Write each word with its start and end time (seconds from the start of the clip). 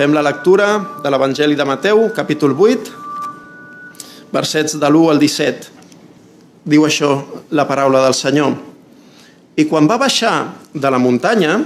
Fem 0.00 0.14
la 0.16 0.22
lectura 0.24 0.78
de 1.04 1.10
l'Evangeli 1.12 1.52
de 1.52 1.64
Mateu, 1.68 1.98
capítol 2.16 2.54
8, 2.56 2.92
versets 4.32 4.78
de 4.80 4.88
l'1 4.88 5.10
al 5.12 5.18
17. 5.20 5.66
Diu 6.72 6.86
això 6.88 7.10
la 7.52 7.66
paraula 7.68 8.00
del 8.06 8.14
Senyor. 8.16 8.54
I 9.60 9.66
quan 9.68 9.84
va 9.90 9.98
baixar 10.00 10.54
de 10.72 10.88
la 10.88 10.96
muntanya, 10.96 11.58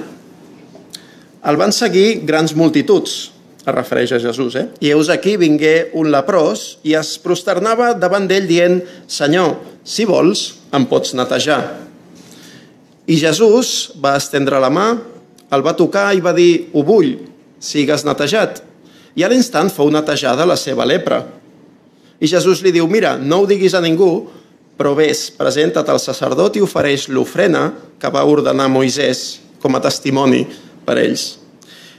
el 1.47 1.59
van 1.61 1.71
seguir 1.71 2.25
grans 2.27 2.57
multituds, 2.59 3.13
es 3.63 3.71
refereix 3.71 4.17
a 4.17 4.19
Jesús, 4.25 4.57
eh? 4.59 4.67
I 4.83 4.91
heus 4.91 5.13
aquí 5.15 5.37
vingué 5.39 5.93
un 5.95 6.11
leprós 6.11 6.81
i 6.83 6.97
es 6.99 7.13
prosternava 7.23 7.93
davant 7.95 8.27
d'ell 8.27 8.49
dient 8.51 8.81
Senyor, 9.07 9.61
si 9.87 10.09
vols, 10.11 10.43
em 10.75 10.89
pots 10.91 11.15
netejar. 11.15 11.61
I 13.07 13.15
Jesús 13.15 13.95
va 14.03 14.17
estendre 14.19 14.59
la 14.59 14.73
mà, 14.75 14.89
el 15.55 15.63
va 15.63 15.77
tocar 15.79 16.09
i 16.19 16.25
va 16.25 16.35
dir, 16.35 16.73
ho 16.75 16.83
vull, 16.83 17.15
sigues 17.65 18.05
netejat. 18.05 18.61
I 19.17 19.25
a 19.25 19.31
l'instant 19.31 19.71
fou 19.73 19.89
netejada 19.93 20.47
la 20.47 20.59
seva 20.61 20.85
lepra. 20.85 21.23
I 22.21 22.29
Jesús 22.31 22.63
li 22.65 22.73
diu, 22.75 22.87
mira, 22.91 23.17
no 23.19 23.43
ho 23.43 23.47
diguis 23.49 23.75
a 23.75 23.83
ningú, 23.83 24.27
però 24.77 24.95
vés, 24.99 25.29
presenta't 25.35 25.89
al 25.91 26.03
sacerdot 26.03 26.59
i 26.59 26.65
ofereix 26.65 27.09
l'ofrena 27.09 27.69
que 28.01 28.11
va 28.11 28.25
ordenar 28.27 28.69
Moisès 28.73 29.41
com 29.63 29.77
a 29.77 29.83
testimoni 29.83 30.43
per 30.85 30.99
ells. 31.03 31.39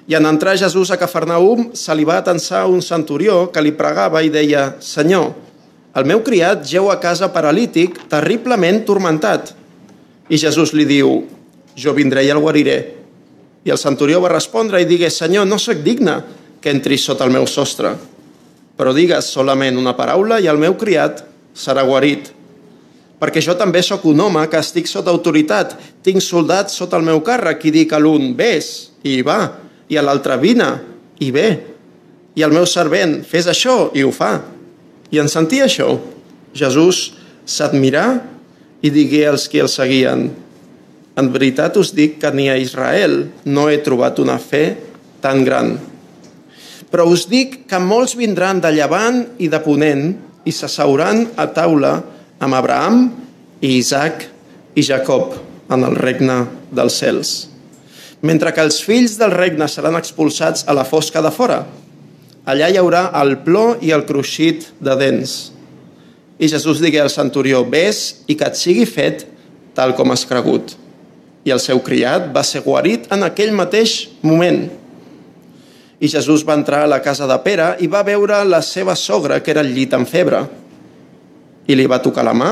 I 0.05 0.13
en 0.19 0.27
entrar 0.29 0.57
Jesús 0.59 0.91
a 0.93 0.99
Cafarnaum, 1.01 1.71
se 1.73 1.93
li 1.95 2.05
va 2.05 2.19
atensar 2.21 2.67
un 2.69 2.83
centurió 2.85 3.47
que 3.52 3.63
li 3.63 3.73
pregava 3.73 4.21
i 4.21 4.29
deia 4.29 4.75
«Senyor, 4.83 5.31
el 5.95 6.05
meu 6.05 6.21
criat 6.21 6.67
geu 6.67 6.91
a 6.91 6.99
casa 7.02 7.31
paralític, 7.33 8.03
terriblement 8.11 8.83
tormentat». 8.85 9.55
I 10.29 10.38
Jesús 10.41 10.75
li 10.77 10.85
diu 10.85 11.23
«Jo 11.77 11.95
vindré 11.97 12.27
i 12.27 12.33
el 12.33 12.43
guariré». 12.43 12.95
I 13.65 13.73
el 13.73 13.81
centurió 13.81 14.21
va 14.21 14.29
respondre 14.29 14.79
i 14.81 14.85
digué 14.85 15.09
«Senyor, 15.09 15.47
no 15.49 15.57
sóc 15.57 15.81
digne 15.81 16.19
que 16.61 16.69
entris 16.73 17.05
sota 17.08 17.25
el 17.25 17.33
meu 17.33 17.47
sostre, 17.49 17.95
però 18.77 18.94
digues 18.94 19.31
solament 19.33 19.77
una 19.81 19.95
paraula 19.97 20.38
i 20.41 20.49
el 20.52 20.61
meu 20.61 20.75
criat 20.77 21.23
serà 21.57 21.85
guarit. 21.88 22.30
Perquè 23.17 23.41
jo 23.41 23.55
també 23.57 23.81
sóc 23.81 24.05
un 24.05 24.22
home 24.22 24.44
que 24.52 24.59
estic 24.61 24.89
sota 24.91 25.09
autoritat, 25.09 25.73
tinc 26.05 26.22
soldats 26.22 26.75
sota 26.77 26.99
el 26.99 27.07
meu 27.07 27.23
càrrec 27.25 27.63
i 27.66 27.73
dic 27.73 27.95
a 27.95 28.02
l'un 28.02 28.35
«Ves» 28.38 28.91
i 29.02 29.17
hi 29.17 29.25
va, 29.25 29.39
i 29.89 29.97
a 29.97 30.03
l'altre 30.05 30.38
«Vine» 30.41 30.69
i 31.23 31.31
ve, 31.33 31.47
i 32.35 32.44
al 32.44 32.53
meu 32.53 32.67
servent 32.69 33.22
«Fes 33.25 33.50
això» 33.50 33.89
i 33.95 34.03
ho 34.03 34.11
fa. 34.13 34.33
I 35.09 35.22
en 35.23 35.31
sentir 35.31 35.63
això, 35.63 35.95
Jesús 36.53 37.16
s'admirà 37.50 38.07
i 38.85 38.91
digué 38.94 39.25
als 39.29 39.47
qui 39.50 39.63
el 39.63 39.72
seguien 39.72 40.27
«En 41.16 41.31
veritat 41.31 41.77
us 41.80 41.94
dic 41.95 42.19
que 42.19 42.31
ni 42.35 42.49
a 42.52 42.58
Israel 42.59 43.30
no 43.45 43.69
he 43.69 43.80
trobat 43.83 44.19
una 44.19 44.38
fe 44.39 44.75
tan 45.23 45.44
gran». 45.47 45.77
Però 46.91 47.07
us 47.11 47.25
dic 47.27 47.66
que 47.67 47.80
molts 47.81 48.13
vindran 48.16 48.61
de 48.63 48.72
llevant 48.72 49.23
i 49.41 49.49
de 49.52 49.59
ponent 49.63 50.13
i 50.45 50.52
s'asseuran 50.53 51.25
a 51.35 51.47
taula 51.52 51.95
amb 52.39 52.55
Abraham 52.55 53.02
i 53.59 53.77
Isaac 53.80 54.27
i 54.75 54.83
Jacob 54.85 55.33
en 55.72 55.83
el 55.88 55.97
regne 55.97 56.38
dels 56.75 56.99
cels. 57.02 57.33
Mentre 58.25 58.53
que 58.53 58.63
els 58.63 58.77
fills 58.83 59.17
del 59.19 59.33
regne 59.33 59.67
seran 59.69 59.97
expulsats 60.00 60.66
a 60.67 60.75
la 60.77 60.85
fosca 60.88 61.23
de 61.25 61.33
fora. 61.33 61.63
Allà 62.45 62.69
hi 62.69 62.77
haurà 62.77 63.09
el 63.22 63.39
plor 63.45 63.81
i 63.81 63.91
el 63.95 64.05
cruixit 64.05 64.69
de 64.79 64.95
dents. 65.00 65.35
I 66.38 66.50
Jesús 66.52 66.81
digué 66.83 67.02
al 67.02 67.13
centurió, 67.13 67.63
vés 67.66 68.22
i 68.27 68.35
que 68.38 68.47
et 68.47 68.59
sigui 68.59 68.85
fet 68.85 69.25
tal 69.75 69.95
com 69.97 70.11
has 70.13 70.25
cregut. 70.29 70.75
I 71.45 71.53
el 71.53 71.61
seu 71.61 71.79
criat 71.85 72.31
va 72.33 72.41
ser 72.43 72.63
guarit 72.65 73.05
en 73.13 73.21
aquell 73.25 73.53
mateix 73.53 74.07
moment. 74.25 74.63
I 76.01 76.09
Jesús 76.09 76.43
va 76.45 76.57
entrar 76.57 76.83
a 76.83 76.89
la 76.89 77.01
casa 77.05 77.27
de 77.29 77.38
Pere 77.45 77.75
i 77.85 77.88
va 77.88 78.03
veure 78.03 78.41
la 78.49 78.63
seva 78.65 78.95
sogra, 78.97 79.39
que 79.39 79.53
era 79.53 79.61
al 79.61 79.69
llit 79.69 79.94
amb 79.94 80.09
febre. 80.09 80.41
I 81.69 81.78
li 81.78 81.85
va 81.89 82.01
tocar 82.01 82.25
la 82.25 82.34
mà 82.34 82.51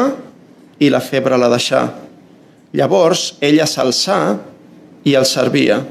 i 0.79 0.91
la 0.93 1.01
febre 1.01 1.37
la 1.41 1.49
deixà. 1.49 1.87
Llavors 2.73 3.33
ella 3.41 3.65
s'alçà 3.69 4.19
i 5.05 5.17
el 5.17 5.25
servia. 5.29 5.81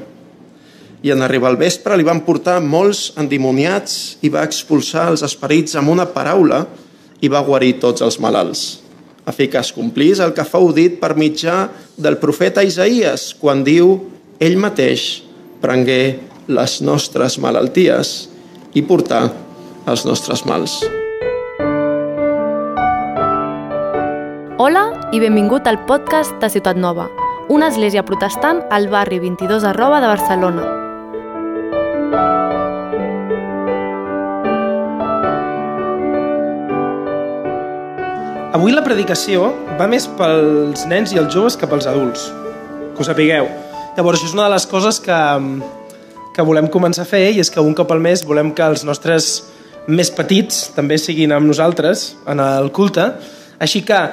I 1.03 1.11
en 1.11 1.23
arribar 1.23 1.51
al 1.51 1.59
vespre 1.59 1.99
li 1.99 2.07
van 2.07 2.23
portar 2.23 2.61
molts 2.63 3.11
endimoniats 3.19 4.23
i 4.23 4.31
va 4.31 4.45
expulsar 4.47 5.09
els 5.11 5.25
esperits 5.27 5.75
amb 5.75 5.91
una 5.91 6.07
paraula 6.07 6.63
i 7.19 7.31
va 7.31 7.43
guarir 7.43 7.75
tots 7.83 8.03
els 8.03 8.19
malalts 8.23 8.82
a 9.25 9.31
fer 9.31 9.49
que 9.49 9.59
es 9.61 9.71
complís 9.75 10.19
el 10.23 10.33
que 10.35 10.45
fou 10.47 10.71
dit 10.75 10.99
per 11.01 11.13
mitjà 11.15 11.67
del 11.97 12.17
profeta 12.21 12.63
Isaías, 12.63 13.31
quan 13.39 13.63
diu 13.63 13.95
ell 14.39 14.57
mateix 14.59 15.23
prengué 15.63 16.19
les 16.47 16.81
nostres 16.83 17.39
malalties 17.39 18.13
i 18.75 18.83
portar 18.83 19.29
els 19.87 20.03
nostres 20.07 20.43
mals. 20.49 20.81
Hola 24.63 24.85
i 25.11 25.19
benvingut 25.19 25.67
al 25.67 25.81
podcast 25.87 26.35
de 26.43 26.49
Ciutat 26.51 26.79
Nova, 26.79 27.09
una 27.49 27.67
església 27.71 28.03
protestant 28.05 28.63
al 28.71 28.87
barri 28.91 29.19
22 29.23 29.67
arroba 29.67 29.99
de 30.03 30.11
Barcelona. 30.11 30.92
Avui 38.53 38.69
la 38.69 38.83
predicació 38.85 39.47
va 39.79 39.87
més 39.89 40.03
pels 40.13 40.83
nens 40.85 41.09
i 41.09 41.17
els 41.17 41.31
joves 41.33 41.55
que 41.57 41.65
pels 41.65 41.87
adults, 41.89 42.27
que 42.93 43.01
ho 43.01 43.07
sapigueu. 43.07 43.47
Llavors, 43.95 44.19
això 44.19 44.29
és 44.29 44.35
una 44.37 44.45
de 44.45 44.53
les 44.53 44.67
coses 44.69 44.99
que, 45.01 45.21
que 46.35 46.45
volem 46.45 46.69
començar 46.75 47.01
a 47.01 47.09
fer 47.09 47.23
i 47.31 47.41
és 47.41 47.49
que 47.49 47.63
un 47.65 47.73
cop 47.73 47.89
al 47.95 48.05
mes 48.05 48.21
volem 48.29 48.53
que 48.53 48.61
els 48.61 48.85
nostres 48.85 49.31
més 49.89 50.13
petits 50.13 50.67
també 50.77 51.01
siguin 51.01 51.33
amb 51.33 51.49
nosaltres 51.49 52.11
en 52.29 52.45
el 52.45 52.69
culte. 52.77 53.09
Així 53.57 53.81
que 53.89 54.05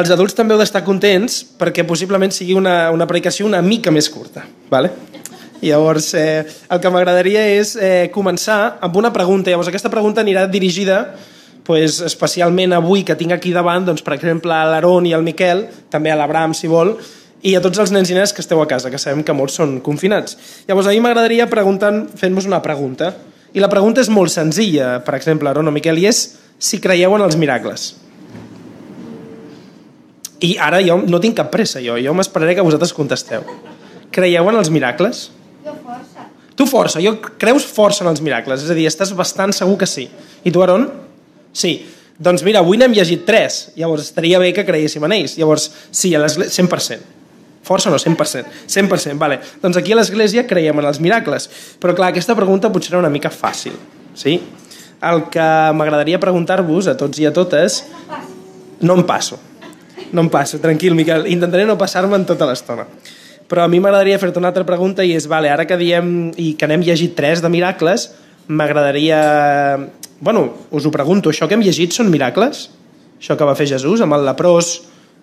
els 0.00 0.16
adults 0.16 0.40
també 0.40 0.56
heu 0.56 0.64
d'estar 0.64 0.86
contents 0.88 1.42
perquè 1.60 1.84
possiblement 1.84 2.32
sigui 2.32 2.56
una, 2.56 2.86
una 2.88 3.04
predicació 3.04 3.52
una 3.52 3.60
mica 3.60 3.92
més 3.92 4.08
curta. 4.08 4.48
Vale? 4.72 4.96
Llavors, 5.60 6.14
eh, 6.16 6.46
el 6.72 6.80
que 6.80 6.88
m'agradaria 6.96 7.44
és 7.60 7.76
eh, 7.76 8.06
començar 8.16 8.78
amb 8.80 8.96
una 8.96 9.12
pregunta. 9.12 9.52
Llavors, 9.52 9.68
aquesta 9.68 9.92
pregunta 9.92 10.24
anirà 10.24 10.48
dirigida 10.48 11.02
pues, 11.68 12.00
especialment 12.00 12.72
avui 12.72 13.02
que 13.04 13.12
tinc 13.20 13.34
aquí 13.36 13.52
davant, 13.52 13.84
doncs, 13.84 14.00
per 14.00 14.14
exemple, 14.16 14.54
a 14.56 14.64
l'Aaron 14.64 15.04
i 15.04 15.12
al 15.12 15.24
Miquel, 15.26 15.66
també 15.92 16.08
a 16.08 16.16
l'Abram, 16.16 16.54
si 16.56 16.70
vol, 16.70 16.94
i 17.44 17.52
a 17.54 17.60
tots 17.60 17.76
els 17.82 17.92
nens 17.92 18.08
i 18.08 18.14
nenes 18.16 18.32
que 18.32 18.40
esteu 18.40 18.62
a 18.62 18.66
casa, 18.70 18.88
que 18.88 18.96
sabem 18.96 19.20
que 19.20 19.34
molts 19.36 19.58
són 19.60 19.74
confinats. 19.84 20.38
Llavors, 20.64 20.88
a 20.88 20.94
mi 20.96 21.02
m'agradaria 21.04 21.44
preguntar, 21.52 21.90
fent-vos 22.16 22.46
una 22.48 22.62
pregunta. 22.64 23.12
I 23.52 23.60
la 23.60 23.68
pregunta 23.68 24.00
és 24.00 24.08
molt 24.08 24.32
senzilla, 24.32 24.94
per 25.04 25.12
exemple, 25.18 25.50
Aaron 25.50 25.68
o 25.68 25.74
Miquel, 25.74 26.00
i 26.00 26.08
és 26.08 26.22
si 26.56 26.80
creieu 26.80 27.12
en 27.18 27.24
els 27.26 27.36
miracles. 27.36 27.90
I 30.40 30.54
ara 30.62 30.80
jo 30.86 30.96
no 31.04 31.20
tinc 31.20 31.36
cap 31.36 31.50
pressa, 31.52 31.82
jo. 31.84 31.98
Jo 32.00 32.14
m'esperaré 32.16 32.54
que 32.56 32.64
vosaltres 32.64 32.94
contesteu. 32.96 33.44
Creieu 34.14 34.48
en 34.48 34.56
els 34.56 34.70
miracles? 34.72 35.26
Jo 35.66 35.76
força. 35.84 36.24
Tu 36.56 36.66
força, 36.66 37.04
jo 37.04 37.12
creus 37.36 37.68
força 37.68 38.06
en 38.06 38.10
els 38.14 38.24
miracles, 38.24 38.64
és 38.64 38.72
a 38.72 38.78
dir, 38.78 38.88
estàs 38.88 39.12
bastant 39.12 39.52
segur 39.52 39.76
que 39.84 39.90
sí. 39.90 40.06
I 40.48 40.54
tu, 40.54 40.64
Aaron? 40.64 40.88
Sí. 41.52 41.78
Doncs 42.18 42.42
mira, 42.42 42.64
avui 42.64 42.80
n'hem 42.80 42.96
llegit 42.96 43.22
tres, 43.26 43.68
llavors 43.78 44.08
estaria 44.08 44.40
bé 44.42 44.50
que 44.54 44.64
creiéssim 44.66 45.04
en 45.06 45.14
ells. 45.14 45.36
Llavors, 45.38 45.68
sí, 45.94 46.10
a 46.18 46.22
l'església, 46.22 46.64
100%. 46.64 47.14
Força 47.68 47.90
o 47.90 47.92
no? 47.92 47.98
100%. 48.00 48.48
100%, 48.66 49.18
vale. 49.20 49.38
Doncs 49.62 49.76
aquí 49.78 49.92
a 49.92 49.98
l'església 50.00 50.46
creiem 50.48 50.80
en 50.80 50.88
els 50.88 50.98
miracles. 51.04 51.46
Però 51.78 51.94
clar, 51.94 52.10
aquesta 52.10 52.34
pregunta 52.38 52.72
potser 52.74 52.94
era 52.94 53.02
una 53.04 53.12
mica 53.12 53.30
fàcil, 53.30 53.76
sí? 54.18 54.38
El 55.04 55.28
que 55.30 55.46
m'agradaria 55.78 56.18
preguntar-vos 56.18 56.88
a 56.90 56.96
tots 56.98 57.20
i 57.22 57.28
a 57.28 57.34
totes... 57.34 57.84
No 58.78 58.94
em 58.94 59.02
passo. 59.02 59.36
No 60.14 60.22
em 60.22 60.28
passo, 60.30 60.60
tranquil, 60.62 60.94
Miquel. 60.94 61.26
Intentaré 61.30 61.64
no 61.66 61.74
passar-me 61.78 62.14
en 62.14 62.26
tota 62.26 62.46
l'estona. 62.46 62.84
Però 63.50 63.64
a 63.64 63.70
mi 63.70 63.80
m'agradaria 63.82 64.20
fer-te 64.22 64.38
una 64.38 64.52
altra 64.52 64.66
pregunta 64.66 65.04
i 65.06 65.14
és, 65.16 65.26
vale, 65.30 65.50
ara 65.50 65.66
que 65.66 65.78
diem 65.80 66.30
i 66.38 66.52
que 66.58 66.68
n'hem 66.70 66.84
llegit 66.86 67.16
tres 67.18 67.42
de 67.42 67.50
miracles, 67.52 68.10
m'agradaria... 68.48 69.20
Bueno, 70.20 70.54
us 70.74 70.86
ho 70.86 70.90
pregunto, 70.90 71.30
això 71.30 71.46
que 71.46 71.54
hem 71.54 71.62
llegit 71.62 71.94
són 71.94 72.10
miracles? 72.10 72.68
Això 73.18 73.36
que 73.38 73.46
va 73.46 73.54
fer 73.58 73.68
Jesús 73.70 74.02
amb 74.02 74.16
el 74.16 74.24
leprós, 74.26 74.72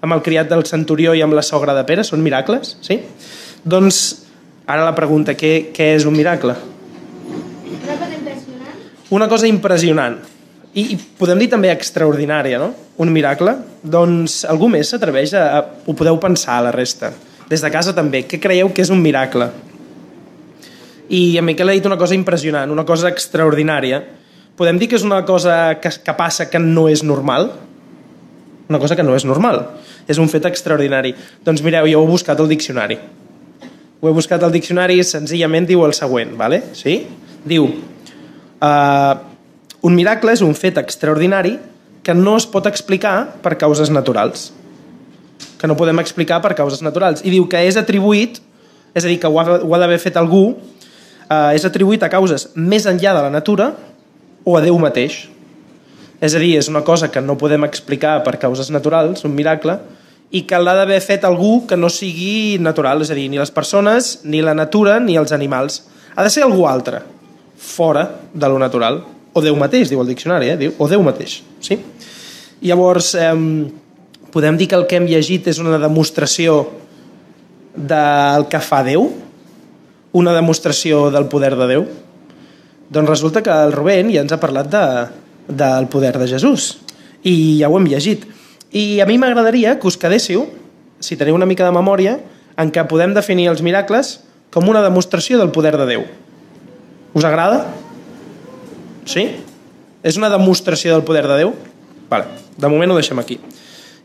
amb 0.03 0.15
el 0.15 0.21
criat 0.23 0.47
del 0.51 0.63
centurió 0.67 1.15
i 1.15 1.23
amb 1.23 1.35
la 1.35 1.43
sogra 1.43 1.75
de 1.75 1.83
Pere, 1.87 2.05
són 2.07 2.23
miracles? 2.23 2.77
Sí? 2.85 3.01
Doncs, 3.63 3.99
ara 4.67 4.85
la 4.85 4.95
pregunta, 4.95 5.35
què, 5.35 5.73
què 5.75 5.91
és 5.97 6.07
un 6.07 6.15
miracle? 6.15 6.55
Una 7.75 7.97
cosa 7.99 8.15
impressionant. 8.15 8.79
Una 9.19 9.29
cosa 9.31 9.51
impressionant. 9.51 10.17
I, 10.75 10.89
I 10.91 10.97
podem 11.19 11.39
dir 11.39 11.49
també 11.51 11.71
extraordinària, 11.71 12.59
no? 12.59 12.73
Un 12.99 13.11
miracle? 13.15 13.55
Doncs 13.83 14.43
algú 14.47 14.67
més 14.71 14.91
s'atreveix 14.91 15.35
a, 15.35 15.45
a... 15.59 15.63
Ho 15.87 15.95
podeu 15.95 16.19
pensar, 16.23 16.59
a 16.59 16.67
la 16.67 16.75
resta. 16.75 17.13
Des 17.49 17.63
de 17.63 17.71
casa 17.71 17.93
també. 17.95 18.25
Què 18.27 18.39
creieu 18.43 18.71
que 18.75 18.83
és 18.83 18.91
un 18.91 19.03
miracle? 19.03 19.51
I 21.15 21.37
en 21.37 21.45
Miquel 21.45 21.69
ha 21.69 21.75
dit 21.77 21.85
una 21.85 21.99
cosa 21.99 22.15
impressionant, 22.17 22.71
una 22.73 22.85
cosa 22.87 23.11
extraordinària. 23.11 24.01
Podem 24.55 24.79
dir 24.79 24.87
que 24.87 24.95
és 24.95 25.03
una 25.03 25.19
cosa 25.27 25.75
que, 25.83 25.91
que 25.99 26.13
passa 26.15 26.47
que 26.47 26.59
no 26.63 26.87
és 26.87 27.03
normal? 27.03 27.49
Una 28.69 28.79
cosa 28.79 28.95
que 28.95 29.03
no 29.03 29.15
és 29.17 29.25
normal. 29.27 29.59
És 30.07 30.19
un 30.21 30.29
fet 30.31 30.45
extraordinari. 30.47 31.11
Doncs 31.43 31.63
mireu, 31.65 31.89
jo 31.91 31.99
ho 31.99 32.07
he 32.07 32.11
buscat 32.11 32.39
al 32.39 32.47
diccionari. 32.47 32.95
Ho 33.99 34.07
he 34.07 34.13
buscat 34.15 34.43
al 34.45 34.53
diccionari 34.53 34.95
i 35.01 35.03
senzillament 35.03 35.67
diu 35.67 35.83
el 35.83 35.93
següent, 35.97 36.37
¿vale? 36.39 36.61
sí? 36.77 37.01
Diu, 37.45 37.67
uh, 37.67 39.15
un 39.85 39.97
miracle 39.97 40.31
és 40.33 40.43
un 40.45 40.55
fet 40.55 40.79
extraordinari 40.79 41.57
que 42.05 42.15
no 42.15 42.37
es 42.39 42.45
pot 42.47 42.69
explicar 42.69 43.35
per 43.43 43.57
causes 43.59 43.91
naturals. 43.91 44.53
Que 45.59 45.67
no 45.67 45.75
podem 45.75 45.99
explicar 45.99 46.39
per 46.41 46.53
causes 46.55 46.79
naturals. 46.85 47.25
I 47.27 47.33
diu 47.33 47.49
que 47.51 47.59
és 47.67 47.75
atribuït, 47.81 48.39
és 48.95 49.03
a 49.03 49.11
dir, 49.11 49.19
que 49.19 49.27
ho 49.27 49.35
ha, 49.41 49.59
ho 49.59 49.75
ha 49.75 49.81
d'haver 49.83 49.99
fet 49.99 50.15
algú, 50.21 50.45
uh, 50.55 51.51
és 51.51 51.67
atribuït 51.67 52.07
a 52.07 52.11
causes 52.13 52.47
més 52.55 52.87
enllà 52.87 53.17
de 53.19 53.25
la 53.27 53.33
natura 53.35 53.73
o 54.45 54.55
a 54.55 54.61
Déu 54.63 54.77
mateix. 54.79 55.25
És 56.23 56.35
a 56.37 56.39
dir, 56.39 56.53
és 56.61 56.69
una 56.71 56.85
cosa 56.85 57.09
que 57.11 57.21
no 57.21 57.35
podem 57.37 57.65
explicar 57.67 58.21
per 58.23 58.37
causes 58.39 58.69
naturals, 58.71 59.25
un 59.27 59.35
miracle, 59.35 59.75
i 60.31 60.45
que 60.47 60.59
l'ha 60.61 60.75
d'haver 60.77 61.01
fet 61.03 61.25
algú 61.27 61.65
que 61.67 61.77
no 61.77 61.89
sigui 61.91 62.57
natural, 62.61 63.03
és 63.03 63.11
a 63.11 63.17
dir, 63.17 63.27
ni 63.29 63.41
les 63.41 63.51
persones, 63.51 64.19
ni 64.23 64.41
la 64.45 64.55
natura, 64.55 64.99
ni 64.99 65.17
els 65.19 65.33
animals. 65.35 65.81
Ha 66.15 66.23
de 66.23 66.31
ser 66.31 66.45
algú 66.45 66.65
altre, 66.69 67.01
fora 67.57 68.07
de 68.33 68.49
lo 68.49 68.61
natural. 68.61 69.01
O 69.35 69.43
Déu 69.43 69.57
mateix, 69.59 69.89
diu 69.91 69.99
el 70.01 70.13
diccionari, 70.13 70.53
eh? 70.53 70.57
diu, 70.59 70.77
o 70.79 70.87
Déu 70.87 71.03
mateix. 71.03 71.41
Sí? 71.59 71.77
Llavors, 72.63 73.11
eh, 73.19 73.33
podem 74.31 74.57
dir 74.57 74.69
que 74.71 74.79
el 74.79 74.87
que 74.87 75.01
hem 75.01 75.09
llegit 75.09 75.49
és 75.51 75.59
una 75.59 75.77
demostració 75.81 76.61
del 77.75 78.47
que 78.51 78.63
fa 78.63 78.81
Déu? 78.87 79.09
Una 80.15 80.33
demostració 80.35 81.09
del 81.11 81.27
poder 81.31 81.53
de 81.59 81.67
Déu? 81.73 81.87
Doncs 82.89 83.09
resulta 83.09 83.41
que 83.41 83.53
el 83.53 83.73
Rubén 83.73 84.11
ja 84.13 84.21
ens 84.21 84.33
ha 84.33 84.41
parlat 84.41 84.69
de, 84.69 84.85
del 85.47 85.87
poder 85.89 86.17
de 86.21 86.27
Jesús 86.29 86.75
i 87.25 87.57
ja 87.59 87.69
ho 87.69 87.77
hem 87.79 87.87
llegit. 87.89 88.27
I 88.75 89.01
a 89.01 89.07
mi 89.09 89.17
m'agradaria 89.17 89.79
que 89.79 89.87
us 89.89 89.97
quedéssiu, 89.97 90.45
si 90.99 91.17
teniu 91.17 91.35
una 91.37 91.47
mica 91.49 91.65
de 91.65 91.73
memòria, 91.73 92.19
en 92.57 92.71
què 92.71 92.85
podem 92.87 93.15
definir 93.15 93.49
els 93.51 93.63
miracles 93.65 94.19
com 94.53 94.69
una 94.69 94.83
demostració 94.85 95.39
del 95.41 95.51
poder 95.51 95.73
de 95.79 95.87
Déu. 95.89 96.05
Us 97.15 97.25
agrada? 97.25 97.65
Sí? 99.09 99.27
És 100.05 100.19
una 100.19 100.29
demostració 100.29 100.93
del 100.93 101.05
poder 101.07 101.25
de 101.27 101.39
Déu? 101.41 101.53
Vale, 102.11 102.29
de 102.57 102.69
moment 102.69 102.93
ho 102.93 102.99
deixem 102.99 103.19
aquí. 103.19 103.39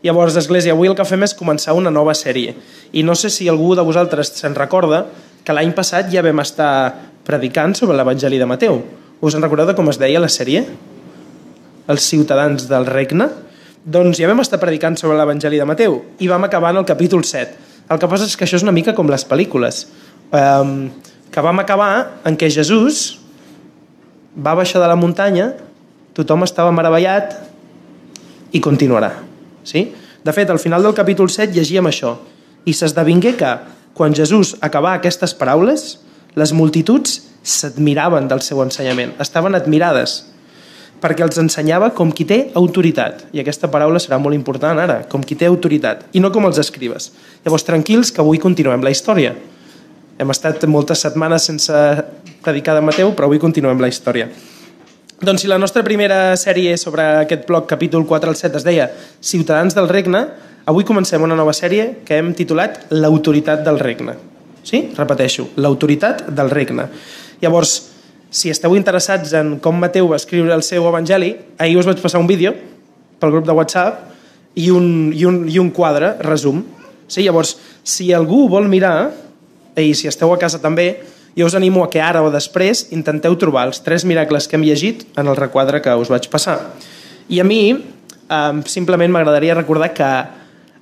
Llavors, 0.01 0.35
Església, 0.39 0.73
avui 0.73 0.89
el 0.89 0.97
que 0.97 1.05
fem 1.05 1.21
és 1.27 1.35
començar 1.37 1.75
una 1.77 1.91
nova 1.93 2.15
sèrie. 2.17 2.55
I 2.97 3.03
no 3.05 3.13
sé 3.13 3.29
si 3.29 3.47
algú 3.47 3.75
de 3.77 3.85
vosaltres 3.85 4.33
se'n 4.39 4.57
recorda 4.57 5.05
que 5.45 5.53
l'any 5.53 5.75
passat 5.77 6.09
ja 6.09 6.23
vam 6.25 6.41
estar 6.41 7.10
predicant 7.31 7.75
sobre 7.77 7.95
l'Evangeli 7.95 8.39
de 8.41 8.47
Mateu. 8.49 8.81
Us 9.23 9.37
en 9.37 9.43
recordeu 9.45 9.69
de 9.69 9.77
com 9.77 9.87
es 9.91 9.99
deia 10.01 10.19
la 10.19 10.29
sèrie? 10.31 10.65
Els 11.91 12.07
ciutadans 12.11 12.67
del 12.67 12.87
regne? 12.89 13.29
Doncs 13.81 14.19
ja 14.19 14.29
vam 14.29 14.43
estar 14.43 14.59
predicant 14.61 14.97
sobre 14.99 15.17
l'Evangeli 15.17 15.61
de 15.61 15.67
Mateu 15.69 16.01
i 16.19 16.27
vam 16.29 16.43
acabar 16.45 16.73
en 16.75 16.81
el 16.81 16.89
capítol 16.89 17.23
7. 17.25 17.69
El 17.91 17.99
que 17.99 18.09
passa 18.11 18.27
és 18.27 18.35
que 18.37 18.45
això 18.45 18.59
és 18.59 18.65
una 18.65 18.75
mica 18.75 18.93
com 18.97 19.09
les 19.09 19.23
pel·lícules, 19.27 19.85
um, 20.31 20.91
que 21.31 21.43
vam 21.43 21.59
acabar 21.63 22.21
en 22.27 22.37
què 22.39 22.51
Jesús 22.51 23.19
va 24.35 24.53
baixar 24.55 24.83
de 24.83 24.91
la 24.91 24.99
muntanya, 24.99 25.51
tothom 26.15 26.45
estava 26.45 26.71
meravellat 26.75 27.35
i 28.51 28.61
continuarà. 28.63 29.11
Sí? 29.67 29.89
De 30.23 30.33
fet, 30.35 30.51
al 30.51 30.59
final 30.59 30.83
del 30.83 30.95
capítol 30.95 31.31
7 31.31 31.55
llegíem 31.55 31.87
això. 31.89 32.15
I 32.67 32.75
s'esdevingué 32.77 33.33
que, 33.39 33.51
quan 33.97 34.15
Jesús 34.15 34.55
acabà 34.61 34.93
aquestes 34.97 35.33
paraules, 35.35 35.97
les 36.35 36.53
multituds 36.55 37.19
s'admiraven 37.43 38.27
del 38.29 38.41
seu 38.45 38.61
ensenyament, 38.63 39.15
estaven 39.19 39.57
admirades, 39.57 40.21
perquè 41.01 41.25
els 41.25 41.39
ensenyava 41.41 41.89
com 41.97 42.11
qui 42.13 42.27
té 42.29 42.39
autoritat. 42.57 43.25
I 43.33 43.41
aquesta 43.41 43.71
paraula 43.73 43.99
serà 43.99 44.19
molt 44.21 44.37
important 44.37 44.79
ara, 44.79 45.01
com 45.09 45.23
qui 45.25 45.35
té 45.35 45.49
autoritat, 45.49 46.05
i 46.13 46.21
no 46.21 46.29
com 46.31 46.45
els 46.45 46.61
escribes. 46.61 47.09
Llavors, 47.45 47.65
tranquils, 47.65 48.13
que 48.13 48.21
avui 48.21 48.39
continuem 48.39 48.85
la 48.85 48.93
història. 48.93 49.33
Hem 50.21 50.29
estat 50.29 50.61
moltes 50.69 51.01
setmanes 51.01 51.49
sense 51.49 51.73
predicar 52.45 52.77
de 52.77 52.85
Mateu, 52.85 53.15
però 53.17 53.25
avui 53.25 53.41
continuem 53.41 53.81
la 53.81 53.89
història. 53.89 54.29
Doncs 55.21 55.43
si 55.43 55.49
la 55.49 55.59
nostra 55.61 55.83
primera 55.85 56.35
sèrie 56.37 56.77
sobre 56.81 57.03
aquest 57.25 57.47
bloc, 57.49 57.67
capítol 57.69 58.05
4 58.09 58.29
al 58.29 58.37
7, 58.37 58.57
es 58.57 58.65
deia 58.65 58.89
Ciutadans 59.21 59.77
del 59.77 59.89
Regne, 59.89 60.27
avui 60.65 60.85
comencem 60.85 61.21
una 61.21 61.37
nova 61.37 61.53
sèrie 61.53 62.03
que 62.05 62.17
hem 62.21 62.33
titulat 62.37 62.85
L'autoritat 62.93 63.65
del 63.65 63.81
regne. 63.81 64.30
Sí? 64.63 64.83
Repeteixo, 64.97 65.49
l'autoritat 65.57 66.27
del 66.29 66.51
regne. 66.53 66.85
Llavors, 67.41 67.73
si 68.31 68.51
esteu 68.53 68.75
interessats 68.77 69.33
en 69.35 69.57
com 69.59 69.79
Mateu 69.81 70.07
va 70.11 70.19
escriure 70.21 70.53
el 70.55 70.63
seu 70.63 70.85
evangeli, 70.87 71.33
ahir 71.59 71.79
us 71.81 71.89
vaig 71.89 71.99
passar 72.03 72.21
un 72.21 72.29
vídeo 72.29 72.53
pel 73.19 73.33
grup 73.33 73.47
de 73.47 73.55
WhatsApp 73.57 74.11
i 74.55 74.69
un, 74.71 75.11
i 75.15 75.25
un, 75.27 75.43
i 75.49 75.57
un 75.59 75.71
quadre, 75.75 76.13
resum. 76.23 76.61
Sí? 77.07 77.25
Llavors, 77.25 77.57
si 77.83 78.11
algú 78.13 78.45
vol 78.51 78.69
mirar, 78.71 79.11
i 79.75 79.91
si 79.97 80.07
esteu 80.07 80.31
a 80.33 80.39
casa 80.39 80.61
també, 80.63 80.93
jo 81.35 81.47
us 81.47 81.55
animo 81.55 81.83
a 81.83 81.89
que 81.89 82.01
ara 82.03 82.21
o 82.23 82.31
després 82.31 82.89
intenteu 82.91 83.37
trobar 83.39 83.69
els 83.69 83.81
tres 83.83 84.03
miracles 84.07 84.47
que 84.47 84.57
hem 84.59 84.65
llegit 84.67 85.05
en 85.19 85.31
el 85.31 85.39
requadre 85.39 85.81
que 85.83 85.95
us 85.95 86.11
vaig 86.11 86.27
passar. 86.31 86.57
I 87.31 87.39
a 87.39 87.47
mi, 87.47 87.71
eh, 87.71 88.61
simplement 88.65 89.11
m'agradaria 89.11 89.55
recordar 89.55 89.93
que 89.95 90.11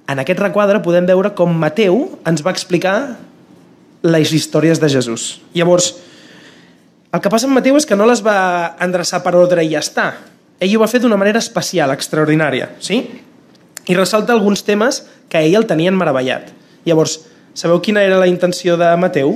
en 0.10 0.20
aquest 0.20 0.40
requadre 0.42 0.82
podem 0.82 1.06
veure 1.06 1.36
com 1.38 1.54
Mateu 1.54 2.20
ens 2.26 2.42
va 2.46 2.54
explicar 2.56 3.18
les 4.02 4.32
històries 4.34 4.80
de 4.80 4.90
Jesús. 4.90 5.42
Llavors, 5.54 5.94
el 7.12 7.22
que 7.22 7.32
passa 7.32 7.48
amb 7.50 7.58
Mateu 7.58 7.78
és 7.80 7.88
que 7.90 7.98
no 7.98 8.08
les 8.08 8.22
va 8.26 8.76
endreçar 8.84 9.24
per 9.26 9.34
ordre 9.36 9.64
i 9.66 9.72
ja 9.74 9.82
està. 9.84 10.12
Ell 10.60 10.76
ho 10.76 10.84
va 10.84 10.90
fer 10.92 11.02
d'una 11.02 11.18
manera 11.18 11.42
especial, 11.42 11.92
extraordinària, 11.96 12.74
sí? 12.84 13.00
I 13.90 13.96
ressalta 13.98 14.36
alguns 14.36 14.62
temes 14.68 15.02
que 15.32 15.42
ell 15.42 15.58
el 15.58 15.66
tenien 15.66 15.98
meravellat. 15.98 16.52
Llavors, 16.86 17.20
sabeu 17.58 17.82
quina 17.82 18.04
era 18.06 18.20
la 18.20 18.28
intenció 18.30 18.78
de 18.78 18.92
Mateu? 19.00 19.34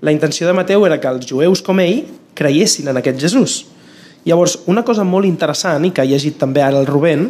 La 0.00 0.12
intenció 0.14 0.46
de 0.46 0.56
Mateu 0.56 0.86
era 0.86 1.00
que 1.00 1.10
els 1.10 1.26
jueus 1.28 1.62
com 1.62 1.82
ell 1.82 2.04
creiessin 2.34 2.88
en 2.88 3.00
aquest 3.00 3.20
Jesús. 3.20 3.58
Llavors, 4.24 4.58
una 4.66 4.84
cosa 4.84 5.04
molt 5.04 5.28
interessant, 5.28 5.84
i 5.84 5.92
que 5.92 6.00
ha 6.00 6.08
llegit 6.08 6.38
també 6.40 6.62
ara 6.64 6.80
el 6.80 6.88
Rubén, 6.88 7.28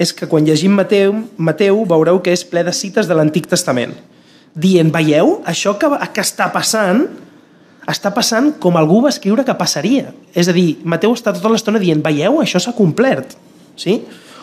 és 0.00 0.12
que 0.16 0.26
quan 0.26 0.46
llegim 0.48 0.72
Mateu, 0.72 1.12
Mateu 1.36 1.84
veureu 1.88 2.22
que 2.24 2.32
és 2.32 2.46
ple 2.48 2.64
de 2.64 2.72
cites 2.72 3.08
de 3.08 3.16
l'Antic 3.16 3.46
Testament, 3.50 3.92
dient, 4.54 4.92
veieu, 4.92 5.38
això 5.48 5.76
que, 5.80 5.88
que 6.12 6.24
està 6.24 6.48
passant, 6.52 7.06
està 7.88 8.12
passant 8.14 8.52
com 8.62 8.76
algú 8.78 9.00
va 9.04 9.12
escriure 9.12 9.44
que 9.46 9.54
passaria. 9.58 10.12
És 10.34 10.48
a 10.48 10.54
dir, 10.56 10.82
Mateu 10.84 11.14
està 11.16 11.32
tota 11.34 11.50
l'estona 11.52 11.80
dient, 11.82 12.02
veieu, 12.04 12.40
això 12.42 12.60
s'ha 12.62 12.74
complert. 12.76 13.34
Sí? 13.80 14.02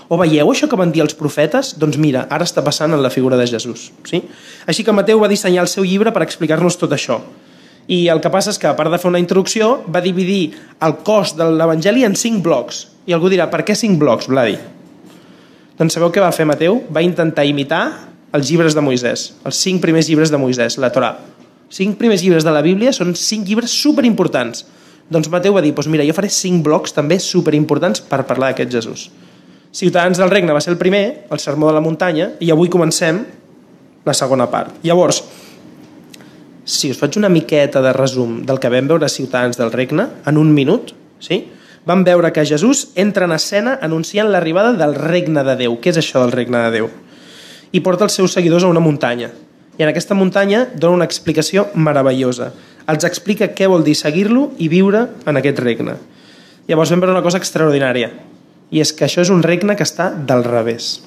O 0.10 0.18
veieu 0.18 0.50
això 0.50 0.68
que 0.68 0.78
van 0.80 0.92
dir 0.92 1.04
els 1.06 1.14
profetes? 1.14 1.76
Doncs 1.78 2.00
mira, 2.02 2.26
ara 2.34 2.48
està 2.48 2.64
passant 2.66 2.96
en 2.96 3.04
la 3.04 3.12
figura 3.14 3.38
de 3.38 3.46
Jesús. 3.48 3.92
Sí? 4.10 4.24
Així 4.66 4.84
que 4.84 4.96
Mateu 4.96 5.22
va 5.22 5.30
dissenyar 5.30 5.68
el 5.68 5.72
seu 5.72 5.86
llibre 5.86 6.12
per 6.16 6.26
explicar-nos 6.26 6.80
tot 6.82 6.96
això. 6.98 7.22
I 7.90 8.08
el 8.10 8.20
que 8.22 8.30
passa 8.34 8.52
és 8.54 8.60
que, 8.62 8.68
a 8.70 8.76
part 8.78 8.92
de 8.94 8.98
fer 9.02 9.10
una 9.10 9.22
introducció, 9.22 9.84
va 9.90 10.02
dividir 10.02 10.56
el 10.86 11.00
cos 11.06 11.36
de 11.38 11.46
l'Evangeli 11.54 12.04
en 12.06 12.18
cinc 12.18 12.42
blocs. 12.46 12.88
I 13.10 13.16
algú 13.18 13.30
dirà, 13.30 13.48
per 13.50 13.64
què 13.66 13.78
cinc 13.78 13.98
blocs, 14.02 14.28
Vladi? 14.30 14.58
Doncs 15.80 15.96
sabeu 15.96 16.12
què 16.14 16.22
va 16.22 16.34
fer 16.36 16.46
Mateu? 16.50 16.84
Va 16.94 17.06
intentar 17.06 17.46
imitar 17.48 18.09
els 18.36 18.50
llibres 18.50 18.76
de 18.78 18.84
Moisès, 18.86 19.30
els 19.48 19.60
cinc 19.64 19.82
primers 19.82 20.10
llibres 20.10 20.32
de 20.34 20.40
Moisès, 20.42 20.78
la 20.82 20.92
Torà. 20.94 21.16
Cinc 21.70 21.98
primers 21.98 22.22
llibres 22.26 22.46
de 22.46 22.54
la 22.54 22.62
Bíblia 22.66 22.94
són 22.94 23.16
cinc 23.18 23.48
llibres 23.50 23.74
superimportants. 23.74 24.66
Doncs 25.10 25.30
Mateu 25.34 25.56
va 25.56 25.64
dir, 25.66 25.74
doncs 25.74 25.90
mira, 25.90 26.06
jo 26.06 26.14
faré 26.18 26.30
cinc 26.34 26.64
blocs 26.66 26.94
també 26.94 27.18
superimportants 27.22 28.02
per 28.06 28.24
parlar 28.30 28.52
d'aquest 28.52 28.74
Jesús. 28.74 29.10
Ciutadans 29.74 30.18
del 30.18 30.30
Regne 30.34 30.54
va 30.54 30.62
ser 30.62 30.74
el 30.74 30.82
primer, 30.82 31.26
el 31.30 31.42
Sermó 31.42 31.70
de 31.70 31.76
la 31.78 31.82
Muntanya, 31.86 32.32
i 32.42 32.50
avui 32.54 32.70
comencem 32.74 33.24
la 34.06 34.16
segona 34.18 34.50
part. 34.50 34.80
Llavors, 34.86 35.22
si 36.66 36.90
us 36.94 36.98
faig 37.02 37.18
una 37.18 37.30
miqueta 37.34 37.82
de 37.82 37.94
resum 37.94 38.44
del 38.46 38.62
que 38.62 38.70
vam 38.70 38.90
veure 38.90 39.10
Ciutadans 39.10 39.58
del 39.58 39.74
Regne, 39.74 40.08
en 40.30 40.38
un 40.38 40.54
minut, 40.54 40.94
sí? 41.22 41.44
vam 41.86 42.04
veure 42.06 42.32
que 42.34 42.46
Jesús 42.46 42.90
entra 42.96 43.26
en 43.26 43.34
escena 43.34 43.78
anunciant 43.82 44.30
l'arribada 44.30 44.74
del 44.78 44.94
regne 44.96 45.44
de 45.46 45.56
Déu. 45.64 45.78
Què 45.82 45.94
és 45.94 46.02
això 46.02 46.22
del 46.22 46.34
regne 46.36 46.62
de 46.68 46.74
Déu? 46.78 46.90
I 47.72 47.82
porta 47.86 48.08
els 48.08 48.16
seus 48.18 48.34
seguidors 48.34 48.66
a 48.66 48.72
una 48.72 48.82
muntanya. 48.82 49.30
I 49.78 49.86
en 49.86 49.92
aquesta 49.92 50.16
muntanya 50.18 50.66
dona 50.76 50.98
una 50.98 51.06
explicació 51.08 51.68
meravellosa. 51.76 52.50
Els 52.90 53.06
explica 53.06 53.52
què 53.54 53.68
vol 53.70 53.86
dir 53.86 53.94
seguir-lo 53.96 54.50
i 54.58 54.68
viure 54.72 55.06
en 55.30 55.38
aquest 55.38 55.62
regne. 55.62 55.94
Llavors 56.68 56.90
vam 56.92 57.04
veure 57.04 57.14
una 57.16 57.26
cosa 57.26 57.38
extraordinària 57.42 58.10
i 58.70 58.82
és 58.82 58.92
que 58.94 59.06
això 59.06 59.22
és 59.22 59.32
un 59.34 59.44
regne 59.46 59.76
que 59.78 59.86
està 59.86 60.10
del 60.14 60.44
revés. 60.46 61.00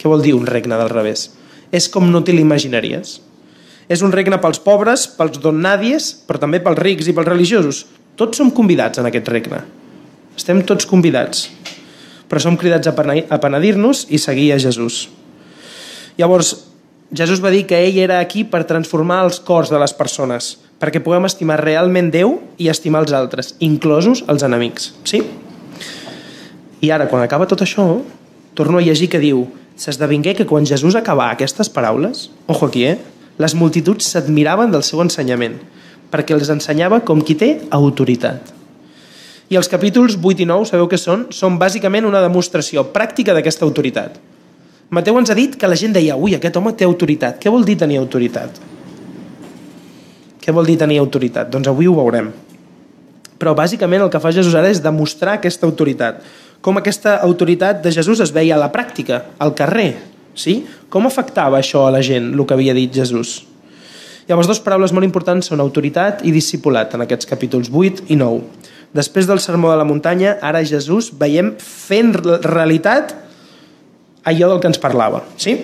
Què 0.00 0.08
vol 0.08 0.22
dir 0.24 0.34
un 0.36 0.46
regne 0.48 0.76
del 0.80 0.92
revés? 0.92 1.30
És 1.72 1.88
com 1.88 2.10
no 2.12 2.22
te 2.24 2.32
l'imaginaries. 2.36 3.18
És 3.88 4.04
un 4.04 4.12
regne 4.12 4.38
pels 4.40 4.60
pobres, 4.64 5.08
pels 5.16 5.40
donàdies, 5.40 6.12
però 6.28 6.40
també 6.40 6.60
pels 6.64 6.80
rics 6.80 7.08
i 7.08 7.16
pels 7.16 7.28
religiosos. 7.28 7.84
Tots 8.16 8.40
som 8.40 8.52
convidats 8.54 9.00
en 9.00 9.08
aquest 9.08 9.28
regne. 9.32 9.64
Estem 10.36 10.62
tots 10.68 10.86
convidats. 10.88 11.48
Però 12.28 12.40
som 12.40 12.56
cridats 12.56 12.88
a 12.88 13.40
penedir-nos 13.40 14.06
i 14.08 14.20
seguir 14.22 14.52
a 14.54 14.60
Jesús. 14.60 15.08
Llavors, 16.18 16.54
Jesús 17.14 17.42
va 17.42 17.50
dir 17.50 17.64
que 17.66 17.78
ell 17.86 17.98
era 17.98 18.20
aquí 18.22 18.44
per 18.46 18.64
transformar 18.68 19.24
els 19.26 19.40
cors 19.42 19.70
de 19.70 19.78
les 19.82 19.94
persones, 19.94 20.54
perquè 20.78 21.02
puguem 21.02 21.26
estimar 21.26 21.60
realment 21.62 22.10
Déu 22.14 22.36
i 22.58 22.70
estimar 22.70 23.04
els 23.04 23.14
altres, 23.14 23.54
inclosos 23.58 24.24
els 24.30 24.44
enemics. 24.46 24.92
Sí? 25.06 25.22
I 26.84 26.90
ara, 26.94 27.08
quan 27.10 27.24
acaba 27.24 27.48
tot 27.50 27.62
això, 27.64 27.86
torno 28.54 28.78
a 28.78 28.84
llegir 28.84 29.08
que 29.10 29.22
diu 29.22 29.46
s'esdevingué 29.74 30.36
que 30.38 30.46
quan 30.46 30.66
Jesús 30.66 30.94
acabà 30.94 31.32
aquestes 31.32 31.70
paraules, 31.72 32.28
ojo 32.46 32.68
aquí, 32.68 32.84
eh? 32.86 32.98
les 33.38 33.54
multituds 33.58 34.06
s'admiraven 34.12 34.70
del 34.70 34.84
seu 34.86 35.02
ensenyament, 35.02 35.56
perquè 36.12 36.36
els 36.36 36.50
ensenyava 36.52 37.00
com 37.02 37.22
qui 37.26 37.34
té 37.34 37.56
autoritat. 37.74 38.52
I 39.50 39.58
els 39.58 39.68
capítols 39.68 40.14
8 40.20 40.44
i 40.44 40.46
9, 40.46 40.70
sabeu 40.70 40.86
què 40.88 40.98
són? 41.00 41.26
Són 41.34 41.58
bàsicament 41.58 42.06
una 42.06 42.22
demostració 42.22 42.86
pràctica 42.94 43.34
d'aquesta 43.34 43.66
autoritat. 43.66 44.16
Mateu 44.94 45.16
ens 45.18 45.32
ha 45.32 45.34
dit 45.34 45.56
que 45.58 45.66
la 45.70 45.78
gent 45.78 45.94
deia 45.96 46.14
ui, 46.14 46.36
aquest 46.36 46.54
home 46.60 46.74
té 46.78 46.86
autoritat. 46.86 47.40
Què 47.42 47.50
vol 47.50 47.66
dir 47.66 47.74
tenir 47.80 47.98
autoritat? 47.98 48.60
Què 50.44 50.52
vol 50.54 50.68
dir 50.68 50.76
tenir 50.78 51.00
autoritat? 51.02 51.48
Doncs 51.50 51.70
avui 51.70 51.88
ho 51.90 51.94
veurem. 51.96 52.28
Però 53.40 53.54
bàsicament 53.58 54.04
el 54.04 54.12
que 54.12 54.20
fa 54.22 54.30
Jesús 54.34 54.54
ara 54.54 54.70
és 54.70 54.82
demostrar 54.84 55.38
aquesta 55.40 55.66
autoritat. 55.66 56.20
Com 56.62 56.78
aquesta 56.78 57.16
autoritat 57.26 57.80
de 57.82 57.90
Jesús 57.96 58.22
es 58.22 58.30
veia 58.32 58.54
a 58.54 58.60
la 58.60 58.70
pràctica, 58.72 59.22
al 59.42 59.54
carrer. 59.58 59.90
Sí? 60.38 60.60
Com 60.92 61.08
afectava 61.08 61.58
això 61.58 61.88
a 61.88 61.90
la 61.94 62.04
gent, 62.04 62.30
el 62.36 62.46
que 62.46 62.54
havia 62.54 62.76
dit 62.76 62.94
Jesús? 62.94 63.40
Llavors, 64.28 64.46
dues 64.48 64.62
paraules 64.62 64.94
molt 64.94 65.04
importants 65.04 65.50
són 65.50 65.60
autoritat 65.60 66.22
i 66.24 66.32
discipulat 66.32 66.94
en 66.94 67.04
aquests 67.04 67.28
capítols 67.28 67.72
8 67.72 68.06
i 68.14 68.20
9. 68.20 68.70
Després 68.94 69.26
del 69.26 69.42
sermó 69.42 69.72
de 69.72 69.80
la 69.80 69.88
muntanya, 69.88 70.38
ara 70.40 70.62
Jesús 70.64 71.10
veiem 71.18 71.52
fent 71.58 72.14
realitat 72.46 73.23
allò 74.24 74.50
del 74.50 74.60
que 74.62 74.70
ens 74.72 74.80
parlava. 74.80 75.22
Sí? 75.40 75.56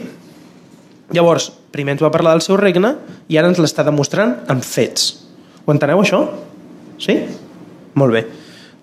Llavors, 1.14 1.50
primer 1.74 1.96
ens 1.96 2.04
va 2.04 2.12
parlar 2.14 2.36
del 2.36 2.44
seu 2.44 2.58
regne 2.60 2.94
i 3.30 3.38
ara 3.40 3.50
ens 3.50 3.58
l'està 3.62 3.84
demostrant 3.86 4.36
amb 4.52 4.66
fets. 4.66 5.10
Ho 5.64 5.74
enteneu, 5.74 6.02
això? 6.02 6.22
Sí? 7.00 7.16
Molt 7.98 8.14
bé. 8.14 8.24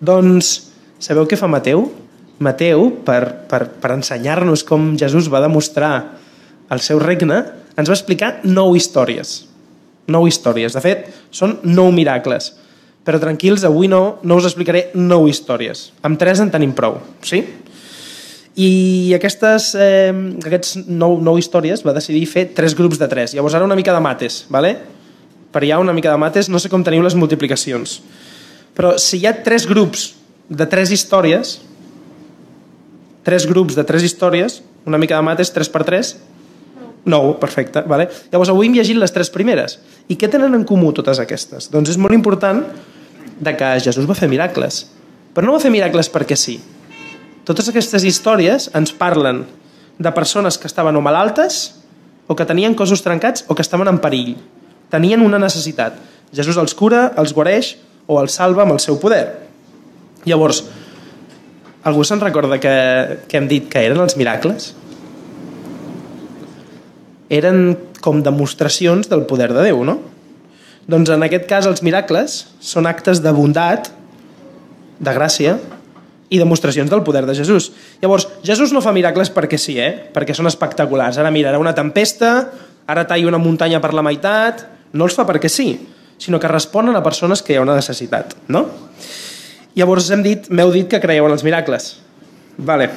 Doncs, 0.04 0.52
sabeu 1.00 1.28
què 1.30 1.40
fa 1.40 1.50
Mateu? 1.52 1.88
Mateu, 2.44 2.92
per, 3.06 3.22
per, 3.50 3.64
per 3.82 3.96
ensenyar-nos 3.96 4.64
com 4.68 4.92
Jesús 5.00 5.30
va 5.34 5.42
demostrar 5.42 5.94
el 6.74 6.84
seu 6.86 7.00
regne, 7.02 7.40
ens 7.78 7.90
va 7.90 7.96
explicar 7.96 8.38
nou 8.46 8.76
històries. 8.78 9.40
Nou 10.12 10.28
històries. 10.30 10.76
De 10.76 10.84
fet, 10.84 11.08
són 11.34 11.58
nou 11.66 11.90
miracles. 11.96 12.52
Però 13.08 13.20
tranquils, 13.24 13.64
avui 13.64 13.88
no, 13.88 14.20
no 14.28 14.38
us 14.38 14.50
explicaré 14.50 14.90
nou 15.00 15.30
històries. 15.32 15.88
Amb 16.06 16.20
tres 16.20 16.44
en 16.44 16.52
tenim 16.54 16.76
prou, 16.76 17.00
sí? 17.24 17.42
I 18.58 19.14
aquestes, 19.14 19.76
eh, 19.78 20.14
aquests 20.42 20.88
nou, 20.90 21.20
nou 21.22 21.38
històries 21.38 21.84
va 21.86 21.94
decidir 21.94 22.26
fer 22.26 22.48
tres 22.58 22.74
grups 22.78 22.98
de 22.98 23.08
tres. 23.08 23.36
Llavors 23.38 23.54
ara 23.54 23.68
una 23.68 23.78
mica 23.78 23.94
de 23.94 24.02
mates, 24.02 24.46
¿vale? 24.50 24.78
per 25.52 25.64
ha 25.72 25.80
una 25.80 25.94
mica 25.94 26.12
de 26.12 26.18
mates, 26.18 26.50
no 26.50 26.60
sé 26.60 26.70
com 26.70 26.84
teniu 26.84 27.02
les 27.02 27.16
multiplicacions. 27.16 28.02
Però 28.78 28.98
si 29.02 29.18
hi 29.18 29.26
ha 29.26 29.34
tres 29.44 29.66
grups 29.66 30.12
de 30.50 30.68
tres 30.70 30.92
històries, 30.94 31.58
tres 33.26 33.48
grups 33.50 33.76
de 33.76 33.84
tres 33.84 34.04
històries, 34.04 34.62
una 34.86 35.00
mica 35.02 35.18
de 35.18 35.26
mates, 35.26 35.52
3 35.52 35.70
per 35.74 35.84
3, 35.84 36.14
9, 37.06 37.34
perfecte. 37.42 37.84
Vale? 37.88 38.08
Llavors 38.32 38.54
avui 38.54 38.70
hem 38.70 38.78
llegit 38.78 38.96
les 39.00 39.12
tres 39.12 39.32
primeres. 39.34 39.80
I 40.08 40.16
què 40.16 40.30
tenen 40.32 40.56
en 40.56 40.64
comú 40.68 40.94
totes 40.96 41.20
aquestes? 41.20 41.68
Doncs 41.74 41.92
és 41.92 42.00
molt 42.00 42.16
important 42.16 42.64
de 43.44 43.54
que 43.58 43.74
Jesús 43.84 44.08
va 44.08 44.16
fer 44.16 44.30
miracles. 44.32 44.86
Però 45.36 45.46
no 45.46 45.58
va 45.58 45.64
fer 45.64 45.74
miracles 45.74 46.08
perquè 46.14 46.38
sí. 46.40 46.56
Totes 47.48 47.70
aquestes 47.72 48.04
històries 48.04 48.68
ens 48.76 48.92
parlen 48.92 49.46
de 49.98 50.12
persones 50.12 50.58
que 50.60 50.68
estaven 50.68 50.98
o 51.00 51.02
malaltes, 51.02 51.78
o 52.28 52.36
que 52.36 52.46
tenien 52.46 52.76
cossos 52.76 53.00
trencats, 53.06 53.46
o 53.48 53.56
que 53.56 53.64
estaven 53.64 53.88
en 53.88 54.02
perill. 54.04 54.36
Tenien 54.92 55.24
una 55.24 55.40
necessitat. 55.40 55.96
Jesús 56.36 56.60
els 56.60 56.76
cura, 56.76 57.14
els 57.16 57.32
guareix 57.32 57.78
o 58.06 58.20
els 58.20 58.36
salva 58.36 58.66
amb 58.66 58.76
el 58.76 58.82
seu 58.84 59.00
poder. 59.00 59.48
Llavors, 60.28 60.66
algú 61.88 62.04
se'n 62.04 62.20
recorda 62.20 62.60
que, 62.60 62.76
que 63.32 63.40
hem 63.40 63.48
dit 63.48 63.72
que 63.72 63.86
eren 63.88 64.04
els 64.04 64.18
miracles? 64.20 64.74
Eren 67.32 67.78
com 68.04 68.20
demostracions 68.24 69.08
del 69.08 69.24
poder 69.28 69.54
de 69.56 69.64
Déu, 69.70 69.86
no? 69.88 70.02
Doncs 70.88 71.16
en 71.16 71.24
aquest 71.24 71.48
cas 71.48 71.68
els 71.68 71.80
miracles 71.84 72.42
són 72.60 72.92
actes 72.92 73.24
de 73.24 73.32
bondat, 73.36 73.88
de 75.00 75.16
gràcia, 75.16 75.58
i 76.30 76.40
demostracions 76.40 76.90
del 76.92 77.04
poder 77.08 77.26
de 77.26 77.36
Jesús. 77.36 77.72
Llavors, 78.02 78.28
Jesús 78.44 78.74
no 78.76 78.82
fa 78.84 78.94
miracles 78.96 79.32
perquè 79.34 79.60
sí, 79.60 79.78
eh? 79.80 79.92
perquè 80.14 80.36
són 80.36 80.50
espectaculars. 80.50 81.20
Ara 81.22 81.32
mira, 81.32 81.54
ara 81.54 81.62
una 81.62 81.76
tempesta, 81.76 82.34
ara 82.88 83.06
talla 83.08 83.30
una 83.30 83.42
muntanya 83.42 83.84
per 83.84 83.94
la 83.96 84.06
meitat... 84.06 84.68
No 84.88 85.04
els 85.04 85.18
fa 85.18 85.26
perquè 85.28 85.50
sí, 85.52 85.66
sinó 86.18 86.40
que 86.40 86.48
responen 86.48 86.96
a 86.96 87.02
persones 87.04 87.42
que 87.44 87.52
hi 87.52 87.58
ha 87.60 87.62
una 87.62 87.76
necessitat. 87.76 88.38
No? 88.48 88.62
Llavors 89.76 90.08
hem 90.16 90.24
dit, 90.24 90.48
m'heu 90.48 90.72
dit 90.72 90.88
que 90.90 91.02
creieu 91.04 91.28
en 91.28 91.36
els 91.36 91.44
miracles. 91.44 91.90
Vale, 92.58 92.88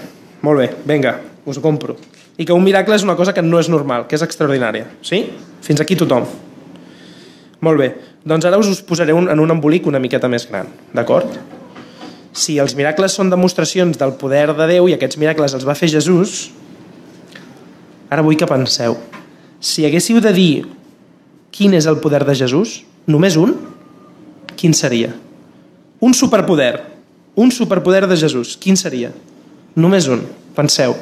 molt 0.47 0.63
bé, 0.63 0.69
vinga, 0.87 1.17
us 1.45 1.59
ho 1.59 1.65
compro. 1.65 1.99
I 2.39 2.47
que 2.47 2.55
un 2.55 2.63
miracle 2.65 2.95
és 2.95 3.03
una 3.05 3.19
cosa 3.19 3.35
que 3.35 3.43
no 3.43 3.59
és 3.59 3.69
normal, 3.69 4.07
que 4.07 4.17
és 4.17 4.23
extraordinària. 4.25 4.87
Sí? 5.05 5.25
Fins 5.67 5.83
aquí 5.83 5.99
tothom. 5.99 6.25
Molt 7.67 7.83
bé, 7.83 7.91
doncs 8.25 8.47
ara 8.49 8.63
us 8.63 8.81
posaré 8.87 9.13
un, 9.13 9.29
en 9.29 9.43
un 9.43 9.59
embolic 9.59 9.91
una 9.91 10.01
miqueta 10.01 10.31
més 10.31 10.47
gran, 10.49 10.71
d'acord? 10.97 11.59
Si 12.33 12.59
els 12.63 12.77
miracles 12.79 13.15
són 13.17 13.31
demostracions 13.31 13.99
del 13.99 14.15
poder 14.19 14.51
de 14.55 14.67
Déu 14.71 14.89
i 14.89 14.95
aquests 14.95 15.19
miracles 15.19 15.55
els 15.57 15.67
va 15.67 15.77
fer 15.79 15.91
Jesús, 15.91 16.51
ara 18.11 18.23
vull 18.27 18.39
que 18.39 18.49
penseu, 18.51 18.97
si 19.61 19.85
haguéssiu 19.87 20.21
de 20.23 20.33
dir 20.35 20.53
quin 21.51 21.75
és 21.75 21.87
el 21.91 21.99
poder 22.01 22.23
de 22.25 22.37
Jesús, 22.39 22.81
només 23.11 23.37
un, 23.37 23.57
quin 24.57 24.75
seria? 24.77 25.13
Un 26.01 26.15
superpoder, 26.15 26.81
un 27.35 27.51
superpoder 27.53 28.07
de 28.09 28.17
Jesús, 28.17 28.57
quin 28.57 28.79
seria? 28.79 29.11
Només 29.77 30.09
un, 30.11 30.23
penseu. 30.57 30.97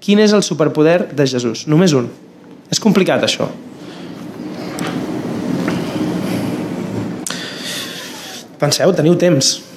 Quin 0.00 0.20
és 0.22 0.32
el 0.32 0.42
superpoder 0.42 1.10
de 1.12 1.26
Jesús? 1.28 1.66
Només 1.68 1.92
un. 1.96 2.08
És 2.72 2.80
complicat, 2.80 3.22
això. 3.26 3.48
Penseu, 8.60 8.92
teniu 8.96 9.16
temps. 9.20 9.69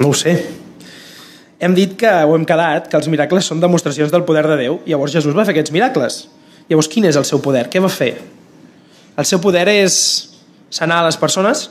No 0.00 0.08
ho 0.08 0.16
sé. 0.16 0.34
Hem 1.60 1.74
dit 1.76 1.92
que, 2.00 2.08
ho 2.08 2.32
hem 2.32 2.46
quedat, 2.48 2.88
que 2.88 2.96
els 2.96 3.08
miracles 3.12 3.44
són 3.50 3.60
demostracions 3.60 4.12
del 4.12 4.24
poder 4.24 4.46
de 4.48 4.56
Déu. 4.56 4.78
Llavors 4.88 5.12
Jesús 5.12 5.36
va 5.36 5.44
fer 5.44 5.52
aquests 5.52 5.74
miracles. 5.76 6.22
Llavors 6.70 6.88
quin 6.88 7.04
és 7.04 7.18
el 7.20 7.26
seu 7.28 7.42
poder? 7.44 7.66
Què 7.68 7.82
va 7.84 7.90
fer? 7.92 8.14
El 9.20 9.28
seu 9.28 9.42
poder 9.44 9.66
és 9.68 9.94
sanar 10.72 11.02
les 11.04 11.20
persones? 11.20 11.66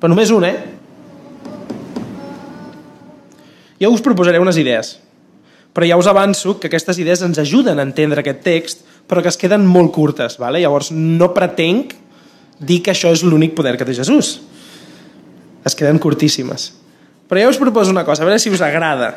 Però 0.00 0.08
només 0.08 0.32
un, 0.32 0.48
eh? 0.48 0.56
Jo 3.80 3.92
us 3.92 4.04
proposaré 4.04 4.40
unes 4.40 4.56
idees. 4.60 4.96
Però 5.76 5.84
ja 5.86 6.00
us 6.00 6.08
avanço 6.08 6.56
que 6.56 6.72
aquestes 6.72 6.98
idees 7.04 7.20
ens 7.26 7.38
ajuden 7.38 7.78
a 7.78 7.84
entendre 7.84 8.24
aquest 8.24 8.40
text, 8.48 8.84
però 9.06 9.20
que 9.20 9.28
es 9.28 9.36
queden 9.36 9.68
molt 9.68 9.92
curtes. 9.92 10.40
Vale? 10.40 10.64
Llavors 10.64 10.88
no 10.96 11.34
pretenc 11.36 11.92
dir 12.56 12.80
que 12.80 12.96
això 12.96 13.12
és 13.12 13.28
l'únic 13.28 13.52
poder 13.56 13.76
que 13.76 13.84
té 13.84 13.92
Jesús. 14.00 14.38
Es 15.68 15.76
queden 15.76 16.00
curtíssimes. 16.00 16.70
Però 17.30 17.38
ja 17.38 17.50
us 17.50 17.60
proposo 17.62 17.92
una 17.94 18.02
cosa, 18.02 18.24
a 18.24 18.26
veure 18.26 18.42
si 18.42 18.50
us 18.50 18.62
agrada. 18.66 19.12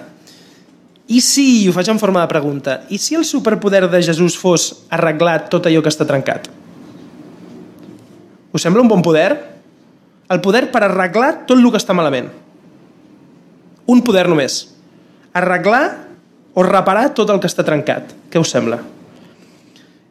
I 1.09 1.19
si, 1.19 1.65
ho 1.67 1.73
faig 1.73 1.89
en 1.89 1.99
forma 1.99 2.21
de 2.21 2.29
pregunta, 2.29 2.83
i 2.93 2.99
si 3.01 3.17
el 3.17 3.25
superpoder 3.25 3.87
de 3.89 4.03
Jesús 4.05 4.37
fos 4.37 4.85
arreglar 4.93 5.49
tot 5.49 5.65
allò 5.65 5.81
que 5.81 5.89
està 5.89 6.05
trencat? 6.05 6.45
Us 8.53 8.61
sembla 8.61 8.85
un 8.85 8.91
bon 8.91 9.01
poder? 9.01 9.31
El 10.29 10.45
poder 10.45 10.67
per 10.71 10.85
arreglar 10.85 11.47
tot 11.49 11.57
el 11.57 11.65
que 11.73 11.81
està 11.81 11.97
malament. 11.97 12.29
Un 13.89 14.05
poder 14.05 14.27
només. 14.29 14.61
Arreglar 15.33 15.83
o 16.53 16.63
reparar 16.63 17.09
tot 17.17 17.33
el 17.33 17.41
que 17.41 17.49
està 17.49 17.65
trencat. 17.65 18.13
Què 18.29 18.39
us 18.39 18.53
sembla? 18.53 18.77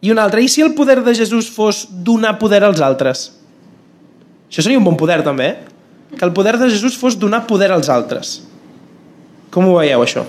I 0.02 0.10
un 0.10 0.18
altre, 0.18 0.42
i 0.42 0.50
si 0.50 0.60
el 0.60 0.74
poder 0.74 1.04
de 1.06 1.14
Jesús 1.14 1.46
fos 1.54 1.86
donar 2.02 2.34
poder 2.42 2.64
als 2.66 2.82
altres? 2.82 3.28
Això 4.50 4.66
seria 4.66 4.82
un 4.82 4.90
bon 4.90 4.98
poder, 4.98 5.22
també, 5.22 5.52
eh? 5.54 5.71
Que 6.18 6.24
el 6.24 6.32
poder 6.32 6.58
de 6.58 6.70
Jesús 6.70 6.96
fos 6.98 7.18
donar 7.18 7.46
poder 7.46 7.72
als 7.72 7.88
altres. 7.88 8.42
Com 9.52 9.68
ho 9.68 9.76
veieu, 9.78 10.02
això? 10.04 10.24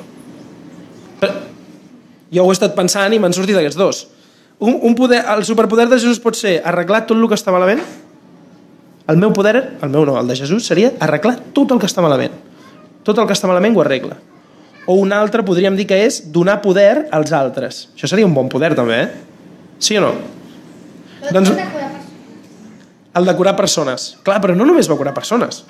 Jo 2.34 2.44
ho 2.44 2.52
he 2.52 2.56
estat 2.56 2.74
pensant 2.75 3.13
i 3.13 3.20
m'han 3.22 3.36
sortit 3.36 3.58
aquests 3.60 3.78
dos. 3.78 4.08
Un, 4.63 4.80
un 4.82 4.96
poder, 4.96 5.22
el 5.30 5.44
superpoder 5.46 5.88
de 5.90 6.00
Jesús 6.00 6.22
pot 6.24 6.38
ser 6.40 6.62
arreglar 6.66 7.04
tot 7.08 7.18
el 7.20 7.28
que 7.30 7.38
està 7.38 7.54
malament? 7.54 7.82
El 9.12 9.20
meu 9.20 9.34
poder, 9.36 9.58
el 9.84 9.92
meu 9.92 10.06
no, 10.08 10.16
el 10.20 10.30
de 10.32 10.38
Jesús, 10.40 10.66
seria 10.66 10.94
arreglar 11.04 11.36
tot 11.56 11.72
el 11.75 11.82
que 11.82 11.90
està 11.90 12.04
malament. 12.04 12.36
Tot 13.04 13.20
el 13.20 13.28
que 13.28 13.36
està 13.36 13.50
malament 13.52 13.75
ho 13.75 13.84
arregla. 13.84 14.18
O 14.88 14.96
un 15.00 15.12
altre 15.16 15.44
podríem 15.48 15.75
dir 15.75 15.86
que 15.88 16.00
és 16.06 16.22
donar 16.32 16.62
poder 16.63 17.08
als 17.12 17.36
altres. 17.36 17.88
Això 17.96 18.08
seria 18.10 18.28
un 18.28 18.36
bon 18.36 18.50
poder, 18.52 18.74
també, 18.80 19.02
eh? 19.04 19.10
Sí 19.84 20.00
o 20.00 20.04
no? 20.04 20.13
Doncs, 21.32 21.52
el 23.15 23.25
de 23.25 23.36
curar 23.38 23.55
persones. 23.55 24.13
Clar, 24.25 24.39
però 24.41 24.55
no 24.58 24.65
només 24.67 24.89
va 24.89 24.98
curar 25.00 25.13
persones. 25.15 25.63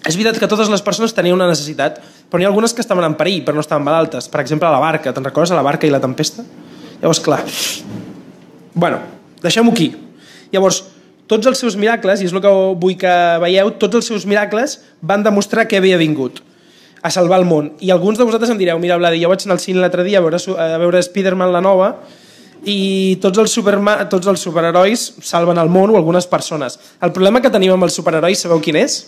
És 0.00 0.16
veritat 0.16 0.38
que 0.40 0.48
totes 0.48 0.70
les 0.72 0.82
persones 0.82 1.12
tenien 1.12 1.36
una 1.36 1.48
necessitat, 1.50 1.98
però 2.30 2.40
n'hi 2.40 2.46
ha 2.46 2.50
algunes 2.50 2.72
que 2.72 2.80
estaven 2.80 3.04
en 3.04 3.16
perill, 3.18 3.42
però 3.44 3.58
no 3.58 3.64
estaven 3.64 3.84
malaltes. 3.84 4.30
Per 4.32 4.40
exemple, 4.40 4.70
la 4.72 4.80
barca. 4.80 5.12
Te'n 5.12 5.26
recordes 5.26 5.52
la 5.52 5.64
barca 5.66 5.86
i 5.86 5.92
la 5.92 6.00
tempesta? 6.00 6.44
Llavors, 7.02 7.20
clar... 7.24 7.42
Bueno, 8.72 9.00
deixem-ho 9.42 9.72
aquí. 9.74 9.90
Llavors, 10.54 10.84
tots 11.30 11.46
els 11.50 11.58
seus 11.60 11.76
miracles, 11.76 12.22
i 12.22 12.28
és 12.28 12.32
el 12.32 12.40
que 12.42 12.52
vull 12.80 12.96
que 12.98 13.12
veieu, 13.42 13.74
tots 13.82 14.00
els 14.00 14.08
seus 14.12 14.24
miracles 14.30 14.78
van 15.02 15.26
demostrar 15.26 15.66
que 15.68 15.78
havia 15.78 15.98
vingut 16.00 16.40
a 17.02 17.10
salvar 17.10 17.40
el 17.40 17.46
món. 17.48 17.72
I 17.80 17.92
alguns 17.94 18.18
de 18.18 18.26
vosaltres 18.28 18.52
em 18.52 18.60
direu, 18.60 18.78
mira, 18.80 18.98
Vladi, 19.00 19.20
jo 19.22 19.30
vaig 19.30 19.44
anar 19.46 19.56
al 19.58 19.62
cine 19.62 19.82
l'altre 19.82 20.04
dia 20.06 20.20
a 20.20 20.24
veure, 20.24 20.40
a 20.40 20.80
veure 20.80 21.02
Spider-Man 21.04 21.52
la 21.52 21.62
nova 21.64 21.92
i 22.68 23.16
tots 23.22 23.40
els, 23.40 23.52
superma 23.52 23.96
tots 24.12 24.28
els 24.28 24.42
superherois 24.44 25.06
salven 25.24 25.58
el 25.60 25.70
món 25.72 25.94
o 25.94 25.96
algunes 25.96 26.26
persones. 26.28 26.78
El 27.00 27.12
problema 27.16 27.40
que 27.40 27.52
tenim 27.52 27.72
amb 27.72 27.86
els 27.86 27.96
superherois, 27.96 28.42
sabeu 28.42 28.60
quin 28.60 28.76
és? 28.82 29.00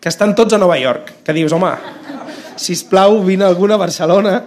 Que 0.00 0.10
estan 0.10 0.34
tots 0.38 0.56
a 0.56 0.58
Nova 0.58 0.78
York. 0.80 1.12
Que 1.26 1.34
dius, 1.36 1.54
home, 1.54 1.70
sisplau, 2.58 3.20
vine 3.26 3.46
alguna 3.46 3.78
a 3.78 3.82
Barcelona. 3.84 4.40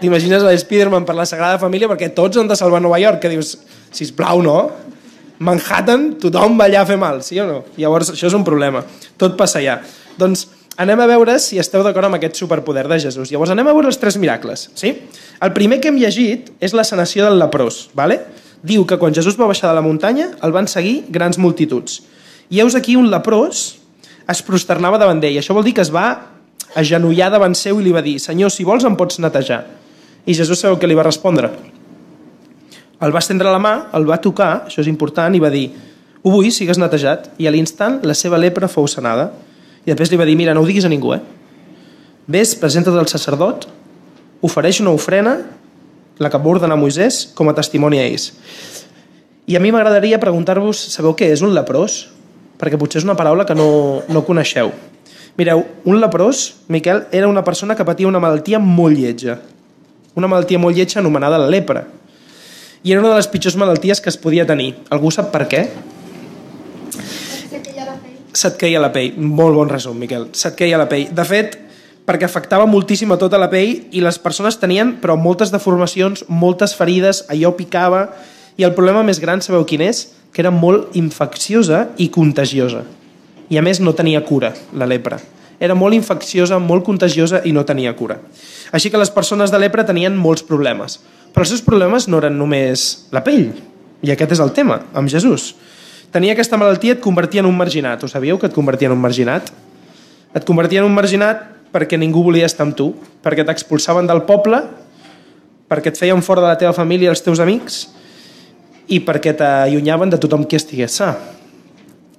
T'imagines 0.00 0.44
a 0.44 0.52
l'Spiderman 0.52 1.06
per 1.08 1.16
la 1.18 1.26
Sagrada 1.26 1.58
Família 1.58 1.88
perquè 1.90 2.12
tots 2.14 2.38
han 2.38 2.50
de 2.50 2.58
salvar 2.58 2.82
Nova 2.84 3.00
York. 3.02 3.20
Que 3.24 3.32
dius, 3.34 3.56
sisplau, 3.90 4.44
no? 4.44 4.58
Manhattan, 5.38 6.14
tothom 6.20 6.54
va 6.56 6.68
allà 6.70 6.84
a 6.84 6.88
fer 6.88 6.96
mal, 7.00 7.20
sí 7.24 7.40
o 7.42 7.48
no? 7.48 7.58
Llavors, 7.76 8.14
això 8.14 8.30
és 8.30 8.36
un 8.36 8.44
problema. 8.46 8.84
Tot 9.20 9.34
passa 9.36 9.58
allà. 9.60 9.80
Doncs 10.16 10.46
anem 10.76 11.00
a 11.00 11.06
veure 11.08 11.38
si 11.42 11.58
esteu 11.60 11.82
d'acord 11.84 12.08
amb 12.08 12.18
aquest 12.18 12.38
superpoder 12.40 12.86
de 12.88 12.98
Jesús. 13.00 13.30
Llavors 13.32 13.52
anem 13.54 13.68
a 13.68 13.74
veure 13.76 13.88
els 13.88 13.98
tres 14.00 14.18
miracles. 14.20 14.68
Sí? 14.76 14.92
El 15.40 15.52
primer 15.56 15.80
que 15.80 15.88
hem 15.88 15.98
llegit 16.00 16.52
és 16.60 16.76
la 16.76 16.84
sanació 16.84 17.24
del 17.26 17.40
leprós. 17.40 17.86
Vale? 17.96 18.20
Diu 18.66 18.86
que 18.88 18.98
quan 19.00 19.14
Jesús 19.14 19.38
va 19.40 19.48
baixar 19.48 19.70
de 19.70 19.76
la 19.78 19.84
muntanya 19.84 20.30
el 20.44 20.52
van 20.52 20.68
seguir 20.68 21.04
grans 21.12 21.38
multituds. 21.38 22.02
I 22.50 22.62
heus 22.62 22.76
aquí 22.78 22.96
un 22.96 23.10
leprós 23.10 23.76
es 24.28 24.42
prosternava 24.42 24.98
davant 24.98 25.20
d'ell. 25.22 25.38
Això 25.40 25.54
vol 25.56 25.66
dir 25.66 25.74
que 25.76 25.84
es 25.84 25.92
va 25.94 26.08
agenollar 26.76 27.30
davant 27.32 27.54
seu 27.56 27.80
i 27.80 27.86
li 27.86 27.94
va 27.94 28.04
dir 28.04 28.18
Senyor, 28.20 28.52
si 28.52 28.64
vols 28.64 28.84
em 28.84 28.96
pots 28.98 29.20
netejar. 29.22 29.64
I 30.26 30.34
Jesús 30.34 30.60
sabeu 30.60 30.78
què 30.80 30.88
li 30.88 30.98
va 30.98 31.06
respondre? 31.06 31.50
El 33.00 33.12
va 33.12 33.20
estendre 33.20 33.52
la 33.52 33.60
mà, 33.60 33.74
el 33.96 34.06
va 34.08 34.18
tocar, 34.24 34.66
això 34.66 34.80
és 34.82 34.88
important, 34.90 35.34
i 35.36 35.40
va 35.40 35.52
dir 35.52 35.68
ho 36.26 36.32
vull, 36.32 36.48
sigues 36.50 36.80
netejat. 36.80 37.28
I 37.38 37.46
a 37.46 37.52
l'instant 37.54 38.00
la 38.02 38.16
seva 38.18 38.38
lepra 38.40 38.66
fou 38.66 38.88
sanada. 38.90 39.28
I 39.86 39.92
després 39.92 40.10
li 40.10 40.18
va 40.18 40.26
dir, 40.26 40.34
mira, 40.38 40.54
no 40.54 40.64
ho 40.64 40.66
diguis 40.66 40.84
a 40.84 40.90
ningú, 40.90 41.14
eh? 41.14 41.22
Ves, 42.26 42.56
presenta't 42.58 42.98
al 42.98 43.06
sacerdot, 43.06 43.68
ofereix 44.42 44.80
una 44.82 44.90
ofrena, 44.96 45.36
la 46.18 46.30
que 46.32 46.40
va 46.42 46.50
ordenar 46.50 46.78
Moisès, 46.80 47.22
com 47.38 47.48
a 47.48 47.54
testimoni 47.54 48.00
a 48.02 48.06
ells. 48.08 48.32
I 49.46 49.54
a 49.54 49.62
mi 49.62 49.70
m'agradaria 49.70 50.18
preguntar-vos, 50.18 50.80
sabeu 50.90 51.14
què 51.14 51.30
és 51.30 51.44
un 51.46 51.54
leprós? 51.54 52.08
Perquè 52.58 52.78
potser 52.80 52.98
és 52.98 53.06
una 53.06 53.14
paraula 53.14 53.46
que 53.46 53.54
no, 53.54 54.02
no 54.10 54.24
coneixeu. 54.26 54.72
Mireu, 55.36 55.62
un 55.84 56.00
leprós, 56.00 56.56
Miquel, 56.72 57.04
era 57.12 57.28
una 57.28 57.44
persona 57.44 57.76
que 57.76 57.84
patia 57.84 58.08
una 58.08 58.18
malaltia 58.18 58.58
molt 58.58 58.98
lletja. 58.98 59.36
Una 60.16 60.26
malaltia 60.32 60.58
molt 60.58 60.74
lletja 60.74 60.98
anomenada 60.98 61.38
la 61.38 61.50
lepra. 61.52 61.84
I 62.82 62.94
era 62.94 63.02
una 63.04 63.12
de 63.12 63.20
les 63.20 63.28
pitjors 63.28 63.58
malalties 63.60 64.00
que 64.00 64.10
es 64.10 64.16
podia 64.18 64.46
tenir. 64.48 64.72
Algú 64.90 65.12
sap 65.14 65.28
per 65.34 65.44
què? 65.46 65.62
Se 66.90 67.60
queia 67.60 67.84
la 67.84 68.00
pell. 68.00 68.16
Se't 68.36 68.58
queia 68.60 68.82
la 68.82 68.92
pell. 68.92 69.14
Molt 69.16 69.56
bon 69.56 69.70
resum, 69.70 69.96
Miquel. 69.96 70.28
Se't 70.36 70.58
queia 70.58 70.76
la 70.76 70.88
pell. 70.90 71.08
De 71.16 71.24
fet, 71.24 71.56
perquè 72.06 72.26
afectava 72.28 72.66
moltíssim 72.68 73.12
a 73.14 73.18
tota 73.20 73.40
la 73.40 73.48
pell 73.52 73.86
i 73.96 74.02
les 74.04 74.18
persones 74.20 74.58
tenien, 74.60 74.94
però 75.00 75.16
moltes 75.16 75.52
deformacions, 75.54 76.26
moltes 76.28 76.76
ferides, 76.76 77.24
allò 77.32 77.54
picava, 77.56 78.06
i 78.56 78.64
el 78.64 78.74
problema 78.76 79.02
més 79.04 79.20
gran, 79.20 79.40
sabeu 79.40 79.64
quin 79.68 79.82
és? 79.88 80.06
Que 80.32 80.44
era 80.44 80.52
molt 80.52 80.94
infecciosa 80.96 81.86
i 81.96 82.10
contagiosa. 82.12 82.84
I 83.48 83.58
a 83.58 83.64
més 83.64 83.80
no 83.80 83.94
tenia 83.96 84.22
cura, 84.26 84.52
la 84.76 84.88
lepra. 84.88 85.18
Era 85.60 85.76
molt 85.78 85.96
infecciosa, 85.96 86.58
molt 86.60 86.84
contagiosa 86.84 87.40
i 87.48 87.52
no 87.56 87.64
tenia 87.64 87.94
cura. 87.96 88.18
Així 88.76 88.90
que 88.92 89.00
les 89.00 89.12
persones 89.12 89.52
de 89.52 89.60
lepra 89.60 89.86
tenien 89.88 90.16
molts 90.16 90.44
problemes. 90.44 90.98
Però 91.32 91.44
els 91.44 91.52
seus 91.54 91.64
problemes 91.64 92.08
no 92.08 92.20
eren 92.20 92.36
només 92.36 93.06
la 93.12 93.24
pell. 93.24 93.48
I 94.04 94.12
aquest 94.12 94.36
és 94.36 94.42
el 94.44 94.52
tema, 94.56 94.82
amb 94.92 95.08
Jesús. 95.08 95.54
Tenia 96.14 96.36
aquesta 96.36 96.58
malaltia 96.60 96.94
et 96.96 97.02
convertia 97.02 97.42
en 97.42 97.48
un 97.50 97.56
marginat. 97.56 98.02
Ho 98.02 98.08
sabíeu 98.08 98.38
que 98.38 98.46
et 98.48 98.54
convertia 98.54 98.88
en 98.88 98.94
un 98.94 99.02
marginat? 99.02 99.50
Et 100.36 100.44
convertia 100.46 100.80
en 100.82 100.88
un 100.88 100.94
marginat 100.94 101.42
perquè 101.74 101.98
ningú 101.98 102.22
volia 102.24 102.46
estar 102.46 102.64
amb 102.66 102.76
tu, 102.78 102.92
perquè 103.24 103.44
t'expulsaven 103.44 104.06
del 104.08 104.22
poble, 104.28 104.62
perquè 105.68 105.90
et 105.92 105.98
feien 105.98 106.22
fora 106.22 106.44
de 106.44 106.52
la 106.52 106.58
teva 106.60 106.72
família 106.76 107.10
i 107.10 107.12
els 107.12 107.24
teus 107.24 107.42
amics 107.42 107.86
i 108.86 109.00
perquè 109.02 109.34
t'allunyaven 109.36 110.12
de 110.12 110.20
tothom 110.22 110.46
qui 110.46 110.56
estigués 110.56 110.94
sa. 111.02 111.16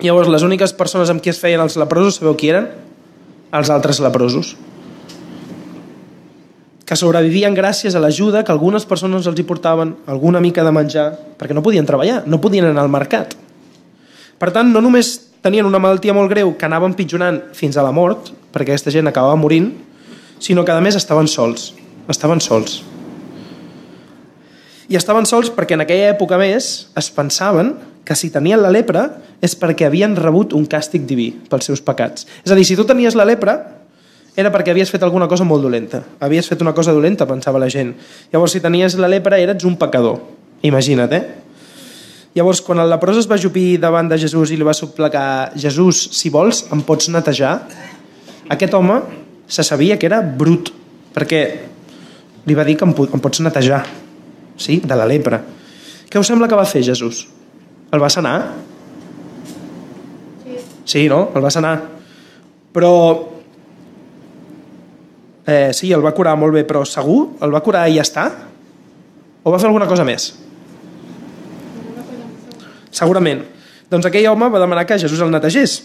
Llavors, 0.03 0.29
les 0.29 0.43
úniques 0.45 0.75
persones 0.77 1.09
amb 1.09 1.23
qui 1.23 1.31
es 1.31 1.39
feien 1.41 1.63
els 1.63 1.77
leprosos, 1.79 2.19
sabeu 2.19 2.35
qui 2.37 2.51
eren? 2.51 2.67
Els 3.55 3.71
altres 3.73 4.01
leprosos. 4.03 4.53
Que 6.87 6.95
sobrevivien 6.99 7.55
gràcies 7.55 7.95
a 7.95 8.03
l'ajuda 8.03 8.43
que 8.45 8.53
algunes 8.53 8.85
persones 8.85 9.25
els 9.27 9.39
hi 9.39 9.47
portaven, 9.47 9.95
alguna 10.05 10.43
mica 10.43 10.63
de 10.63 10.75
menjar, 10.75 11.09
perquè 11.39 11.55
no 11.55 11.63
podien 11.65 11.87
treballar, 11.87 12.21
no 12.27 12.39
podien 12.43 12.67
anar 12.67 12.85
al 12.85 12.93
mercat. 12.93 13.33
Per 14.37 14.51
tant, 14.53 14.69
no 14.69 14.81
només 14.85 15.15
tenien 15.41 15.65
una 15.65 15.79
malaltia 15.81 16.13
molt 16.13 16.29
greu 16.29 16.53
que 16.57 16.67
anava 16.67 16.89
empitjorant 16.89 17.39
fins 17.57 17.77
a 17.77 17.85
la 17.85 17.93
mort, 17.95 18.31
perquè 18.53 18.73
aquesta 18.73 18.93
gent 18.93 19.09
acabava 19.09 19.37
morint, 19.39 19.71
sinó 20.39 20.65
que 20.65 20.73
a 20.73 20.81
més 20.83 20.97
estaven 20.99 21.29
sols. 21.29 21.71
Estaven 22.09 22.41
sols. 22.43 22.81
I 24.87 24.95
estaven 24.95 25.25
sols 25.27 25.49
perquè 25.51 25.75
en 25.75 25.83
aquella 25.83 26.13
època 26.13 26.37
més 26.39 26.87
es 26.95 27.09
pensaven 27.11 27.73
que 28.07 28.15
si 28.15 28.29
tenien 28.31 28.61
la 28.63 28.71
lepra 28.71 29.09
és 29.43 29.57
perquè 29.59 29.89
havien 29.89 30.15
rebut 30.15 30.53
un 30.55 30.63
càstig 30.69 31.03
diví 31.09 31.31
pels 31.49 31.67
seus 31.67 31.81
pecats. 31.83 32.23
És 32.45 32.53
a 32.53 32.55
dir, 32.55 32.63
si 32.63 32.77
tu 32.79 32.85
tenies 32.87 33.17
la 33.19 33.25
lepra 33.27 33.57
era 34.37 34.51
perquè 34.53 34.71
havies 34.71 34.93
fet 34.93 35.03
alguna 35.03 35.27
cosa 35.27 35.43
molt 35.43 35.65
dolenta. 35.65 36.03
Havies 36.21 36.47
fet 36.47 36.61
una 36.61 36.75
cosa 36.77 36.93
dolenta, 36.93 37.25
pensava 37.25 37.59
la 37.59 37.71
gent. 37.73 37.95
Llavors, 38.31 38.53
si 38.53 38.61
tenies 38.61 38.95
la 39.01 39.09
lepra, 39.09 39.39
eres 39.41 39.65
un 39.65 39.75
pecador. 39.81 40.21
Imagina't, 40.61 41.13
eh? 41.17 41.46
Llavors, 42.35 42.61
quan 42.61 42.81
el 42.83 42.89
leprós 42.91 43.17
es 43.21 43.27
va 43.29 43.37
jupir 43.39 43.77
davant 43.81 44.09
de 44.09 44.17
Jesús 44.19 44.51
i 44.51 44.57
li 44.57 44.65
va 44.65 44.75
suplicar 44.75 45.53
Jesús, 45.57 46.03
si 46.13 46.29
vols, 46.33 46.65
em 46.73 46.83
pots 46.85 47.09
netejar? 47.13 47.53
Aquest 48.53 48.75
home 48.77 48.99
se 49.47 49.63
sabia 49.63 49.97
que 49.97 50.05
era 50.09 50.21
brut, 50.21 50.69
perquè 51.15 51.41
li 52.47 52.55
va 52.55 52.65
dir 52.67 52.77
que 52.77 52.85
em, 52.85 52.93
em 52.93 53.23
pots 53.23 53.41
netejar, 53.43 53.81
sí? 54.59 54.79
de 54.83 54.99
la 54.99 55.07
lepra. 55.09 55.41
Què 56.07 56.19
us 56.19 56.29
sembla 56.29 56.47
que 56.47 56.59
va 56.59 56.67
fer 56.67 56.83
Jesús? 56.85 57.25
El 57.91 58.03
va 58.03 58.11
sanar? 58.11 58.35
Sí. 60.43 60.59
Sí, 60.85 61.07
no? 61.11 61.29
El 61.35 61.43
va 61.43 61.51
sanar. 61.51 61.75
Però... 62.75 62.93
Eh, 65.47 65.71
sí, 65.71 65.93
el 65.95 66.03
va 66.03 66.11
curar 66.11 66.35
molt 66.39 66.53
bé, 66.53 66.65
però 66.67 66.83
segur? 66.83 67.39
El 67.43 67.53
va 67.55 67.63
curar 67.63 67.85
i 67.87 67.95
ja 67.95 68.03
està? 68.03 68.27
O 69.43 69.51
va 69.53 69.59
fer 69.59 69.69
alguna 69.69 69.87
cosa 69.87 70.03
més? 70.07 70.33
Segurament. 72.91 73.43
Doncs 73.91 74.07
aquell 74.09 74.27
home 74.27 74.49
va 74.51 74.59
demanar 74.59 74.85
que 74.87 74.99
Jesús 74.99 75.21
el 75.23 75.31
netegés, 75.31 75.79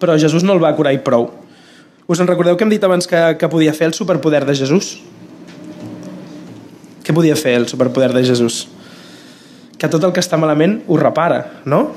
però 0.00 0.14
Jesús 0.18 0.44
no 0.46 0.54
el 0.54 0.62
va 0.62 0.74
curar 0.76 0.94
i 0.94 1.02
prou. 1.02 1.30
Us 2.06 2.22
en 2.22 2.28
recordeu 2.30 2.54
que 2.54 2.62
hem 2.62 2.70
dit 2.70 2.84
abans 2.86 3.08
que, 3.10 3.18
que 3.38 3.50
podia 3.50 3.74
fer 3.74 3.88
el 3.90 3.94
superpoder 3.98 4.44
de 4.46 4.54
Jesús? 4.54 4.92
Què 7.02 7.14
podia 7.14 7.34
fer 7.38 7.56
el 7.58 7.66
superpoder 7.70 8.12
de 8.14 8.22
Jesús? 8.26 8.66
Que 9.76 9.90
tot 9.90 10.04
el 10.06 10.14
que 10.14 10.22
està 10.22 10.38
malament 10.38 10.80
ho 10.86 10.98
repara, 11.00 11.40
no? 11.66 11.88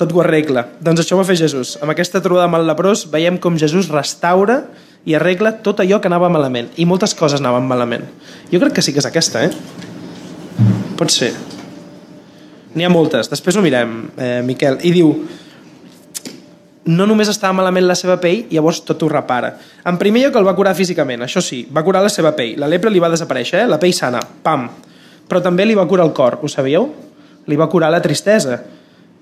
Tot 0.00 0.14
ho 0.14 0.22
arregla. 0.22 0.64
Doncs 0.80 1.04
això 1.04 1.18
va 1.18 1.26
fer 1.28 1.36
Jesús. 1.40 1.76
Amb 1.82 1.92
aquesta 1.92 2.22
trobada 2.24 2.48
amb 2.48 2.56
el 2.60 2.66
leprós 2.70 3.04
veiem 3.12 3.36
com 3.42 3.60
Jesús 3.60 3.92
restaura 3.92 4.62
i 5.04 5.16
arregla 5.18 5.58
tot 5.64 5.84
allò 5.84 6.00
que 6.00 6.08
anava 6.08 6.32
malament. 6.32 6.72
I 6.80 6.88
moltes 6.88 7.16
coses 7.18 7.44
anaven 7.44 7.68
malament. 7.68 8.08
Jo 8.52 8.62
crec 8.64 8.78
que 8.78 8.84
sí 8.84 8.96
que 8.96 9.04
és 9.04 9.08
aquesta, 9.08 9.44
eh? 9.44 9.52
Pot 10.96 11.12
ser. 11.12 11.34
N'hi 12.78 12.86
ha 12.86 12.92
moltes. 12.92 13.26
Després 13.32 13.56
ho 13.58 13.62
mirem, 13.64 13.94
eh, 14.16 14.40
Miquel. 14.46 14.78
I 14.86 14.92
diu, 14.94 15.10
no 16.88 17.06
només 17.10 17.28
estava 17.28 17.56
malament 17.58 17.84
la 17.88 17.96
seva 17.98 18.16
pell, 18.22 18.44
llavors 18.54 18.80
tot 18.86 19.02
ho 19.02 19.08
repara. 19.10 19.50
En 19.84 19.98
primer 19.98 20.22
lloc 20.22 20.38
el 20.38 20.46
va 20.46 20.54
curar 20.56 20.76
físicament, 20.78 21.24
això 21.26 21.42
sí, 21.44 21.64
va 21.74 21.82
curar 21.84 22.04
la 22.04 22.12
seva 22.12 22.32
pell. 22.36 22.54
La 22.60 22.68
lepra 22.70 22.92
li 22.92 23.02
va 23.02 23.10
desaparèixer, 23.10 23.64
eh? 23.64 23.68
la 23.68 23.80
pell 23.82 23.92
sana, 23.96 24.20
pam. 24.22 24.68
Però 25.28 25.42
també 25.44 25.66
li 25.66 25.76
va 25.76 25.88
curar 25.90 26.06
el 26.06 26.14
cor, 26.16 26.38
ho 26.40 26.48
sabíeu? 26.48 26.86
Li 27.48 27.58
va 27.58 27.68
curar 27.68 27.90
la 27.90 28.00
tristesa, 28.04 28.60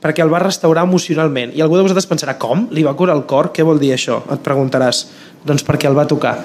perquè 0.03 0.23
el 0.23 0.31
va 0.31 0.43
restaurar 0.45 0.85
emocionalment. 0.85 1.57
I 1.57 1.65
algú 1.65 1.79
de 1.79 1.87
vosaltres 1.87 2.07
pensarà, 2.11 2.37
com? 2.39 2.69
Li 2.71 2.85
va 2.87 2.95
curar 2.95 3.17
el 3.17 3.25
cor? 3.27 3.51
Què 3.57 3.65
vol 3.65 3.81
dir 3.81 3.95
això? 3.97 4.21
Et 4.31 4.43
preguntaràs. 4.45 5.07
Doncs 5.47 5.65
perquè 5.65 5.89
el 5.89 5.97
va 5.97 6.07
tocar. 6.07 6.37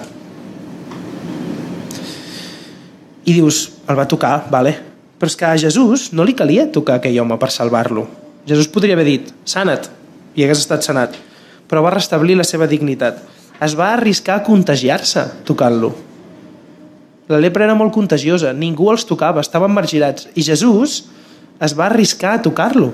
I 3.26 3.36
dius, 3.36 3.68
el 3.86 4.00
va 4.00 4.08
tocar, 4.10 4.40
vale. 4.50 4.91
Però 5.22 5.30
és 5.30 5.38
que 5.38 5.46
a 5.46 5.54
Jesús 5.62 6.08
no 6.18 6.24
li 6.26 6.34
calia 6.34 6.64
tocar 6.74 6.96
aquell 6.98 7.20
home 7.22 7.36
per 7.38 7.52
salvar-lo. 7.54 8.08
Jesús 8.50 8.66
podria 8.74 8.96
haver 8.98 9.06
dit, 9.06 9.28
sana't, 9.46 9.86
i 10.34 10.42
hagués 10.42 10.64
estat 10.64 10.82
sanat. 10.82 11.14
Però 11.70 11.84
va 11.86 11.92
restablir 11.94 12.34
la 12.40 12.46
seva 12.48 12.66
dignitat. 12.66 13.20
Es 13.62 13.76
va 13.78 13.92
arriscar 13.94 14.40
a 14.40 14.44
contagiar-se 14.48 15.28
tocant-lo. 15.46 15.92
La 17.30 17.38
lepra 17.38 17.68
era 17.68 17.76
molt 17.78 17.94
contagiosa, 17.94 18.50
ningú 18.50 18.90
els 18.90 19.06
tocava, 19.06 19.44
estaven 19.46 19.70
marginats. 19.76 20.26
I 20.34 20.42
Jesús 20.42 21.04
es 21.62 21.76
va 21.78 21.86
arriscar 21.86 22.32
a 22.40 22.42
tocar-lo. 22.42 22.90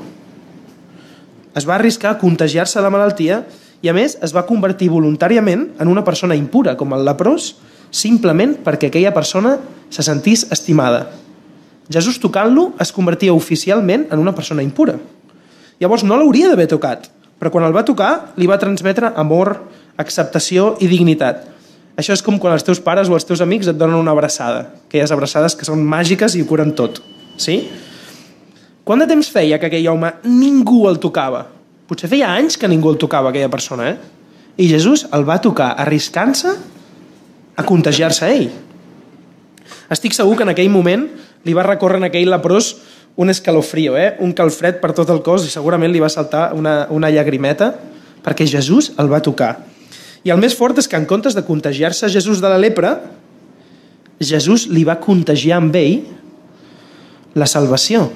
Es 1.55 1.63
va 1.63 1.77
arriscar 1.77 2.11
a 2.11 2.19
contagiar-se 2.19 2.83
la 2.83 2.91
malaltia 2.91 3.45
i, 3.79 3.87
a 3.87 3.95
més, 3.95 4.17
es 4.19 4.35
va 4.35 4.43
convertir 4.49 4.91
voluntàriament 4.91 5.63
en 5.79 5.87
una 5.87 6.03
persona 6.03 6.35
impura, 6.35 6.75
com 6.75 6.91
el 6.91 7.07
leprós, 7.07 7.53
simplement 7.87 8.57
perquè 8.67 8.91
aquella 8.91 9.15
persona 9.15 9.55
se 9.87 10.03
sentís 10.03 10.43
estimada. 10.51 11.05
Jesús 11.89 12.19
tocant-lo 12.19 12.73
es 12.83 12.91
convertia 12.91 13.33
oficialment 13.33 14.07
en 14.11 14.19
una 14.19 14.35
persona 14.35 14.63
impura. 14.63 14.97
Llavors 15.79 16.03
no 16.03 16.17
l'hauria 16.17 16.49
d'haver 16.51 16.67
tocat, 16.71 17.07
però 17.39 17.51
quan 17.53 17.67
el 17.67 17.75
va 17.75 17.85
tocar 17.87 18.33
li 18.35 18.49
va 18.49 18.59
transmetre 18.59 19.13
amor, 19.15 19.55
acceptació 19.97 20.75
i 20.83 20.89
dignitat. 20.91 21.45
Això 21.97 22.13
és 22.13 22.21
com 22.21 22.37
quan 22.37 22.53
els 22.53 22.65
teus 22.65 22.81
pares 22.83 23.09
o 23.09 23.15
els 23.17 23.25
teus 23.25 23.41
amics 23.41 23.69
et 23.71 23.77
donen 23.77 23.97
una 23.97 24.13
abraçada, 24.13 24.67
aquelles 24.85 25.13
abraçades 25.13 25.55
que 25.57 25.65
són 25.65 25.81
màgiques 25.81 26.35
i 26.35 26.43
ho 26.43 26.49
curen 26.49 26.75
tot. 26.77 26.99
Sí? 27.41 27.61
Quant 28.85 29.01
de 29.01 29.07
temps 29.09 29.29
feia 29.33 29.57
que 29.59 29.69
aquell 29.69 29.87
home 29.91 30.11
ningú 30.27 30.85
el 30.89 30.99
tocava? 31.01 31.45
Potser 31.87 32.09
feia 32.11 32.29
anys 32.35 32.59
que 32.59 32.69
ningú 32.69 32.91
el 32.91 32.99
tocava, 33.01 33.31
aquella 33.31 33.49
persona, 33.49 33.89
eh? 33.89 33.97
I 34.57 34.67
Jesús 34.69 35.05
el 35.13 35.25
va 35.27 35.39
tocar 35.41 35.71
arriscant-se 35.79 36.53
a 37.57 37.65
contagiar-se 37.65 38.25
a 38.25 38.31
ell. 38.33 38.49
Estic 39.93 40.15
segur 40.15 40.35
que 40.37 40.45
en 40.45 40.53
aquell 40.53 40.71
moment 40.73 41.07
li 41.47 41.55
va 41.55 41.65
recórrer 41.65 42.01
en 42.01 42.09
aquell 42.09 42.29
leprós 42.29 42.75
un 43.17 43.31
escalofrio, 43.31 43.95
eh? 43.97 44.15
un 44.21 44.33
calfred 44.37 44.77
per 44.81 44.93
tot 44.93 45.09
el 45.09 45.23
cos 45.25 45.47
i 45.47 45.51
segurament 45.51 45.91
li 45.91 46.03
va 46.03 46.11
saltar 46.11 46.51
una, 46.53 46.83
una 46.93 47.09
llagrimeta 47.09 47.71
perquè 48.23 48.45
Jesús 48.45 48.91
el 48.99 49.09
va 49.09 49.23
tocar. 49.25 49.55
I 50.27 50.33
el 50.33 50.41
més 50.43 50.53
fort 50.57 50.77
és 50.77 50.89
que 50.89 50.99
en 50.99 51.07
comptes 51.09 51.33
de 51.37 51.45
contagiar-se 51.47 52.11
Jesús 52.13 52.43
de 52.43 52.51
la 52.51 52.59
lepra, 52.61 52.97
Jesús 54.19 54.67
li 54.69 54.83
va 54.85 54.99
contagiar 55.01 55.61
amb 55.61 55.75
ell 55.79 56.03
la 57.37 57.47
salvació 57.49 58.09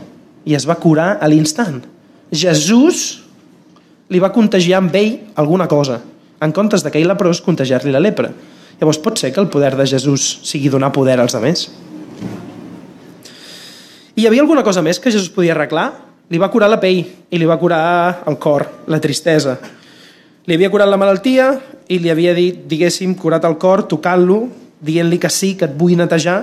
i 0.45 0.57
es 0.57 0.67
va 0.67 0.79
curar 0.81 1.15
a 1.21 1.29
l'instant. 1.29 1.81
Jesús 2.31 3.21
li 4.11 4.19
va 4.19 4.33
contagiar 4.33 4.81
amb 4.81 4.95
ell 4.97 5.13
alguna 5.39 5.69
cosa, 5.71 6.01
en 6.41 6.53
comptes 6.53 6.83
d'aquell 6.83 7.07
leprós 7.07 7.41
contagiar-li 7.45 7.93
la 7.93 8.01
lepra. 8.01 8.31
Llavors 8.81 8.99
pot 9.01 9.17
ser 9.21 9.29
que 9.31 9.39
el 9.41 9.49
poder 9.53 9.75
de 9.77 9.85
Jesús 9.85 10.41
sigui 10.43 10.69
donar 10.73 10.91
poder 10.91 11.19
als 11.21 11.37
altres. 11.37 11.69
I 14.15 14.23
hi 14.23 14.27
havia 14.27 14.41
alguna 14.43 14.63
cosa 14.63 14.81
més 14.83 14.99
que 14.99 15.11
Jesús 15.11 15.31
podia 15.31 15.53
arreglar? 15.55 15.89
Li 16.31 16.39
va 16.39 16.49
curar 16.51 16.67
la 16.71 16.79
pell 16.79 16.99
i 17.31 17.39
li 17.39 17.47
va 17.47 17.59
curar 17.59 18.23
el 18.27 18.35
cor, 18.43 18.65
la 18.91 18.99
tristesa. 18.99 19.57
Li 20.47 20.55
havia 20.57 20.71
curat 20.73 20.89
la 20.91 20.99
malaltia 20.99 21.51
i 21.87 21.99
li 21.99 22.11
havia 22.11 22.33
dit, 22.35 22.65
diguéssim, 22.67 23.13
curat 23.15 23.45
el 23.47 23.55
cor, 23.61 23.85
tocant-lo, 23.87 24.41
dient-li 24.83 25.19
que 25.21 25.31
sí, 25.31 25.53
que 25.55 25.69
et 25.69 25.77
vull 25.77 25.95
netejar, 25.95 26.39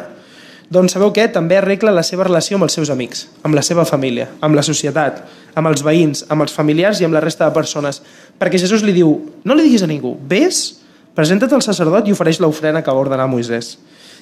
doncs 0.68 0.92
sabeu 0.92 1.12
què? 1.16 1.26
També 1.32 1.56
arregla 1.56 1.92
la 1.96 2.04
seva 2.04 2.26
relació 2.28 2.58
amb 2.58 2.66
els 2.66 2.74
seus 2.76 2.92
amics, 2.92 3.26
amb 3.44 3.56
la 3.56 3.64
seva 3.64 3.86
família, 3.88 4.26
amb 4.44 4.56
la 4.56 4.64
societat, 4.64 5.22
amb 5.56 5.68
els 5.70 5.84
veïns, 5.84 6.26
amb 6.28 6.44
els 6.44 6.52
familiars 6.52 7.00
i 7.00 7.08
amb 7.08 7.16
la 7.16 7.22
resta 7.24 7.48
de 7.48 7.56
persones. 7.56 8.02
Perquè 8.40 8.60
Jesús 8.60 8.84
li 8.84 8.92
diu, 8.96 9.14
no 9.44 9.56
li 9.56 9.64
diguis 9.64 9.84
a 9.84 9.88
ningú, 9.88 10.12
vés, 10.28 10.80
presenta't 11.16 11.56
al 11.56 11.64
sacerdot 11.64 12.08
i 12.08 12.12
ofereix 12.12 12.40
l'ofrena 12.44 12.84
que 12.84 12.92
va 12.92 13.04
ordenar 13.04 13.28
Moisès. 13.32 13.78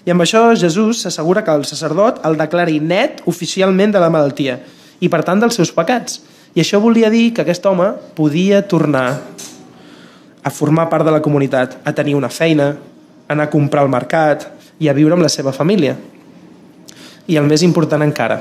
I 0.06 0.12
amb 0.14 0.22
això 0.22 0.52
Jesús 0.54 1.00
s'assegura 1.02 1.42
que 1.42 1.50
el 1.50 1.64
sacerdot 1.66 2.20
el 2.28 2.38
declari 2.38 2.78
net 2.78 3.24
oficialment 3.26 3.90
de 3.90 4.02
la 4.02 4.10
malaltia 4.14 4.60
i 5.02 5.10
per 5.10 5.24
tant 5.26 5.42
dels 5.42 5.58
seus 5.58 5.72
pecats. 5.74 6.20
I 6.54 6.62
això 6.62 6.78
volia 6.80 7.10
dir 7.10 7.32
que 7.34 7.42
aquest 7.42 7.66
home 7.66 7.88
podia 8.14 8.62
tornar 8.70 9.08
a 10.46 10.50
formar 10.54 10.86
part 10.88 11.04
de 11.04 11.10
la 11.10 11.20
comunitat, 11.20 11.80
a 11.82 11.92
tenir 11.92 12.14
una 12.14 12.30
feina, 12.30 12.68
a 13.26 13.34
anar 13.34 13.48
a 13.48 13.50
comprar 13.50 13.82
al 13.82 13.90
mercat 13.90 14.46
i 14.78 14.86
a 14.86 14.94
viure 14.94 15.18
amb 15.18 15.26
la 15.26 15.32
seva 15.32 15.52
família. 15.52 15.96
I 17.26 17.36
el 17.36 17.50
més 17.50 17.66
important 17.66 18.06
encara, 18.06 18.38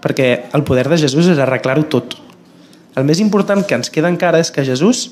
perquè 0.00 0.48
el 0.56 0.64
poder 0.64 0.88
de 0.88 0.96
Jesús 1.04 1.28
és 1.28 1.38
arreglar-ho 1.38 1.84
tot. 1.92 2.16
El 2.96 3.04
més 3.04 3.20
important 3.20 3.60
que 3.60 3.76
ens 3.76 3.92
queda 3.92 4.08
encara 4.08 4.40
és 4.40 4.48
que 4.50 4.64
Jesús 4.64 5.10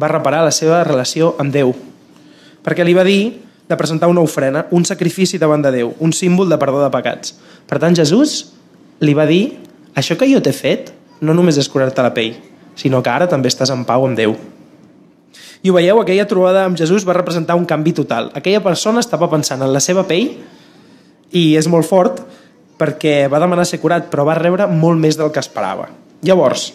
va 0.00 0.08
reparar 0.08 0.40
la 0.48 0.56
seva 0.56 0.80
relació 0.88 1.34
amb 1.38 1.52
Déu, 1.52 1.76
perquè 2.64 2.88
li 2.88 2.96
va 2.96 3.04
dir 3.04 3.44
de 3.74 3.80
presentar 3.80 4.08
una 4.08 4.22
ofrena, 4.22 4.64
un 4.70 4.86
sacrifici 4.86 5.38
davant 5.42 5.62
de 5.66 5.74
Déu, 5.74 5.92
un 6.00 6.14
símbol 6.14 6.48
de 6.48 6.58
perdó 6.62 6.80
de 6.80 6.90
pecats. 6.94 7.34
Per 7.66 7.82
tant, 7.82 7.96
Jesús 7.98 8.54
li 9.02 9.14
va 9.18 9.26
dir 9.26 9.58
això 9.98 10.16
que 10.18 10.30
jo 10.30 10.40
t'he 10.42 10.54
fet 10.54 10.94
no 11.20 11.34
només 11.34 11.58
és 11.58 11.68
curar-te 11.70 12.02
la 12.02 12.14
pell, 12.14 12.36
sinó 12.78 13.02
que 13.02 13.10
ara 13.10 13.28
també 13.30 13.50
estàs 13.50 13.72
en 13.74 13.84
pau 13.88 14.06
amb 14.06 14.18
Déu. 14.18 14.36
I 15.64 15.70
ho 15.72 15.76
veieu, 15.76 15.98
aquella 16.00 16.26
trobada 16.28 16.66
amb 16.68 16.76
Jesús 16.76 17.06
va 17.08 17.16
representar 17.16 17.56
un 17.56 17.64
canvi 17.64 17.94
total. 17.96 18.28
Aquella 18.36 18.60
persona 18.60 19.00
estava 19.00 19.30
pensant 19.32 19.62
en 19.64 19.72
la 19.72 19.80
seva 19.80 20.04
pell 20.04 20.34
i 21.32 21.44
és 21.56 21.68
molt 21.72 21.88
fort 21.88 22.20
perquè 22.78 23.30
va 23.32 23.40
demanar 23.40 23.64
ser 23.64 23.80
curat, 23.80 24.10
però 24.12 24.26
va 24.28 24.36
rebre 24.36 24.66
molt 24.68 25.00
més 25.00 25.16
del 25.16 25.32
que 25.32 25.40
esperava. 25.40 25.88
Llavors, 26.26 26.72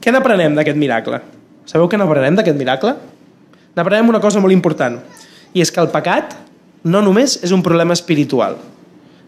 què 0.00 0.14
n'aprenem 0.14 0.56
d'aquest 0.56 0.78
miracle? 0.80 1.20
Sabeu 1.68 1.90
què 1.90 1.98
n'aprenem 2.00 2.38
d'aquest 2.38 2.56
miracle? 2.56 2.94
N'aprenem 3.76 4.08
una 4.08 4.22
cosa 4.24 4.40
molt 4.40 4.54
important, 4.54 4.96
i 5.54 5.62
és 5.62 5.72
que 5.72 5.82
el 5.82 5.92
pecat 5.92 6.34
no 6.86 7.02
només 7.02 7.38
és 7.42 7.52
un 7.54 7.62
problema 7.66 7.94
espiritual. 7.96 8.56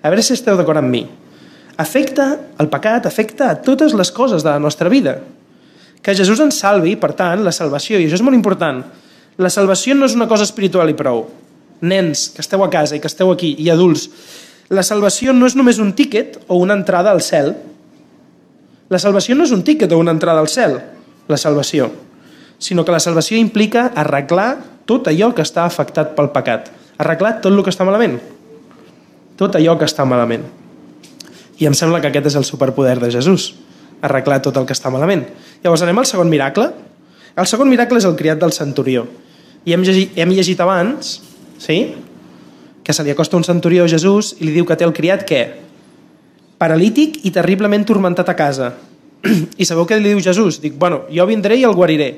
A 0.02 0.10
veure 0.10 0.22
si 0.22 0.34
esteu 0.36 0.56
d'acord 0.58 0.80
amb 0.80 0.92
mi. 0.92 1.02
Afecta, 1.78 2.30
el 2.58 2.70
pecat 2.70 3.06
afecta 3.06 3.50
a 3.50 3.58
totes 3.62 3.94
les 3.94 4.10
coses 4.14 4.42
de 4.42 4.50
la 4.50 4.62
nostra 4.62 4.90
vida. 4.90 5.18
Que 6.02 6.14
Jesús 6.14 6.40
ens 6.42 6.58
salvi, 6.58 6.94
per 6.98 7.12
tant, 7.18 7.42
la 7.44 7.54
salvació, 7.54 7.98
i 7.98 8.06
això 8.06 8.18
és 8.18 8.24
molt 8.24 8.38
important, 8.38 8.82
la 9.38 9.50
salvació 9.50 9.94
no 9.94 10.06
és 10.06 10.14
una 10.18 10.26
cosa 10.30 10.46
espiritual 10.46 10.90
i 10.90 10.96
prou. 10.98 11.24
Nens 11.80 12.28
que 12.34 12.42
esteu 12.42 12.62
a 12.64 12.70
casa 12.70 12.96
i 12.96 13.02
que 13.02 13.10
esteu 13.10 13.30
aquí, 13.30 13.54
i 13.58 13.70
adults, 13.70 14.08
la 14.68 14.82
salvació 14.82 15.32
no 15.32 15.46
és 15.46 15.54
només 15.56 15.78
un 15.80 15.94
tíquet 15.96 16.36
o 16.46 16.58
una 16.58 16.74
entrada 16.76 17.10
al 17.14 17.22
cel. 17.22 17.54
La 18.90 18.98
salvació 18.98 19.36
no 19.38 19.46
és 19.46 19.54
un 19.54 19.62
tíquet 19.64 19.92
o 19.92 20.00
una 20.00 20.12
entrada 20.14 20.42
al 20.42 20.50
cel, 20.50 20.78
la 21.28 21.36
salvació, 21.36 21.90
sinó 22.58 22.84
que 22.84 22.92
la 22.92 23.00
salvació 23.00 23.38
implica 23.38 23.92
arreglar 23.94 24.56
tot 24.88 25.10
allò 25.10 25.34
que 25.36 25.44
està 25.44 25.66
afectat 25.68 26.14
pel 26.16 26.30
pecat. 26.32 26.70
Arreglar 26.96 27.38
tot 27.44 27.52
el 27.52 27.60
que 27.62 27.72
està 27.74 27.84
malament. 27.84 28.16
Tot 29.38 29.58
allò 29.58 29.76
que 29.78 29.86
està 29.86 30.06
malament. 30.08 30.46
I 31.60 31.68
em 31.68 31.76
sembla 31.76 32.00
que 32.00 32.08
aquest 32.08 32.30
és 32.30 32.38
el 32.40 32.46
superpoder 32.48 32.96
de 33.02 33.10
Jesús, 33.12 33.52
arreglar 34.00 34.40
tot 34.42 34.56
el 34.56 34.66
que 34.66 34.72
està 34.72 34.90
malament. 34.94 35.26
Llavors 35.62 35.84
anem 35.84 36.00
al 36.00 36.08
segon 36.08 36.30
miracle. 36.32 36.70
El 37.38 37.46
segon 37.50 37.68
miracle 37.68 38.00
és 38.00 38.06
el 38.08 38.16
criat 38.16 38.40
del 38.40 38.54
centurió. 38.56 39.04
I 39.66 39.74
hem 39.74 39.84
llegit, 39.84 40.16
hem 40.16 40.32
llegit 40.32 40.60
abans, 40.64 41.18
sí? 41.60 41.78
que 42.82 42.94
se 42.96 43.04
li 43.04 43.12
acosta 43.12 43.36
un 43.36 43.44
centurió 43.44 43.84
a 43.84 43.90
Jesús 43.92 44.32
i 44.40 44.46
li 44.46 44.54
diu 44.54 44.64
que 44.64 44.78
té 44.78 44.86
el 44.86 44.94
criat 44.96 45.26
què? 45.28 45.42
Paralític 46.56 47.18
i 47.28 47.34
terriblement 47.34 47.84
tormentat 47.84 48.30
a 48.32 48.36
casa. 48.38 48.70
I 49.60 49.66
sabeu 49.68 49.84
què 49.84 49.98
li 49.98 50.14
diu 50.14 50.22
Jesús? 50.24 50.62
Dic, 50.62 50.78
bueno, 50.80 51.02
jo 51.12 51.26
vindré 51.28 51.58
i 51.60 51.66
el 51.68 51.76
guariré. 51.76 52.08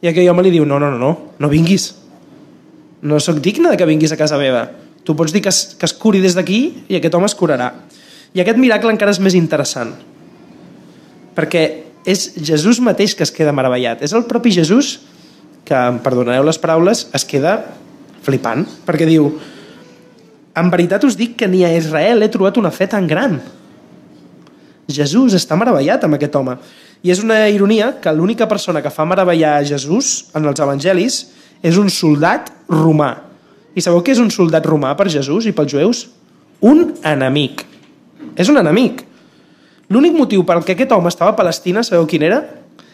I 0.00 0.12
aquell 0.12 0.30
home 0.30 0.46
li 0.46 0.54
diu, 0.54 0.68
no, 0.68 0.78
no, 0.78 0.92
no, 0.94 1.00
no, 1.02 1.34
no 1.40 1.50
vinguis. 1.50 1.90
No 3.02 3.20
sóc 3.20 3.40
digne 3.40 3.70
de 3.72 3.78
que 3.80 3.88
vinguis 3.88 4.12
a 4.12 4.18
casa 4.20 4.38
meva. 4.40 4.66
Tu 5.04 5.16
pots 5.16 5.32
dir 5.32 5.42
que 5.42 5.48
es, 5.48 5.76
que 5.78 5.88
es 5.88 5.94
curi 5.96 6.20
des 6.20 6.36
d'aquí 6.36 6.84
i 6.88 6.98
aquest 6.98 7.14
home 7.16 7.28
es 7.28 7.36
curarà. 7.36 7.72
I 8.36 8.42
aquest 8.42 8.60
miracle 8.60 8.92
encara 8.92 9.14
és 9.14 9.20
més 9.22 9.34
interessant. 9.34 9.94
Perquè 11.34 11.64
és 12.04 12.26
Jesús 12.44 12.80
mateix 12.84 13.14
que 13.16 13.24
es 13.24 13.32
queda 13.32 13.54
meravellat. 13.56 14.02
És 14.04 14.12
el 14.16 14.26
propi 14.28 14.52
Jesús 14.54 14.98
que, 15.64 15.76
em 15.76 16.00
perdonareu 16.02 16.44
les 16.46 16.60
paraules, 16.60 17.06
es 17.16 17.24
queda 17.24 17.56
flipant. 18.24 18.66
Perquè 18.86 19.08
diu, 19.08 19.30
en 20.60 20.70
veritat 20.72 21.04
us 21.06 21.16
dic 21.16 21.36
que 21.40 21.48
ni 21.48 21.64
a 21.64 21.72
Israel 21.76 22.22
he 22.22 22.30
trobat 22.32 22.60
una 22.60 22.72
fe 22.74 22.88
tan 22.90 23.08
gran. 23.08 23.38
Jesús 24.90 25.36
està 25.38 25.56
meravellat 25.56 26.04
amb 26.04 26.18
aquest 26.18 26.36
home. 26.36 26.56
I 27.06 27.12
és 27.14 27.22
una 27.24 27.46
ironia 27.48 27.94
que 28.02 28.12
l'única 28.12 28.48
persona 28.48 28.82
que 28.84 28.92
fa 28.92 29.06
meravellar 29.08 29.56
a 29.56 29.64
Jesús 29.64 30.30
en 30.36 30.48
els 30.50 30.60
evangelis 30.60 31.20
és 31.62 31.76
un 31.80 31.90
soldat 31.92 32.50
romà. 32.70 33.12
I 33.74 33.82
sabeu 33.84 34.02
què 34.04 34.14
és 34.14 34.22
un 34.22 34.30
soldat 34.32 34.66
romà 34.66 34.94
per 34.98 35.10
Jesús 35.12 35.46
i 35.46 35.54
pels 35.56 35.72
jueus? 35.72 36.06
Un 36.60 36.94
enemic. 37.06 37.64
És 38.36 38.48
un 38.50 38.58
enemic. 38.60 39.04
L'únic 39.90 40.14
motiu 40.16 40.44
per 40.46 40.60
què 40.62 40.74
aquest 40.76 40.92
home 40.94 41.10
estava 41.10 41.32
a 41.34 41.38
Palestina, 41.38 41.82
sabeu 41.86 42.06
quin 42.06 42.24
era? 42.26 42.42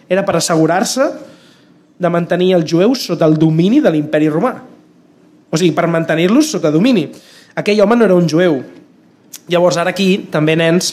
Era 0.09 0.25
per 0.25 0.39
assegurar-se 0.39 1.11
de 1.97 2.11
mantenir 2.13 2.55
els 2.57 2.67
jueus 2.69 3.07
sota 3.09 3.27
el 3.29 3.37
domini 3.41 3.81
de 3.85 3.93
l'imperi 3.93 4.29
romà. 4.33 4.53
O 5.51 5.57
sigui, 5.57 5.73
per 5.77 5.87
mantenir-los 5.89 6.51
sota 6.57 6.73
domini. 6.75 7.07
Aquell 7.57 7.81
home 7.81 7.97
no 7.97 8.05
era 8.05 8.17
un 8.17 8.29
jueu. 8.29 8.59
Llavors, 9.49 9.79
ara 9.81 9.93
aquí, 9.95 10.27
també 10.33 10.57
nens, 10.59 10.93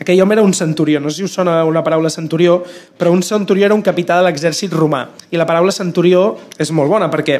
aquell 0.00 0.20
home 0.22 0.34
era 0.34 0.42
un 0.42 0.54
centurió, 0.56 1.00
no 1.00 1.10
sé 1.10 1.20
si 1.20 1.24
us 1.28 1.34
sona 1.36 1.60
una 1.68 1.84
paraula 1.84 2.10
centurió, 2.10 2.62
però 2.96 3.12
un 3.12 3.22
centurió 3.22 3.66
era 3.66 3.76
un 3.76 3.82
capità 3.84 4.16
de 4.18 4.24
l'exèrcit 4.26 4.72
romà. 4.72 5.04
I 5.30 5.36
la 5.36 5.46
paraula 5.46 5.74
centurió 5.76 6.38
és 6.58 6.72
molt 6.72 6.88
bona 6.88 7.10
perquè 7.12 7.36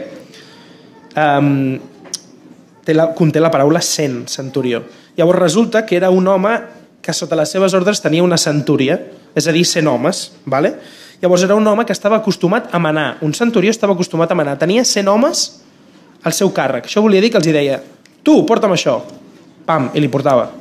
um, 1.16 1.78
té 2.84 2.96
la, 2.96 3.10
conté 3.16 3.40
la 3.40 3.50
paraula 3.50 3.80
cent, 3.80 4.26
centurió. 4.28 4.82
Llavors 5.16 5.40
resulta 5.40 5.86
que 5.86 5.96
era 5.96 6.10
un 6.10 6.28
home 6.28 6.52
que 7.00 7.16
sota 7.16 7.38
les 7.38 7.50
seves 7.50 7.74
ordres 7.74 8.02
tenia 8.04 8.22
una 8.22 8.38
centúria, 8.38 8.98
és 9.34 9.46
a 9.48 9.56
dir, 9.56 9.64
100 9.64 9.88
homes, 9.88 10.22
¿vale? 10.44 10.74
Llavors 11.22 11.44
era 11.44 11.56
un 11.56 11.66
home 11.66 11.86
que 11.86 11.96
estava 11.96 12.20
acostumat 12.20 12.74
a 12.74 12.78
manar, 12.78 13.18
un 13.24 13.32
centurió 13.34 13.70
estava 13.70 13.96
acostumat 13.96 14.30
a 14.32 14.36
manar, 14.36 14.58
tenia 14.60 14.84
100 14.84 15.08
homes 15.08 15.44
al 16.22 16.36
seu 16.36 16.52
càrrec. 16.52 16.88
Això 16.88 17.00
volia 17.00 17.20
dir 17.24 17.32
que 17.32 17.40
els 17.40 17.48
deia 17.48 17.80
tu, 18.22 18.42
porta'm 18.44 18.76
això. 18.76 19.00
Pam, 19.64 19.92
i 19.94 20.00
li 20.00 20.12
portava. 20.12 20.59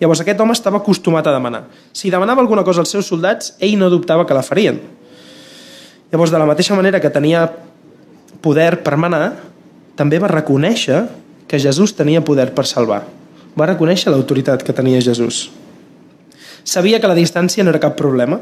Llavors 0.00 0.22
aquest 0.22 0.40
home 0.40 0.54
estava 0.56 0.80
acostumat 0.80 1.26
a 1.28 1.34
demanar. 1.34 1.66
Si 1.92 2.10
demanava 2.10 2.40
alguna 2.40 2.64
cosa 2.64 2.80
als 2.80 2.92
seus 2.94 3.08
soldats, 3.10 3.54
ell 3.60 3.76
no 3.78 3.90
dubtava 3.92 4.24
que 4.26 4.36
la 4.36 4.42
farien. 4.42 4.80
Llavors, 6.10 6.32
de 6.32 6.40
la 6.40 6.48
mateixa 6.48 6.74
manera 6.74 7.00
que 7.00 7.12
tenia 7.12 7.44
poder 8.40 8.80
per 8.82 8.96
manar, 8.96 9.36
també 9.96 10.18
va 10.18 10.30
reconèixer 10.32 11.04
que 11.46 11.60
Jesús 11.60 11.92
tenia 11.94 12.24
poder 12.24 12.48
per 12.56 12.64
salvar. 12.66 13.04
Va 13.58 13.68
reconèixer 13.68 14.10
l'autoritat 14.10 14.64
que 14.64 14.72
tenia 14.72 15.02
Jesús. 15.04 15.50
Sabia 16.64 17.00
que 17.00 17.10
la 17.10 17.18
distància 17.18 17.64
no 17.64 17.74
era 17.74 17.82
cap 17.82 17.96
problema. 17.98 18.40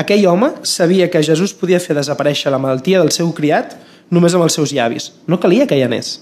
Aquell 0.00 0.24
home 0.26 0.54
sabia 0.64 1.10
que 1.12 1.22
Jesús 1.22 1.52
podia 1.52 1.80
fer 1.82 1.96
desaparèixer 1.98 2.50
la 2.50 2.60
malaltia 2.62 3.02
del 3.02 3.12
seu 3.12 3.30
criat 3.36 3.76
només 4.08 4.32
amb 4.32 4.48
els 4.48 4.56
seus 4.56 4.72
llavis. 4.72 5.12
No 5.28 5.40
calia 5.40 5.68
que 5.68 5.76
hi 5.76 5.84
anés 5.84 6.16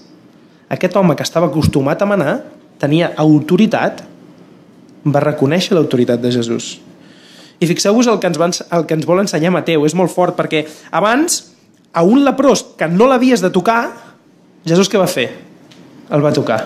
aquest 0.71 0.95
home 0.95 1.17
que 1.19 1.27
estava 1.27 1.49
acostumat 1.51 2.01
a 2.01 2.07
manar 2.07 2.33
tenia 2.81 3.11
autoritat, 3.21 4.01
va 5.05 5.21
reconèixer 5.23 5.77
l'autoritat 5.77 6.21
de 6.21 6.31
Jesús. 6.33 6.75
I 7.61 7.69
fixeu-vos 7.69 8.09
el, 8.09 8.17
que 8.17 8.29
ens 8.29 8.39
van, 8.41 8.53
el 8.73 8.85
que 8.89 8.97
ens 8.97 9.05
vol 9.05 9.21
ensenyar 9.21 9.53
Mateu, 9.53 9.85
és 9.85 9.95
molt 9.97 10.13
fort, 10.13 10.33
perquè 10.37 10.65
abans, 10.89 11.43
a 11.93 12.03
un 12.03 12.23
leprós 12.25 12.63
que 12.77 12.87
no 12.89 13.09
l'havies 13.09 13.43
de 13.43 13.51
tocar, 13.53 13.83
Jesús 14.65 14.89
què 14.89 14.97
va 15.01 15.09
fer? 15.09 15.27
El 16.11 16.23
va 16.25 16.33
tocar. 16.33 16.63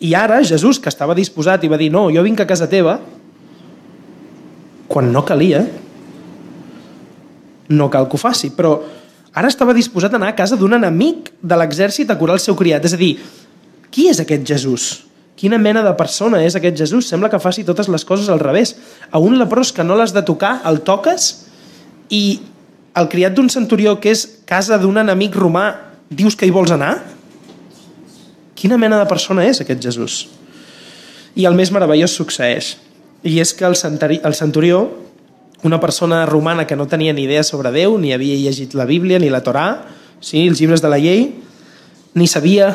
I 0.00 0.12
ara 0.16 0.42
Jesús, 0.44 0.80
que 0.80 0.92
estava 0.92 1.16
disposat 1.16 1.64
i 1.64 1.70
va 1.72 1.80
dir 1.80 1.90
no, 1.92 2.08
jo 2.12 2.24
vinc 2.24 2.40
a 2.40 2.48
casa 2.48 2.68
teva, 2.68 2.98
quan 4.88 5.08
no 5.12 5.24
calia, 5.26 5.64
no 7.68 7.88
cal 7.90 8.06
que 8.08 8.16
ho 8.16 8.20
faci, 8.20 8.52
però 8.54 8.76
ara 9.36 9.48
estava 9.50 9.74
disposat 9.76 10.14
a 10.14 10.20
anar 10.20 10.30
a 10.32 10.38
casa 10.38 10.56
d'un 10.56 10.76
enemic 10.76 11.32
de 11.42 11.58
l'exèrcit 11.58 12.10
a 12.10 12.18
curar 12.18 12.36
el 12.38 12.44
seu 12.44 12.56
criat. 12.56 12.84
És 12.86 12.94
a 12.94 13.00
dir, 13.00 13.16
qui 13.90 14.08
és 14.10 14.20
aquest 14.22 14.46
Jesús? 14.48 15.06
Quina 15.36 15.58
mena 15.60 15.82
de 15.84 15.92
persona 15.98 16.40
és 16.44 16.56
aquest 16.56 16.78
Jesús? 16.80 17.08
Sembla 17.10 17.28
que 17.28 17.40
faci 17.40 17.64
totes 17.64 17.90
les 17.92 18.04
coses 18.08 18.30
al 18.32 18.40
revés. 18.40 18.74
A 19.12 19.20
un 19.20 19.36
leprós 19.36 19.72
que 19.72 19.84
no 19.84 19.96
l'has 19.96 20.14
de 20.16 20.24
tocar, 20.24 20.62
el 20.64 20.80
toques 20.80 21.46
i 22.08 22.40
el 22.96 23.10
criat 23.12 23.36
d'un 23.36 23.50
centurió 23.52 23.98
que 24.00 24.14
és 24.14 24.24
casa 24.48 24.78
d'un 24.80 24.96
enemic 24.96 25.36
romà, 25.36 25.66
dius 26.08 26.38
que 26.38 26.48
hi 26.48 26.54
vols 26.54 26.72
anar? 26.72 26.94
Quina 28.56 28.80
mena 28.80 28.96
de 29.02 29.08
persona 29.10 29.44
és 29.44 29.60
aquest 29.60 29.84
Jesús? 29.84 30.22
I 31.36 31.44
el 31.44 31.58
més 31.58 31.68
meravellós 31.68 32.16
succeeix. 32.16 32.78
I 33.20 33.36
és 33.42 33.52
que 33.52 33.68
el, 33.68 33.76
el 33.76 34.34
centurió, 34.38 34.86
una 35.68 35.80
persona 35.80 36.24
romana 36.24 36.64
que 36.66 36.76
no 36.80 36.88
tenia 36.88 37.12
ni 37.12 37.26
idea 37.28 37.44
sobre 37.44 37.74
Déu, 37.76 37.98
ni 38.00 38.14
havia 38.16 38.40
llegit 38.40 38.72
la 38.72 38.88
Bíblia, 38.88 39.20
ni 39.20 39.28
la 39.28 39.44
Torà, 39.44 39.68
sí, 40.24 40.46
els 40.48 40.62
llibres 40.62 40.80
de 40.80 40.88
la 40.88 41.00
llei, 41.02 41.34
ni 42.16 42.24
sabia 42.24 42.72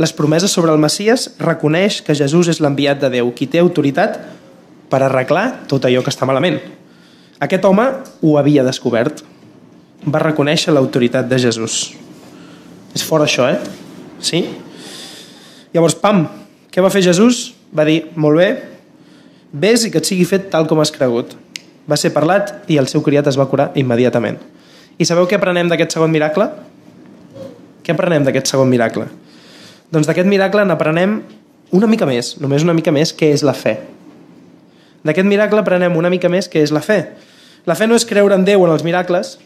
les 0.00 0.14
promeses 0.16 0.48
sobre 0.48 0.72
el 0.72 0.80
Messies, 0.80 1.26
reconeix 1.36 2.00
que 2.00 2.16
Jesús 2.16 2.48
és 2.48 2.62
l'enviat 2.64 3.02
de 3.02 3.10
Déu, 3.12 3.34
qui 3.36 3.44
té 3.50 3.60
autoritat 3.60 4.16
per 4.88 5.02
arreglar 5.04 5.66
tot 5.68 5.84
allò 5.84 6.00
que 6.00 6.08
està 6.08 6.24
malament. 6.24 6.56
Aquest 7.44 7.66
home 7.68 7.84
ho 8.24 8.32
havia 8.40 8.64
descobert. 8.64 9.20
Va 10.08 10.24
reconèixer 10.24 10.72
l'autoritat 10.72 11.28
de 11.28 11.42
Jesús. 11.44 11.92
És 12.96 13.04
fort 13.04 13.26
això, 13.26 13.50
eh? 13.52 13.60
Sí? 14.24 14.42
Llavors, 15.76 15.98
pam, 16.00 16.24
què 16.72 16.80
va 16.80 16.92
fer 16.92 17.04
Jesús? 17.04 17.50
Va 17.76 17.84
dir, 17.84 18.00
molt 18.16 18.40
bé, 18.40 18.50
vés 19.52 19.84
i 19.84 19.92
que 19.92 20.00
et 20.00 20.08
sigui 20.08 20.24
fet 20.24 20.48
tal 20.48 20.64
com 20.66 20.80
has 20.80 20.96
cregut. 20.96 21.36
Va 21.84 22.00
ser 22.00 22.16
parlat 22.16 22.70
i 22.72 22.80
el 22.80 22.88
seu 22.88 23.04
criat 23.04 23.28
es 23.28 23.36
va 23.36 23.50
curar 23.52 23.74
immediatament. 23.76 24.40
I 24.96 25.04
sabeu 25.04 25.28
què 25.28 25.36
aprenem 25.36 25.68
d'aquest 25.68 25.98
segon 25.98 26.12
miracle? 26.12 26.48
Què 27.84 27.92
aprenem 27.92 28.24
d'aquest 28.24 28.48
segon 28.48 28.72
miracle? 28.72 29.10
Doncs 29.90 30.06
d'aquest 30.06 30.28
miracle 30.30 30.64
n'aprenem 30.66 31.20
una 31.74 31.88
mica 31.90 32.06
més, 32.06 32.36
només 32.42 32.62
una 32.66 32.74
mica 32.74 32.92
més, 32.94 33.12
què 33.14 33.32
és 33.34 33.44
la 33.46 33.54
fe. 33.54 33.76
D'aquest 35.06 35.26
miracle 35.26 35.62
aprenem 35.62 35.96
una 35.96 36.10
mica 36.12 36.28
més 36.30 36.50
què 36.50 36.62
és 36.62 36.72
la 36.74 36.82
fe. 36.84 37.00
La 37.66 37.76
fe 37.78 37.86
no 37.88 37.96
és 37.98 38.06
creure 38.06 38.36
en 38.36 38.44
Déu 38.46 38.64
en 38.66 38.72
els 38.74 38.84
miracles, 38.86 39.38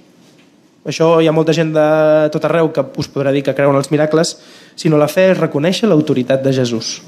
això 0.84 1.16
hi 1.22 1.28
ha 1.28 1.32
molta 1.32 1.54
gent 1.56 1.72
de 1.72 1.84
tot 2.32 2.44
arreu 2.44 2.68
que 2.74 2.84
us 3.00 3.08
podrà 3.08 3.32
dir 3.32 3.40
que 3.44 3.54
creuen 3.56 3.76
els 3.78 3.88
miracles, 3.88 4.36
sinó 4.76 4.98
la 5.00 5.08
fe 5.08 5.30
és 5.32 5.38
reconèixer 5.38 5.88
l'autoritat 5.88 6.44
de 6.44 6.52
Jesús. 6.52 6.98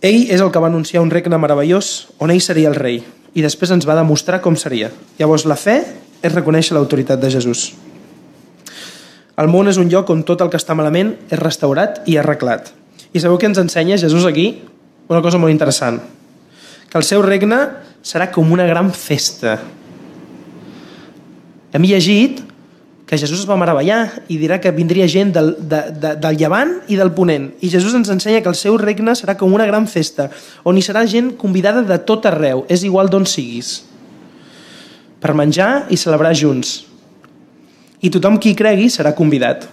Ell 0.00 0.30
és 0.32 0.40
el 0.40 0.48
que 0.48 0.62
va 0.62 0.70
anunciar 0.72 1.02
un 1.04 1.12
regne 1.12 1.36
meravellós 1.36 2.08
on 2.24 2.32
ell 2.32 2.40
seria 2.40 2.70
el 2.72 2.78
rei 2.78 3.02
i 3.36 3.44
després 3.44 3.70
ens 3.74 3.84
va 3.84 3.98
demostrar 3.98 4.40
com 4.40 4.56
seria. 4.56 4.88
Llavors 5.20 5.44
la 5.44 5.60
fe 5.60 5.76
és 6.24 6.32
reconèixer 6.32 6.72
l'autoritat 6.72 7.20
de 7.20 7.28
Jesús. 7.36 7.68
El 9.40 9.48
món 9.48 9.70
és 9.70 9.78
un 9.80 9.88
lloc 9.88 10.10
on 10.12 10.20
tot 10.28 10.42
el 10.44 10.50
que 10.52 10.58
està 10.60 10.76
malament 10.76 11.14
és 11.30 11.40
restaurat 11.40 12.02
i 12.10 12.18
arreglat. 12.20 12.68
I 13.16 13.22
sabeu 13.22 13.38
què 13.40 13.48
ens 13.48 13.60
ensenya 13.62 13.98
Jesús 14.00 14.26
aquí? 14.28 14.50
Una 15.08 15.22
cosa 15.24 15.40
molt 15.40 15.54
interessant. 15.54 15.98
Que 16.90 16.98
el 17.00 17.06
seu 17.06 17.22
regne 17.24 17.58
serà 18.04 18.28
com 18.34 18.52
una 18.52 18.66
gran 18.68 18.90
festa. 18.92 19.56
Hem 21.72 21.86
llegit 21.86 22.42
que 23.06 23.18
Jesús 23.18 23.40
es 23.40 23.48
va 23.48 23.56
meravellar 23.58 24.22
i 24.30 24.36
dirà 24.38 24.60
que 24.62 24.70
vindria 24.70 25.08
gent 25.10 25.32
del, 25.34 25.54
de, 25.58 25.80
de, 25.98 26.12
del 26.20 26.36
llevant 26.38 26.76
i 26.92 26.98
del 27.00 27.10
ponent. 27.16 27.48
I 27.58 27.70
Jesús 27.72 27.96
ens 27.98 28.12
ensenya 28.12 28.42
que 28.44 28.52
el 28.52 28.58
seu 28.58 28.76
regne 28.78 29.16
serà 29.18 29.34
com 29.40 29.56
una 29.56 29.66
gran 29.66 29.88
festa, 29.90 30.28
on 30.62 30.78
hi 30.78 30.84
serà 30.86 31.02
gent 31.10 31.32
convidada 31.40 31.82
de 31.86 31.98
tot 32.06 32.28
arreu, 32.30 32.62
és 32.70 32.84
igual 32.86 33.10
d'on 33.10 33.26
siguis, 33.26 33.80
per 35.18 35.34
menjar 35.34 35.88
i 35.90 35.98
celebrar 35.98 36.36
junts. 36.38 36.89
I 38.00 38.08
tothom 38.08 38.38
qui 38.40 38.54
cregui 38.56 38.88
serà 38.88 39.12
convidat. 39.16 39.66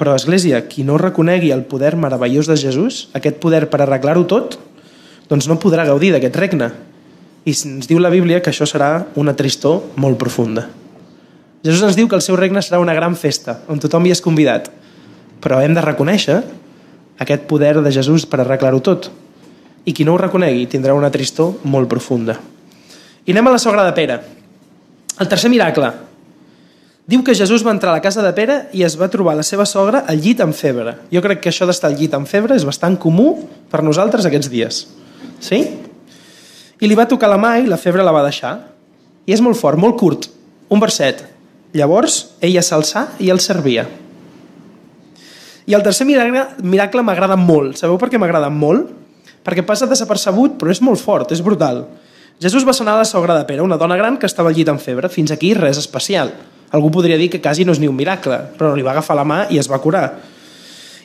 Però, 0.00 0.16
Església, 0.16 0.62
qui 0.66 0.82
no 0.82 0.96
reconegui 0.98 1.52
el 1.54 1.62
poder 1.68 1.92
meravellós 1.94 2.48
de 2.50 2.56
Jesús, 2.58 3.08
aquest 3.14 3.36
poder 3.38 3.66
per 3.70 3.82
arreglar-ho 3.84 4.24
tot, 4.26 4.56
doncs 5.30 5.46
no 5.46 5.60
podrà 5.62 5.84
gaudir 5.86 6.10
d'aquest 6.14 6.38
regne. 6.40 6.70
I 7.46 7.54
ens 7.54 7.86
diu 7.86 8.00
la 8.02 8.10
Bíblia 8.10 8.40
que 8.42 8.50
això 8.50 8.66
serà 8.66 9.06
una 9.20 9.36
tristor 9.38 9.84
molt 10.00 10.18
profunda. 10.18 10.66
Jesús 11.62 11.84
ens 11.84 12.00
diu 12.00 12.08
que 12.08 12.16
el 12.16 12.24
seu 12.24 12.34
regne 12.40 12.64
serà 12.64 12.80
una 12.82 12.96
gran 12.96 13.14
festa, 13.14 13.60
on 13.68 13.78
tothom 13.78 14.08
hi 14.08 14.16
és 14.16 14.24
convidat. 14.24 14.72
Però 15.44 15.60
hem 15.62 15.76
de 15.76 15.84
reconèixer 15.84 16.40
aquest 17.20 17.46
poder 17.46 17.76
de 17.84 17.92
Jesús 17.92 18.26
per 18.26 18.40
arreglar-ho 18.42 18.80
tot. 18.82 19.12
I 19.84 19.92
qui 19.94 20.04
no 20.08 20.16
ho 20.16 20.20
reconegui 20.20 20.66
tindrà 20.66 20.96
una 20.96 21.12
tristor 21.12 21.60
molt 21.68 21.88
profunda. 21.88 22.40
I 23.28 23.36
anem 23.36 23.46
a 23.46 23.54
la 23.54 23.62
sogra 23.62 23.84
de 23.86 23.92
Pere. 23.94 24.22
El 25.20 25.28
tercer 25.28 25.52
miracle. 25.52 26.09
Diu 27.10 27.24
que 27.26 27.34
Jesús 27.34 27.64
va 27.66 27.72
entrar 27.74 27.90
a 27.90 27.96
la 27.96 28.02
casa 28.04 28.22
de 28.22 28.30
Pere 28.36 28.56
i 28.70 28.84
es 28.86 28.94
va 28.94 29.08
trobar 29.10 29.32
la 29.34 29.42
seva 29.42 29.64
sogra 29.66 30.04
al 30.06 30.20
llit 30.22 30.38
amb 30.44 30.54
febre. 30.54 30.92
Jo 31.10 31.18
crec 31.24 31.40
que 31.42 31.50
això 31.50 31.66
d'estar 31.66 31.88
al 31.88 31.96
llit 31.98 32.12
amb 32.14 32.28
febre 32.30 32.54
és 32.54 32.62
bastant 32.62 32.94
comú 33.02 33.32
per 33.72 33.80
nosaltres 33.82 34.28
aquests 34.28 34.50
dies. 34.52 34.76
Sí? 35.42 35.58
I 36.78 36.86
li 36.86 36.94
va 36.94 37.08
tocar 37.10 37.32
la 37.32 37.38
mà 37.40 37.56
i 37.58 37.66
la 37.66 37.80
febre 37.82 38.04
la 38.06 38.12
va 38.14 38.22
deixar. 38.22 38.52
I 39.26 39.34
és 39.34 39.42
molt 39.42 39.58
fort, 39.58 39.80
molt 39.80 39.98
curt. 39.98 40.28
Un 40.70 40.78
verset. 40.78 41.24
Llavors, 41.74 42.20
ella 42.46 42.62
s'alçà 42.62 43.08
i 43.18 43.32
el 43.34 43.42
servia. 43.42 43.88
I 45.66 45.74
el 45.74 45.82
tercer 45.82 46.06
miracle, 46.06 46.46
miracle 46.62 47.02
m'agrada 47.02 47.34
molt. 47.34 47.74
Sabeu 47.82 47.98
per 47.98 48.12
què 48.12 48.22
m'agrada 48.22 48.52
molt? 48.54 48.86
Perquè 49.42 49.66
passa 49.66 49.90
desapercebut, 49.90 50.54
però 50.62 50.70
és 50.70 50.78
molt 50.78 51.02
fort, 51.02 51.34
és 51.34 51.42
brutal. 51.42 51.88
Jesús 52.38 52.62
va 52.62 52.76
sanar 52.76 53.00
la 53.02 53.08
sogra 53.08 53.34
de 53.34 53.42
Pere, 53.50 53.66
una 53.66 53.82
dona 53.82 53.98
gran 53.98 54.14
que 54.14 54.30
estava 54.30 54.54
al 54.54 54.54
llit 54.54 54.70
amb 54.70 54.78
febre. 54.78 55.10
Fins 55.10 55.34
aquí 55.34 55.56
res 55.58 55.82
especial. 55.82 56.30
Algú 56.70 56.90
podria 56.94 57.18
dir 57.18 57.30
que 57.32 57.40
quasi 57.42 57.64
no 57.66 57.74
és 57.74 57.80
ni 57.82 57.88
un 57.90 57.96
miracle, 57.98 58.38
però 58.58 58.72
li 58.76 58.86
va 58.86 58.94
agafar 58.94 59.16
la 59.18 59.26
mà 59.26 59.42
i 59.50 59.58
es 59.58 59.68
va 59.70 59.80
curar. 59.82 60.06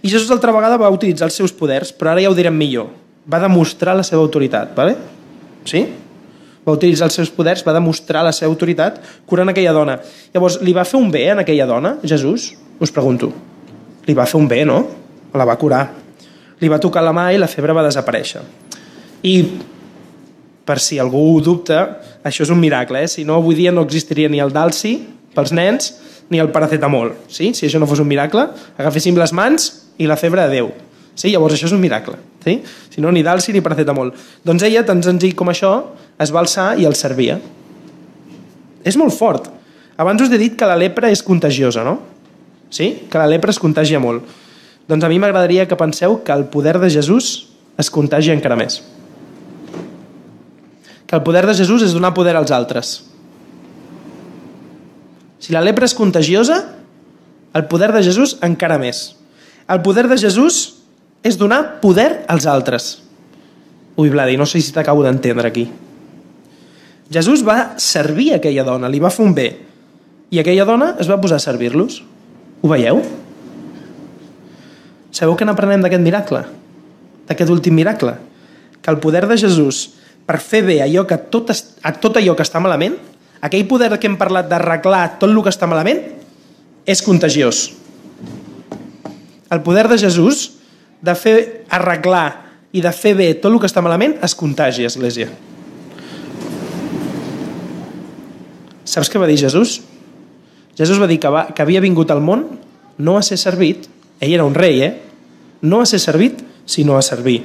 I 0.02 0.10
Jesús 0.12 0.30
altra 0.32 0.54
vegada 0.54 0.78
va 0.78 0.92
utilitzar 0.94 1.30
els 1.30 1.38
seus 1.38 1.54
poders, 1.56 1.92
però 1.96 2.14
ara 2.14 2.22
ja 2.22 2.30
ho 2.30 2.38
direm 2.38 2.54
millor. 2.54 2.92
Va 3.26 3.42
demostrar 3.42 3.96
la 3.98 4.06
seva 4.06 4.22
autoritat, 4.22 4.76
¿vale? 4.78 4.94
Sí? 5.66 5.86
va 6.66 6.74
utilitzar 6.74 7.10
els 7.10 7.18
seus 7.20 7.30
poders, 7.30 7.62
va 7.66 7.76
demostrar 7.76 8.24
la 8.26 8.34
seva 8.34 8.50
autoritat 8.50 8.98
curant 9.30 9.52
aquella 9.52 9.74
dona. 9.76 10.00
Llavors, 10.34 10.58
li 10.66 10.74
va 10.74 10.86
fer 10.88 10.98
un 10.98 11.12
bé 11.14 11.28
a 11.30 11.38
aquella 11.44 11.68
dona, 11.70 11.96
Jesús? 12.04 12.54
Us 12.82 12.92
pregunto. 12.92 13.30
Li 14.08 14.16
va 14.18 14.26
fer 14.26 14.40
un 14.40 14.50
bé, 14.50 14.64
no? 14.66 14.80
La 15.38 15.46
va 15.46 15.58
curar. 15.62 15.84
Li 16.62 16.72
va 16.72 16.82
tocar 16.82 17.04
la 17.06 17.14
mà 17.14 17.30
i 17.34 17.40
la 17.42 17.50
febre 17.52 17.76
va 17.76 17.86
desaparèixer. 17.86 18.42
I, 19.30 19.36
per 20.66 20.80
si 20.82 20.98
algú 21.02 21.22
ho 21.36 21.42
dubta, 21.44 21.84
això 22.26 22.46
és 22.46 22.54
un 22.54 22.62
miracle, 22.62 23.04
eh? 23.06 23.12
Si 23.12 23.26
no, 23.28 23.38
avui 23.38 23.58
dia 23.58 23.74
no 23.76 23.86
existiria 23.86 24.32
ni 24.32 24.42
el 24.42 24.54
Dalsi 24.56 24.98
pels 25.36 25.54
nens, 25.56 25.94
ni 26.30 26.40
el 26.42 26.52
paracetamol. 26.54 27.14
Sí? 27.28 27.54
Si 27.54 27.68
això 27.68 27.80
no 27.82 27.90
fos 27.90 28.02
un 28.02 28.10
miracle, 28.10 28.48
agaféssim 28.78 29.18
les 29.20 29.34
mans 29.36 29.70
i 30.02 30.10
la 30.10 30.18
febre 30.18 30.46
de 30.46 30.58
Déu. 30.58 30.72
Sí? 31.16 31.30
Llavors 31.32 31.56
això 31.56 31.70
és 31.70 31.76
un 31.76 31.84
miracle. 31.84 32.18
Sí? 32.46 32.58
Si 32.94 33.04
no, 33.04 33.12
ni 33.12 33.24
Dalsi 33.24 33.54
ni 33.54 33.64
paracetamol. 33.66 34.14
Doncs 34.46 34.66
ella, 34.68 34.86
tan 34.88 35.04
senzill 35.06 35.36
com 35.38 35.52
això, 35.52 35.76
es 36.22 36.34
va 36.34 36.42
alçar 36.42 36.74
i 36.80 36.88
el 36.88 36.98
servia. 36.98 37.38
És 38.86 38.98
molt 39.00 39.16
fort. 39.16 39.50
Abans 39.98 40.22
us 40.22 40.34
he 40.34 40.42
dit 40.42 40.58
que 40.60 40.68
la 40.68 40.78
lepra 40.78 41.12
és 41.14 41.24
contagiosa, 41.24 41.86
no? 41.88 42.00
Sí? 42.70 43.08
Que 43.10 43.22
la 43.22 43.30
lepra 43.32 43.54
es 43.54 43.62
contagia 43.62 44.02
molt. 44.02 44.26
Doncs 44.90 45.06
a 45.06 45.10
mi 45.10 45.18
m'agradaria 45.22 45.66
que 45.66 45.78
penseu 45.80 46.20
que 46.24 46.34
el 46.36 46.46
poder 46.54 46.78
de 46.80 46.92
Jesús 46.94 47.50
es 47.82 47.90
contagia 47.90 48.36
encara 48.36 48.58
més. 48.60 48.82
Que 51.06 51.18
el 51.18 51.24
poder 51.24 51.46
de 51.48 51.56
Jesús 51.58 51.86
és 51.86 51.94
donar 51.94 52.14
poder 52.14 52.36
als 52.36 52.54
altres. 52.54 52.98
Si 55.40 55.54
la 55.54 55.64
lepra 55.64 55.88
és 55.88 55.96
contagiosa, 55.98 56.62
el 57.56 57.68
poder 57.72 57.92
de 57.96 58.04
Jesús 58.04 58.38
encara 58.44 58.80
més. 58.82 59.16
El 59.72 59.82
poder 59.86 60.08
de 60.12 60.18
Jesús 60.20 60.82
és 61.26 61.40
donar 61.40 61.80
poder 61.82 62.26
als 62.30 62.46
altres. 62.46 63.02
Ui, 63.96 64.10
Vladi, 64.12 64.36
no 64.38 64.46
sé 64.46 64.60
si 64.62 64.74
t'acabo 64.76 65.04
d'entendre 65.06 65.48
aquí. 65.48 65.70
Jesús 67.12 67.46
va 67.46 67.76
servir 67.82 68.34
aquella 68.36 68.66
dona, 68.68 68.90
li 68.90 69.00
va 69.00 69.14
fer 69.14 69.26
un 69.26 69.34
bé. 69.38 69.48
I 70.34 70.42
aquella 70.42 70.66
dona 70.68 70.94
es 71.00 71.10
va 71.10 71.20
posar 71.22 71.38
a 71.40 71.44
servir-los. 71.44 72.02
Ho 72.62 72.72
veieu? 72.72 73.02
Sabeu 75.16 75.38
què 75.38 75.48
n'aprenem 75.48 75.86
d'aquest 75.86 76.04
miracle? 76.04 76.42
D'aquest 77.30 77.54
últim 77.54 77.78
miracle? 77.78 78.18
Que 78.82 78.92
el 78.92 79.00
poder 79.00 79.24
de 79.30 79.38
Jesús 79.40 79.86
per 80.26 80.42
fer 80.42 80.64
bé 80.66 80.80
allò 80.82 81.06
que 81.08 81.18
tot, 81.32 81.54
a 81.54 81.92
tot 82.02 82.18
allò 82.18 82.34
que 82.36 82.44
està 82.46 82.60
malament, 82.60 82.98
aquell 83.42 83.68
poder 83.68 83.92
que 84.00 84.08
hem 84.08 84.18
parlat 84.20 84.48
d'arreglar 84.52 85.18
tot 85.20 85.30
el 85.30 85.42
que 85.44 85.52
està 85.54 85.68
malament, 85.68 86.02
és 86.86 87.02
contagiós. 87.02 87.72
el 89.52 89.62
poder 89.62 89.88
de 89.88 89.98
Jesús 89.98 90.52
de 91.02 91.14
fer 91.16 91.66
arreglar 91.70 92.46
i 92.74 92.82
de 92.82 92.92
fer 92.92 93.14
bé 93.16 93.34
tot 93.40 93.54
el 93.54 93.60
que 93.62 93.70
està 93.70 93.82
malament 93.82 94.18
es 94.26 94.36
contagi, 94.36 94.84
Església. 94.84 95.30
Saps 98.84 99.10
què 99.10 99.22
va 99.22 99.30
dir 99.30 99.38
Jesús? 99.40 99.80
Jesús 100.76 101.00
va 101.00 101.08
dir 101.08 101.20
que, 101.22 101.32
va, 101.32 101.48
que 101.56 101.64
havia 101.64 101.84
vingut 101.84 102.12
al 102.12 102.22
món 102.22 102.46
no 102.98 103.18
a 103.18 103.24
ser 103.24 103.38
servit, 103.40 103.88
ell 104.20 104.34
era 104.34 104.46
un 104.48 104.56
rei, 104.56 104.82
eh? 104.82 104.94
No 105.62 105.82
a 105.82 105.86
ser 105.86 106.00
servit, 106.00 106.42
sinó 106.66 106.98
a 106.98 107.04
servir. 107.06 107.42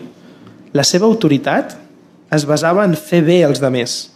La 0.73 0.85
seva 0.87 1.07
autoritat 1.07 1.77
es 2.31 2.47
basava 2.47 2.85
en 2.87 2.95
fer 2.99 3.23
bé 3.27 3.43
als 3.45 3.63
demés. 3.63 4.11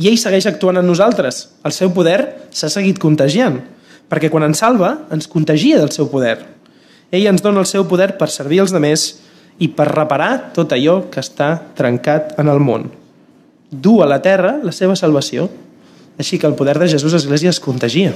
I 0.00 0.08
ell 0.08 0.16
segueix 0.16 0.46
actuant 0.48 0.80
en 0.80 0.86
nosaltres. 0.88 1.42
El 1.66 1.74
seu 1.76 1.90
poder 1.92 2.48
s'ha 2.56 2.70
seguit 2.72 2.96
contagiant, 2.98 3.58
perquè 4.08 4.30
quan 4.32 4.46
ens 4.46 4.62
salva, 4.62 4.94
ens 5.12 5.28
contagia 5.28 5.76
del 5.76 5.92
seu 5.92 6.08
poder. 6.08 6.38
Ell 7.12 7.26
ens 7.28 7.44
dona 7.44 7.60
el 7.60 7.68
seu 7.68 7.84
poder 7.90 8.14
per 8.16 8.30
servir 8.32 8.62
els 8.64 8.72
demés 8.72 9.10
i 9.60 9.68
per 9.68 9.90
reparar 9.90 10.54
tot 10.56 10.72
allò 10.72 11.02
que 11.12 11.20
està 11.20 11.52
trencat 11.76 12.32
en 12.40 12.48
el 12.48 12.62
món. 12.64 12.88
Du 13.70 13.98
a 14.00 14.08
la 14.08 14.22
terra 14.24 14.56
la 14.64 14.72
seva 14.72 14.96
salvació. 14.96 15.50
Així 16.20 16.38
que 16.40 16.48
el 16.48 16.56
poder 16.56 16.78
de 16.80 16.88
Jesús 16.88 17.12
a 17.12 17.20
l'Església 17.20 17.52
es 17.52 17.60
contagia. 17.60 18.14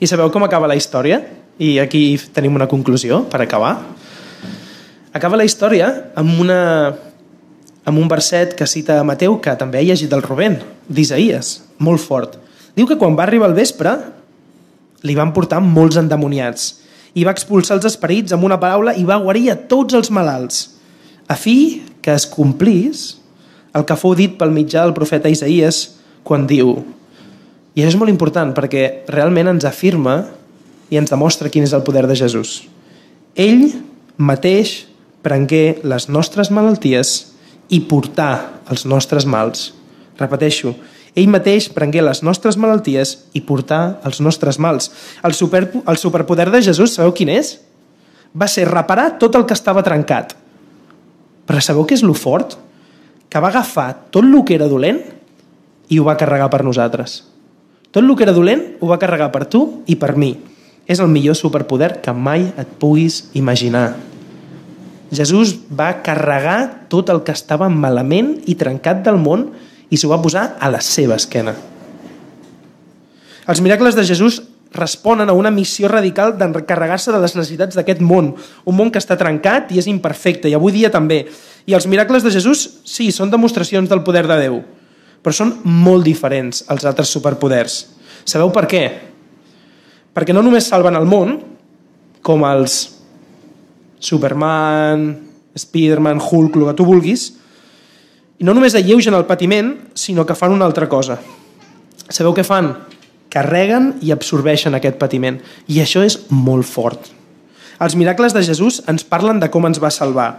I 0.00 0.08
sabeu 0.08 0.28
com 0.34 0.44
acaba 0.44 0.68
la 0.68 0.76
història? 0.76 1.22
I 1.58 1.78
aquí 1.80 2.18
tenim 2.34 2.54
una 2.56 2.68
conclusió 2.68 3.22
per 3.30 3.40
acabar. 3.40 3.74
Acaba 5.16 5.40
la 5.40 5.48
història 5.48 5.88
amb 6.16 6.40
una 6.40 6.60
amb 7.84 7.98
un 7.98 8.08
verset 8.10 8.54
que 8.58 8.68
cita 8.70 9.00
Mateu, 9.04 9.38
que 9.42 9.54
també 9.58 9.80
ha 9.80 9.86
llegit 9.86 10.12
el 10.12 10.22
Rubén, 10.22 10.60
d'Isaïes, 10.88 11.62
molt 11.78 12.02
fort. 12.02 12.38
Diu 12.76 12.86
que 12.88 12.98
quan 12.98 13.16
va 13.18 13.26
arribar 13.26 13.50
el 13.50 13.56
vespre, 13.58 13.96
li 15.02 15.16
van 15.18 15.34
portar 15.34 15.60
molts 15.64 15.98
endemoniats 15.98 16.68
i 17.18 17.26
va 17.26 17.34
expulsar 17.34 17.76
els 17.76 17.88
esperits 17.90 18.32
amb 18.32 18.46
una 18.46 18.60
paraula 18.60 18.94
i 18.96 19.02
va 19.04 19.20
guarir 19.20 19.50
a 19.52 19.58
tots 19.68 19.98
els 19.98 20.12
malalts, 20.14 20.78
a 21.28 21.36
fi 21.36 21.82
que 22.02 22.14
es 22.14 22.24
complís 22.26 23.18
el 23.74 23.84
que 23.88 23.98
fou 23.98 24.14
dit 24.16 24.38
pel 24.38 24.54
mitjà 24.54 24.86
del 24.86 24.94
profeta 24.96 25.32
Isaías 25.32 25.84
quan 26.22 26.46
diu 26.46 26.76
i 27.72 27.80
això 27.80 27.94
és 27.94 27.98
molt 28.00 28.12
important 28.12 28.52
perquè 28.52 29.08
realment 29.08 29.48
ens 29.54 29.64
afirma 29.64 30.18
i 30.92 30.98
ens 31.00 31.12
demostra 31.12 31.48
quin 31.48 31.64
és 31.64 31.72
el 31.72 31.84
poder 31.86 32.04
de 32.04 32.16
Jesús. 32.18 32.66
Ell 33.32 33.70
mateix 34.20 34.82
prengué 35.24 35.80
les 35.80 36.10
nostres 36.12 36.50
malalties 36.52 37.31
i 37.72 37.80
portar 37.88 38.62
els 38.70 38.84
nostres 38.84 39.24
mals. 39.24 39.70
Repeteixo, 40.20 40.74
ell 41.16 41.28
mateix 41.32 41.68
prengué 41.72 42.04
les 42.04 42.22
nostres 42.24 42.56
malalties 42.60 43.16
i 43.36 43.42
portar 43.44 43.98
els 44.08 44.20
nostres 44.24 44.58
mals. 44.60 44.90
El, 45.24 45.34
super, 45.36 45.64
el 45.72 46.00
superpoder 46.00 46.50
de 46.52 46.62
Jesús, 46.64 46.96
sabeu 46.96 47.12
quin 47.16 47.32
és? 47.32 47.56
Va 48.32 48.48
ser 48.48 48.68
reparar 48.68 49.18
tot 49.20 49.36
el 49.36 49.44
que 49.48 49.56
estava 49.56 49.84
trencat. 49.84 50.36
Però 51.48 51.60
sabeu 51.60 51.84
què 51.88 51.98
és 51.98 52.04
lo 52.04 52.16
fort? 52.16 52.56
Que 53.28 53.40
va 53.40 53.50
agafar 53.52 53.90
tot 54.12 54.24
el 54.24 54.38
que 54.44 54.56
era 54.56 54.68
dolent 54.68 55.02
i 55.92 55.98
ho 56.00 56.06
va 56.06 56.16
carregar 56.20 56.48
per 56.52 56.62
nosaltres. 56.64 57.22
Tot 57.92 58.00
el 58.00 58.16
que 58.16 58.24
era 58.24 58.36
dolent 58.36 58.64
ho 58.80 58.88
va 58.88 59.00
carregar 59.00 59.28
per 59.32 59.44
tu 59.52 59.82
i 59.84 59.98
per 60.00 60.14
mi. 60.16 60.32
És 60.88 61.00
el 61.00 61.12
millor 61.12 61.36
superpoder 61.36 61.98
que 62.04 62.12
mai 62.12 62.48
et 62.56 62.72
puguis 62.80 63.26
imaginar. 63.36 64.11
Jesús 65.12 65.54
va 65.68 66.00
carregar 66.02 66.88
tot 66.88 67.10
el 67.12 67.20
que 67.26 67.34
estava 67.36 67.68
malament 67.68 68.38
i 68.48 68.56
trencat 68.56 69.04
del 69.04 69.20
món 69.20 69.50
i 69.92 69.98
s'ho 70.00 70.08
va 70.08 70.22
posar 70.22 70.54
a 70.56 70.70
la 70.72 70.80
seva 70.80 71.18
esquena. 71.20 71.52
Els 73.46 73.60
miracles 73.60 73.98
de 73.98 74.06
Jesús 74.08 74.40
responen 74.72 75.28
a 75.28 75.34
una 75.36 75.50
missió 75.52 75.88
radical 75.88 76.38
d'encarregar-se 76.38 77.12
de 77.12 77.20
les 77.20 77.34
necessitats 77.36 77.76
d'aquest 77.76 78.00
món, 78.00 78.32
un 78.64 78.76
món 78.76 78.90
que 78.90 79.00
està 79.02 79.18
trencat 79.20 79.74
i 79.74 79.82
és 79.82 79.88
imperfecte, 79.90 80.48
i 80.48 80.56
avui 80.56 80.72
dia 80.72 80.90
també. 80.90 81.26
I 81.68 81.76
els 81.76 81.86
miracles 81.86 82.24
de 82.24 82.32
Jesús, 82.32 82.80
sí, 82.88 83.10
són 83.12 83.30
demostracions 83.30 83.90
del 83.90 84.02
poder 84.06 84.24
de 84.30 84.38
Déu, 84.40 84.62
però 85.20 85.36
són 85.36 85.58
molt 85.64 86.08
diferents 86.08 86.64
als 86.72 86.88
altres 86.88 87.12
superpoders. 87.12 87.82
Sabeu 88.24 88.48
per 88.54 88.64
què? 88.70 88.84
Perquè 90.16 90.32
no 90.32 90.42
només 90.44 90.72
salven 90.72 90.96
el 90.96 91.04
món, 91.08 91.36
com 92.22 92.46
els 92.48 92.91
Superman, 94.02 95.06
Spiderman, 95.56 96.18
Hulk, 96.18 96.58
el 96.58 96.66
que 96.70 96.76
tu 96.76 96.86
vulguis, 96.88 97.28
i 98.42 98.44
no 98.44 98.54
només 98.56 98.74
alleugen 98.74 99.14
el 99.14 99.28
patiment, 99.28 99.76
sinó 99.94 100.26
que 100.26 100.34
fan 100.34 100.50
una 100.50 100.66
altra 100.66 100.88
cosa. 100.90 101.20
Sabeu 102.10 102.34
què 102.34 102.42
fan? 102.42 102.72
Carreguen 103.30 103.92
i 104.02 104.10
absorbeixen 104.10 104.74
aquest 104.74 104.98
patiment. 104.98 105.38
I 105.70 105.78
això 105.84 106.02
és 106.02 106.18
molt 106.34 106.66
fort. 106.66 107.12
Els 107.82 107.94
miracles 107.98 108.34
de 108.34 108.42
Jesús 108.42 108.80
ens 108.90 109.06
parlen 109.06 109.38
de 109.38 109.48
com 109.50 109.68
ens 109.68 109.78
va 109.82 109.92
salvar. 109.94 110.32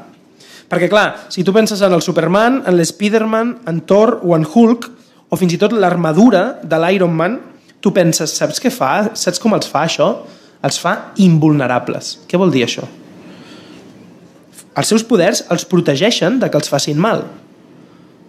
Perquè, 0.67 0.89
clar, 0.91 1.29
si 1.31 1.45
tu 1.47 1.53
penses 1.55 1.79
en 1.79 1.95
el 1.95 2.03
Superman, 2.03 2.61
en 2.67 2.75
l'Spiderman, 2.75 3.53
en 3.71 3.79
Thor 3.87 4.17
o 4.23 4.35
en 4.35 4.43
Hulk, 4.43 4.89
o 5.31 5.39
fins 5.39 5.55
i 5.55 5.59
tot 5.61 5.71
l'armadura 5.71 6.43
de 6.63 6.79
l'Iron 6.83 7.15
Man, 7.15 7.39
tu 7.79 7.93
penses, 7.95 8.35
saps 8.35 8.59
què 8.59 8.71
fa? 8.71 9.13
Saps 9.15 9.39
com 9.39 9.55
els 9.55 9.69
fa 9.69 9.85
això? 9.87 10.09
Els 10.63 10.79
fa 10.79 10.93
invulnerables. 11.23 12.17
Què 12.27 12.39
vol 12.39 12.51
dir 12.51 12.65
això? 12.67 12.87
Els 14.73 14.89
seus 14.89 15.03
poders 15.05 15.43
els 15.53 15.67
protegeixen 15.69 16.39
de 16.41 16.49
que 16.49 16.57
els 16.57 16.71
facin 16.71 16.97
mal. 16.97 17.27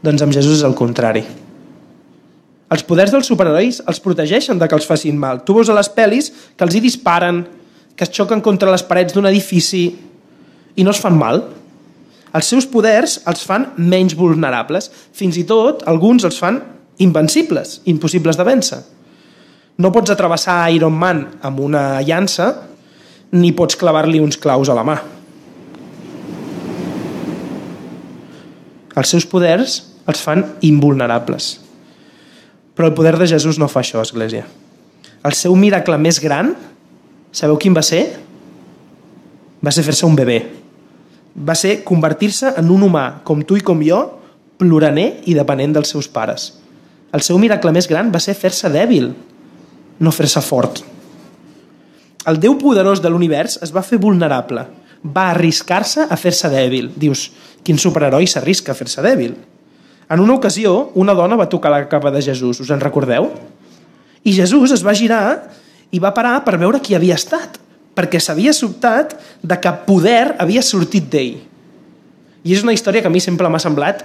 Doncs 0.04 0.24
amb 0.24 0.34
Jesús 0.36 0.58
és 0.58 0.66
el 0.66 0.76
contrari. 0.76 1.24
Els 2.74 2.84
poders 2.84 3.12
dels 3.14 3.28
superherois 3.30 3.80
els 3.88 4.00
protegeixen 4.04 4.58
de 4.60 4.68
que 4.68 4.76
els 4.76 4.88
facin 4.88 5.16
mal. 5.20 5.40
Tu 5.44 5.56
veus 5.56 5.70
a 5.70 5.76
les 5.76 5.88
pel·lis 5.88 6.30
que 6.56 6.66
els 6.66 6.76
hi 6.76 6.82
disparen, 6.84 7.44
que 7.96 8.04
es 8.04 8.12
xoquen 8.12 8.42
contra 8.44 8.72
les 8.72 8.84
parets 8.84 9.14
d'un 9.14 9.28
edifici 9.30 9.84
i 10.74 10.84
no 10.84 10.92
es 10.92 11.00
fan 11.00 11.16
mal. 11.16 11.40
Els 12.34 12.50
seus 12.50 12.66
poders 12.66 13.20
els 13.30 13.44
fan 13.46 13.70
menys 13.78 14.16
vulnerables. 14.18 14.90
Fins 15.14 15.38
i 15.38 15.46
tot, 15.48 15.86
alguns 15.88 16.26
els 16.26 16.40
fan 16.40 16.60
invencibles, 17.04 17.78
impossibles 17.88 18.36
de 18.36 18.46
vèncer. 18.46 18.82
No 19.78 19.90
pots 19.94 20.12
atravessar 20.12 20.68
Iron 20.74 20.94
Man 20.94 21.24
amb 21.42 21.62
una 21.62 22.02
llança 22.02 22.52
ni 23.34 23.54
pots 23.56 23.78
clavar-li 23.78 24.20
uns 24.22 24.38
claus 24.38 24.68
a 24.70 24.76
la 24.76 24.84
mà. 24.86 25.13
Els 28.94 29.10
seus 29.10 29.26
poders 29.26 29.80
els 30.06 30.20
fan 30.22 30.44
invulnerables. 30.62 31.54
Però 32.74 32.90
el 32.90 32.94
poder 32.94 33.16
de 33.18 33.28
Jesús 33.30 33.58
no 33.58 33.70
fa 33.70 33.82
això, 33.82 34.02
Església. 34.02 34.44
El 35.24 35.34
seu 35.38 35.54
miracle 35.56 35.96
més 35.98 36.20
gran, 36.20 36.52
sabeu 37.32 37.56
quin 37.58 37.74
va 37.74 37.82
ser? 37.86 38.02
Va 39.64 39.72
ser 39.72 39.84
fer-se 39.86 40.06
un 40.06 40.18
bebè. 40.18 40.38
Va 41.34 41.56
ser 41.58 41.78
convertir-se 41.86 42.52
en 42.60 42.70
un 42.70 42.84
humà, 42.86 43.22
com 43.24 43.42
tu 43.42 43.56
i 43.58 43.64
com 43.64 43.80
jo, 43.82 44.02
ploraner 44.60 45.24
i 45.26 45.34
depenent 45.34 45.74
dels 45.74 45.90
seus 45.94 46.08
pares. 46.10 46.52
El 47.14 47.22
seu 47.22 47.38
miracle 47.38 47.72
més 47.74 47.88
gran 47.90 48.10
va 48.14 48.20
ser 48.22 48.36
fer-se 48.38 48.70
dèbil, 48.70 49.10
no 49.98 50.12
fer-se 50.14 50.42
fort. 50.42 50.82
El 52.26 52.38
Déu 52.40 52.56
poderós 52.58 53.02
de 53.02 53.10
l'univers 53.10 53.58
es 53.62 53.72
va 53.74 53.84
fer 53.86 53.98
vulnerable, 54.02 54.64
va 55.04 55.30
arriscar-se 55.34 56.06
a 56.08 56.16
fer-se 56.16 56.48
dèbil. 56.48 56.90
Dius, 56.96 57.28
quin 57.64 57.78
superheroi 57.80 58.26
s'arrisca 58.28 58.72
a 58.72 58.78
fer-se 58.78 59.04
dèbil? 59.04 59.34
En 60.08 60.20
una 60.20 60.36
ocasió, 60.36 60.90
una 61.00 61.14
dona 61.16 61.36
va 61.36 61.48
tocar 61.48 61.72
la 61.72 61.84
capa 61.88 62.10
de 62.12 62.22
Jesús, 62.22 62.60
us 62.60 62.72
en 62.72 62.80
recordeu? 62.80 63.30
I 64.24 64.32
Jesús 64.32 64.72
es 64.72 64.84
va 64.84 64.96
girar 64.96 65.50
i 65.92 66.00
va 66.00 66.14
parar 66.16 66.38
per 66.44 66.56
veure 66.60 66.80
qui 66.80 66.96
havia 66.96 67.16
estat, 67.16 67.60
perquè 67.94 68.20
s'havia 68.20 68.52
sobtat 68.56 69.14
de 69.42 69.56
que 69.60 69.72
poder 69.86 70.34
havia 70.40 70.64
sortit 70.64 71.08
d'ell. 71.12 71.38
I 72.44 72.52
és 72.52 72.64
una 72.64 72.74
història 72.76 73.04
que 73.04 73.08
a 73.08 73.12
mi 73.12 73.20
sempre 73.20 73.48
m'ha 73.48 73.62
semblat 73.62 74.02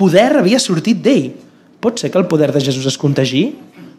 poder 0.00 0.30
havia 0.38 0.60
sortit 0.60 1.00
d'ell. 1.04 1.32
Pot 1.80 2.00
ser 2.00 2.10
que 2.12 2.20
el 2.20 2.28
poder 2.28 2.52
de 2.52 2.60
Jesús 2.60 2.86
es 2.88 2.96
contagi? 3.00 3.50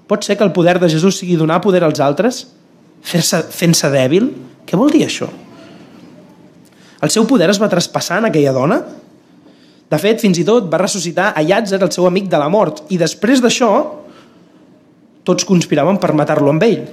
Pot 0.10 0.26
ser 0.26 0.38
que 0.38 0.45
el 0.45 0.53
poder 0.53 0.80
de 0.82 0.89
Jesús 0.89 1.22
sigui 1.22 1.38
donar 1.38 1.61
poder 1.61 1.84
als 1.86 2.01
altres? 2.01 2.47
Fent-se 3.01 3.89
dèbil? 3.93 4.32
Què 4.65 4.78
vol 4.78 4.93
dir 4.93 5.05
això? 5.05 5.30
El 7.02 7.10
seu 7.10 7.26
poder 7.26 7.49
es 7.49 7.60
va 7.62 7.70
traspassar 7.70 8.20
en 8.22 8.30
aquella 8.30 8.54
dona? 8.54 8.78
De 9.91 9.99
fet, 9.99 10.22
fins 10.22 10.38
i 10.39 10.45
tot 10.47 10.70
va 10.72 10.80
ressuscitar 10.80 11.32
a 11.36 11.43
Llàtzer, 11.43 11.82
el 11.82 11.91
seu 11.91 12.06
amic 12.08 12.30
de 12.32 12.39
la 12.39 12.49
mort, 12.49 12.86
i 12.93 12.99
després 13.02 13.41
d'això 13.43 13.72
tots 15.28 15.45
conspiraven 15.45 15.99
per 16.02 16.14
matar-lo 16.18 16.54
amb 16.54 16.64
ell. 16.64 16.86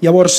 Llavors, 0.00 0.38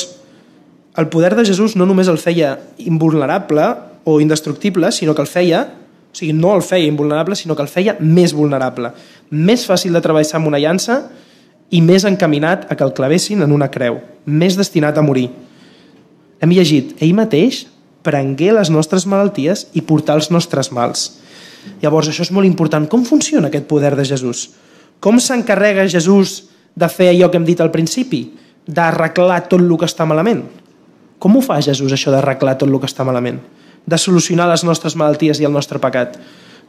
el 0.99 1.09
poder 1.11 1.35
de 1.35 1.45
Jesús 1.45 1.75
no 1.75 1.85
només 1.85 2.09
el 2.11 2.17
feia 2.17 2.55
invulnerable 2.79 3.67
o 4.07 4.19
indestructible, 4.23 4.91
sinó 4.95 5.13
que 5.15 5.21
el 5.21 5.29
feia, 5.31 5.61
o 6.09 6.15
sigui, 6.15 6.33
no 6.33 6.55
el 6.55 6.63
feia 6.63 6.87
invulnerable, 6.87 7.35
sinó 7.35 7.55
que 7.55 7.63
el 7.63 7.71
feia 7.71 7.97
més 7.99 8.33
vulnerable, 8.33 8.93
més 9.29 9.67
fàcil 9.67 9.93
de 9.93 10.01
travessar 10.01 10.39
amb 10.39 10.49
una 10.49 10.59
llança 10.59 11.03
i 11.69 11.83
més 11.85 12.07
encaminat 12.07 12.65
a 12.71 12.75
que 12.75 12.87
el 12.87 12.95
clavessin 12.97 13.43
en 13.45 13.53
una 13.53 13.69
creu, 13.69 13.99
més 14.25 14.57
destinat 14.57 14.97
a 14.97 15.05
morir. 15.05 15.27
Hem 16.39 16.55
llegit, 16.55 16.95
ell 17.03 17.15
mateix 17.17 17.65
prengué 18.03 18.53
les 18.55 18.69
nostres 18.71 19.05
malalties 19.05 19.67
i 19.75 19.83
portar 19.83 20.15
els 20.19 20.29
nostres 20.31 20.71
mals. 20.71 21.19
Llavors, 21.83 22.07
això 22.07 22.23
és 22.23 22.31
molt 22.31 22.47
important. 22.47 22.87
Com 22.87 23.03
funciona 23.05 23.49
aquest 23.51 23.67
poder 23.67 23.95
de 23.99 24.05
Jesús? 24.07 24.49
Com 24.99 25.19
s'encarrega 25.19 25.87
Jesús 25.91 26.45
de 26.79 26.87
fer 26.87 27.09
allò 27.11 27.29
que 27.29 27.37
hem 27.39 27.47
dit 27.47 27.59
al 27.59 27.71
principi? 27.71 28.23
d'arreglar 28.69 29.47
tot 29.49 29.61
el 29.61 29.71
que 29.77 29.87
està 29.87 30.05
malament. 30.05 30.43
Com 31.19 31.35
ho 31.35 31.41
fa 31.43 31.59
Jesús, 31.61 31.91
això 31.91 32.13
d'arreglar 32.13 32.57
tot 32.59 32.69
el 32.69 32.77
que 32.79 32.87
està 32.89 33.05
malament? 33.07 33.41
De 33.89 33.97
solucionar 33.97 34.47
les 34.51 34.63
nostres 34.63 34.95
malalties 34.95 35.41
i 35.41 35.47
el 35.47 35.55
nostre 35.55 35.81
pecat? 35.81 36.19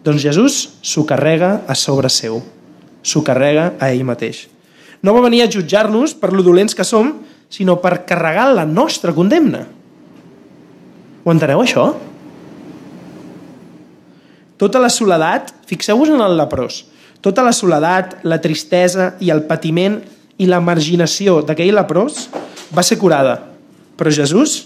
Doncs 0.04 0.24
Jesús 0.24 0.60
s'ho 0.80 1.04
carrega 1.04 1.60
a 1.68 1.76
sobre 1.76 2.08
seu. 2.08 2.40
S'ho 3.02 3.22
carrega 3.24 3.74
a 3.78 3.90
ell 3.92 4.06
mateix. 4.08 4.46
No 5.02 5.12
va 5.16 5.24
venir 5.24 5.42
a 5.44 5.50
jutjar-nos 5.50 6.14
per 6.16 6.32
lo 6.32 6.44
dolents 6.44 6.74
que 6.76 6.84
som, 6.84 7.12
sinó 7.50 7.80
per 7.82 8.04
carregar 8.06 8.48
la 8.54 8.64
nostra 8.64 9.12
condemna. 9.12 9.66
Ho 11.24 11.34
enteneu, 11.34 11.60
això? 11.60 11.90
Tota 14.60 14.80
la 14.80 14.90
soledat, 14.92 15.50
fixeu-vos 15.68 16.12
en 16.12 16.22
el 16.22 16.36
leprós, 16.38 16.84
tota 17.20 17.44
la 17.44 17.52
soledat, 17.52 18.20
la 18.24 18.40
tristesa 18.40 19.14
i 19.20 19.32
el 19.32 19.42
patiment 19.48 19.98
i 20.40 20.46
la 20.48 20.60
marginació 20.64 21.40
d'aquell 21.44 21.74
leprós 21.76 22.28
va 22.72 22.84
ser 22.86 23.00
curada. 23.00 23.36
Però 24.00 24.12
Jesús 24.14 24.62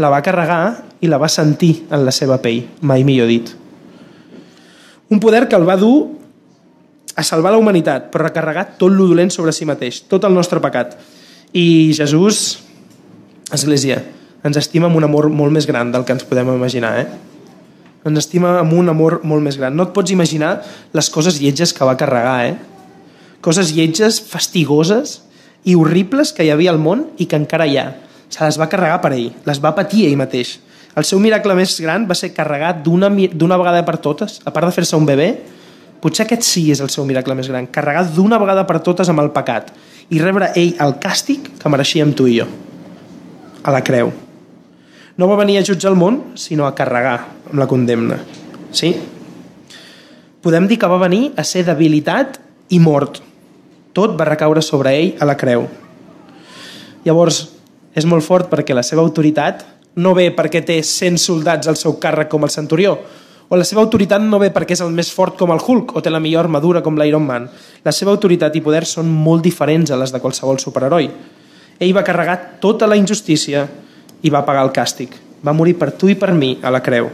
la 0.00 0.08
va 0.12 0.22
carregar 0.24 0.84
i 1.04 1.10
la 1.10 1.20
va 1.20 1.28
sentir 1.28 1.82
en 1.90 2.06
la 2.06 2.14
seva 2.14 2.38
pell, 2.40 2.62
mai 2.80 3.04
millor 3.04 3.28
dit. 3.28 3.50
Un 5.12 5.20
poder 5.20 5.44
que 5.48 5.58
el 5.58 5.68
va 5.68 5.76
dur 5.76 6.22
a 7.16 7.22
salvar 7.22 7.52
la 7.52 7.60
humanitat, 7.60 8.08
però 8.12 8.24
recarregar 8.24 8.78
tot 8.80 8.92
lo 8.92 9.08
dolent 9.10 9.32
sobre 9.34 9.52
si 9.52 9.68
mateix, 9.68 10.00
tot 10.08 10.24
el 10.24 10.32
nostre 10.32 10.62
pecat. 10.64 10.96
I 11.52 11.92
Jesús, 11.92 12.64
Església, 13.52 13.98
ens 14.40 14.56
estima 14.56 14.88
amb 14.88 14.96
un 14.96 15.04
amor 15.04 15.26
molt 15.28 15.52
més 15.52 15.66
gran 15.68 15.90
del 15.92 16.06
que 16.08 16.14
ens 16.16 16.24
podem 16.24 16.48
imaginar, 16.48 16.94
eh? 17.02 17.04
Ens 18.08 18.22
estima 18.22 18.54
amb 18.62 18.72
un 18.72 18.88
amor 18.88 19.18
molt 19.28 19.44
més 19.44 19.58
gran. 19.60 19.76
No 19.76 19.84
et 19.84 19.92
pots 19.92 20.14
imaginar 20.14 20.54
les 20.96 21.10
coses 21.12 21.42
lletges 21.42 21.74
que 21.76 21.84
va 21.84 21.98
carregar, 22.00 22.46
eh? 22.48 22.56
Coses 23.44 23.74
lletges, 23.76 24.22
fastigoses 24.24 25.18
i 25.68 25.76
horribles 25.76 26.32
que 26.32 26.48
hi 26.48 26.54
havia 26.54 26.72
al 26.72 26.80
món 26.80 27.10
i 27.20 27.28
que 27.28 27.36
encara 27.36 27.68
hi 27.68 27.76
ha. 27.76 27.86
Se 28.32 28.40
les 28.40 28.56
va 28.56 28.70
carregar 28.72 29.02
per 29.04 29.12
ell, 29.12 29.28
les 29.44 29.60
va 29.60 29.76
patir 29.76 30.06
ell 30.08 30.16
mateix. 30.16 30.56
El 30.96 31.04
seu 31.04 31.20
miracle 31.20 31.52
més 31.58 31.76
gran 31.84 32.08
va 32.08 32.16
ser 32.16 32.32
carregar 32.32 32.78
d'una 32.80 33.12
vegada 33.12 33.84
per 33.84 33.98
totes, 34.00 34.40
a 34.48 34.56
part 34.56 34.72
de 34.72 34.74
fer-se 34.80 34.96
un 34.96 35.04
bebè, 35.04 35.34
potser 36.00 36.24
aquest 36.24 36.48
sí 36.48 36.70
és 36.72 36.80
el 36.80 36.88
seu 36.88 37.04
miracle 37.04 37.36
més 37.36 37.52
gran, 37.52 37.68
carregar 37.68 38.08
d'una 38.08 38.40
vegada 38.40 38.64
per 38.64 38.80
totes 38.80 39.12
amb 39.12 39.20
el 39.20 39.34
pecat 39.36 39.68
i 40.12 40.20
rebre 40.20 40.50
ell 40.60 40.76
el 40.84 40.98
càstig 41.00 41.54
que 41.60 41.72
mereixíem 41.72 42.12
tu 42.16 42.26
i 42.28 42.36
jo, 42.40 42.46
a 43.64 43.72
la 43.72 43.80
creu. 43.84 44.12
No 45.16 45.28
va 45.28 45.38
venir 45.40 45.58
a 45.58 45.64
jutjar 45.64 45.92
el 45.92 45.98
món, 46.00 46.20
sinó 46.36 46.66
a 46.66 46.74
carregar 46.76 47.16
amb 47.48 47.58
la 47.60 47.68
condemna. 47.68 48.18
Sí? 48.72 48.94
Podem 50.44 50.66
dir 50.68 50.78
que 50.80 50.90
va 50.90 51.00
venir 51.00 51.30
a 51.36 51.44
ser 51.44 51.64
debilitat 51.64 52.38
i 52.72 52.80
mort. 52.80 53.20
Tot 53.92 54.16
va 54.18 54.28
recaure 54.28 54.62
sobre 54.64 54.94
ell 54.98 55.12
a 55.20 55.28
la 55.28 55.36
creu. 55.40 55.66
Llavors, 57.04 57.44
és 57.96 58.06
molt 58.08 58.24
fort 58.24 58.48
perquè 58.52 58.76
la 58.76 58.84
seva 58.84 59.04
autoritat 59.04 59.64
no 60.00 60.14
ve 60.16 60.30
perquè 60.32 60.62
té 60.64 60.78
100 60.80 61.20
soldats 61.20 61.68
al 61.68 61.76
seu 61.76 61.98
càrrec 62.00 62.30
com 62.32 62.44
el 62.46 62.52
centurió, 62.52 62.96
o 63.52 63.56
la 63.60 63.66
seva 63.68 63.82
autoritat 63.84 64.22
no 64.24 64.38
ve 64.40 64.48
perquè 64.48 64.72
és 64.72 64.80
el 64.80 64.94
més 64.96 65.10
fort 65.12 65.34
com 65.36 65.50
el 65.52 65.60
Hulk 65.60 65.90
o 65.92 66.00
té 66.00 66.08
la 66.08 66.22
millor 66.24 66.46
armadura 66.46 66.80
com 66.80 66.96
l'Iron 66.96 67.26
Man. 67.26 67.50
La 67.84 67.92
seva 67.92 68.14
autoritat 68.14 68.54
i 68.56 68.62
poder 68.64 68.86
són 68.88 69.10
molt 69.12 69.44
diferents 69.44 69.92
a 69.92 69.98
les 70.00 70.14
de 70.14 70.20
qualsevol 70.22 70.56
superheroi. 70.62 71.10
Ell 71.76 71.92
va 71.92 72.04
carregar 72.06 72.38
tota 72.64 72.88
la 72.88 72.96
injustícia 72.96 73.66
i 74.24 74.32
va 74.32 74.40
pagar 74.48 74.64
el 74.64 74.72
càstig. 74.72 75.12
Va 75.44 75.52
morir 75.52 75.76
per 75.76 75.90
tu 76.00 76.08
i 76.08 76.16
per 76.16 76.32
mi 76.32 76.54
a 76.64 76.72
la 76.72 76.80
creu, 76.80 77.10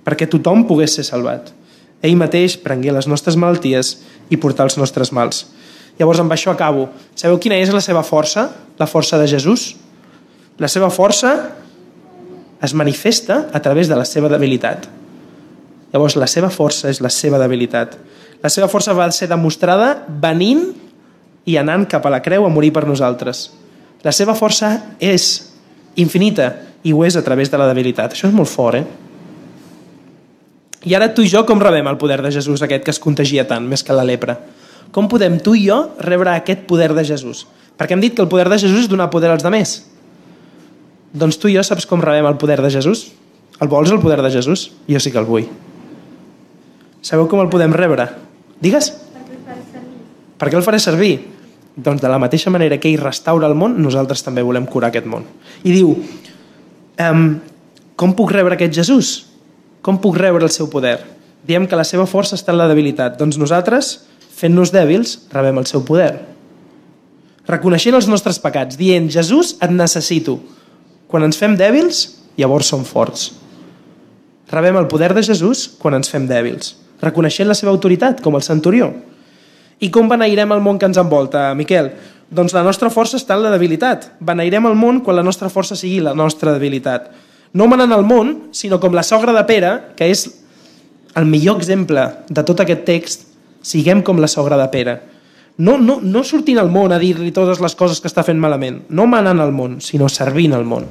perquè 0.00 0.30
tothom 0.32 0.64
pogués 0.64 0.96
ser 0.96 1.04
salvat. 1.04 1.52
Ell 2.00 2.16
mateix 2.16 2.56
prengué 2.56 2.96
les 2.96 3.12
nostres 3.12 3.36
malalties 3.36 3.98
i 4.32 4.40
portar 4.40 4.70
els 4.70 4.80
nostres 4.80 5.12
mals. 5.12 5.44
Llavors, 6.00 6.24
amb 6.24 6.32
això 6.32 6.56
acabo. 6.56 6.88
Sabeu 7.12 7.36
quina 7.36 7.60
és 7.60 7.68
la 7.76 7.84
seva 7.84 8.00
força? 8.00 8.48
La 8.80 8.88
força 8.88 9.20
de 9.20 9.28
Jesús? 9.28 9.74
La 10.56 10.72
seva 10.72 10.88
força 10.88 11.36
es 12.64 12.72
manifesta 12.72 13.50
a 13.52 13.60
través 13.60 13.92
de 13.92 13.96
la 14.00 14.08
seva 14.08 14.32
debilitat. 14.32 14.88
Llavors, 15.96 16.18
la 16.20 16.26
seva 16.28 16.50
força 16.52 16.90
és 16.92 16.98
la 17.00 17.08
seva 17.08 17.38
debilitat. 17.40 17.94
La 18.42 18.50
seva 18.52 18.68
força 18.68 18.92
va 18.92 19.06
ser 19.16 19.30
demostrada 19.30 19.94
venint 20.20 20.66
i 21.48 21.56
anant 21.56 21.86
cap 21.88 22.04
a 22.04 22.12
la 22.12 22.20
creu 22.20 22.44
a 22.44 22.50
morir 22.52 22.68
per 22.76 22.82
nosaltres. 22.84 23.46
La 24.04 24.12
seva 24.12 24.34
força 24.36 24.74
és 25.00 25.24
infinita 25.96 26.50
i 26.84 26.92
ho 26.92 27.00
és 27.06 27.16
a 27.16 27.24
través 27.24 27.48
de 27.48 27.56
la 27.56 27.70
debilitat. 27.70 28.12
Això 28.12 28.28
és 28.28 28.36
molt 28.36 28.52
fort, 28.52 28.76
eh? 28.76 28.84
I 30.84 30.92
ara 30.94 31.08
tu 31.16 31.24
i 31.24 31.32
jo 31.32 31.46
com 31.48 31.64
rebem 31.64 31.88
el 31.88 31.96
poder 31.96 32.20
de 32.20 32.34
Jesús 32.34 32.60
aquest 32.62 32.84
que 32.84 32.92
es 32.92 33.00
contagia 33.00 33.46
tant, 33.48 33.64
més 33.64 33.82
que 33.82 33.96
la 33.96 34.04
lepra? 34.04 34.36
Com 34.92 35.08
podem 35.08 35.40
tu 35.40 35.56
i 35.56 35.64
jo 35.64 35.80
rebre 36.04 36.34
aquest 36.36 36.66
poder 36.68 36.92
de 36.94 37.08
Jesús? 37.08 37.46
Perquè 37.80 37.96
hem 37.96 38.04
dit 38.04 38.12
que 38.12 38.22
el 38.22 38.28
poder 38.28 38.50
de 38.52 38.60
Jesús 38.60 38.84
és 38.84 38.92
donar 38.92 39.08
poder 39.08 39.32
als 39.32 39.42
demés. 39.48 39.78
Doncs 41.16 41.40
tu 41.40 41.48
i 41.48 41.56
jo 41.56 41.64
saps 41.64 41.88
com 41.88 42.04
rebem 42.04 42.28
el 42.28 42.36
poder 42.36 42.60
de 42.60 42.70
Jesús? 42.76 43.08
El 43.64 43.72
vols, 43.72 43.90
el 43.90 44.04
poder 44.04 44.20
de 44.20 44.30
Jesús? 44.36 44.68
Jo 44.84 45.00
sí 45.00 45.10
que 45.10 45.24
el 45.24 45.24
vull. 45.24 45.48
Sabeu 47.06 47.28
com 47.30 47.38
el 47.38 47.50
podem 47.52 47.70
rebre? 47.70 48.08
Digues. 48.58 48.88
Per 50.36 50.48
què 50.50 50.56
el 50.58 50.64
faré 50.66 50.80
servir? 50.82 51.12
Doncs 51.76 52.00
de 52.02 52.08
la 52.10 52.18
mateixa 52.18 52.50
manera 52.50 52.80
que 52.82 52.88
ell 52.90 52.98
restaura 52.98 53.46
el 53.46 53.54
món, 53.54 53.76
nosaltres 53.78 54.24
també 54.26 54.42
volem 54.42 54.64
curar 54.66 54.88
aquest 54.90 55.06
món. 55.06 55.22
I 55.62 55.74
diu, 55.76 55.92
um, 57.06 57.26
com 57.94 58.14
puc 58.18 58.32
rebre 58.34 58.56
aquest 58.56 58.74
Jesús? 58.74 59.10
Com 59.86 60.00
puc 60.02 60.18
rebre 60.18 60.42
el 60.42 60.50
seu 60.50 60.66
poder? 60.72 60.96
Diem 61.46 61.68
que 61.70 61.78
la 61.78 61.84
seva 61.86 62.08
força 62.10 62.34
està 62.34 62.50
en 62.50 62.58
la 62.58 62.66
debilitat. 62.66 63.14
Doncs 63.20 63.38
nosaltres, 63.38 63.92
fent-nos 64.40 64.72
dèbils, 64.74 65.12
rebem 65.30 65.60
el 65.62 65.68
seu 65.70 65.84
poder. 65.86 66.10
Reconeixent 67.46 67.94
els 67.94 68.08
nostres 68.10 68.40
pecats, 68.42 68.74
dient, 68.80 69.06
Jesús, 69.14 69.52
et 69.62 69.70
necessito. 69.70 70.40
Quan 71.06 71.28
ens 71.28 71.38
fem 71.38 71.54
dèbils, 71.54 72.02
llavors 72.34 72.72
som 72.74 72.82
forts. 72.88 73.28
Rebem 74.50 74.80
el 74.82 74.90
poder 74.90 75.12
de 75.14 75.22
Jesús 75.22 75.68
quan 75.78 75.94
ens 76.00 76.10
fem 76.10 76.26
dèbils 76.26 76.74
reconeixent 77.02 77.48
la 77.48 77.56
seva 77.58 77.72
autoritat, 77.72 78.22
com 78.24 78.36
el 78.36 78.44
centurió. 78.44 78.90
I 79.80 79.90
com 79.92 80.08
beneirem 80.08 80.52
el 80.54 80.62
món 80.64 80.78
que 80.80 80.88
ens 80.88 80.98
envolta, 81.00 81.50
Miquel? 81.54 81.90
Doncs 82.32 82.54
la 82.56 82.64
nostra 82.66 82.90
força 82.90 83.18
està 83.20 83.36
en 83.36 83.44
la 83.44 83.52
debilitat. 83.52 84.08
Beneirem 84.24 84.66
el 84.66 84.78
món 84.78 85.02
quan 85.04 85.18
la 85.18 85.24
nostra 85.26 85.50
força 85.52 85.76
sigui 85.78 86.00
la 86.02 86.14
nostra 86.16 86.54
debilitat. 86.56 87.10
No 87.56 87.68
manant 87.70 87.92
el 87.94 88.04
món, 88.04 88.32
sinó 88.52 88.80
com 88.80 88.96
la 88.96 89.04
sogra 89.06 89.34
de 89.36 89.44
Pere, 89.48 89.72
que 89.96 90.08
és 90.10 90.26
el 91.16 91.28
millor 91.28 91.60
exemple 91.60 92.08
de 92.28 92.42
tot 92.44 92.60
aquest 92.60 92.82
text, 92.88 93.28
siguem 93.62 94.02
com 94.02 94.18
la 94.20 94.28
sogra 94.28 94.58
de 94.60 94.66
Pere. 94.72 94.96
No, 95.56 95.78
no, 95.80 96.00
no 96.02 96.24
sortint 96.24 96.58
al 96.60 96.68
món 96.68 96.92
a 96.92 96.98
dir-li 97.00 97.32
totes 97.32 97.62
les 97.64 97.76
coses 97.78 98.02
que 98.02 98.10
està 98.10 98.24
fent 98.26 98.40
malament, 98.40 98.82
no 98.92 99.06
manant 99.08 99.40
el 99.40 99.54
món, 99.56 99.78
sinó 99.80 100.10
servint 100.12 100.52
el 100.52 100.66
món. 100.68 100.84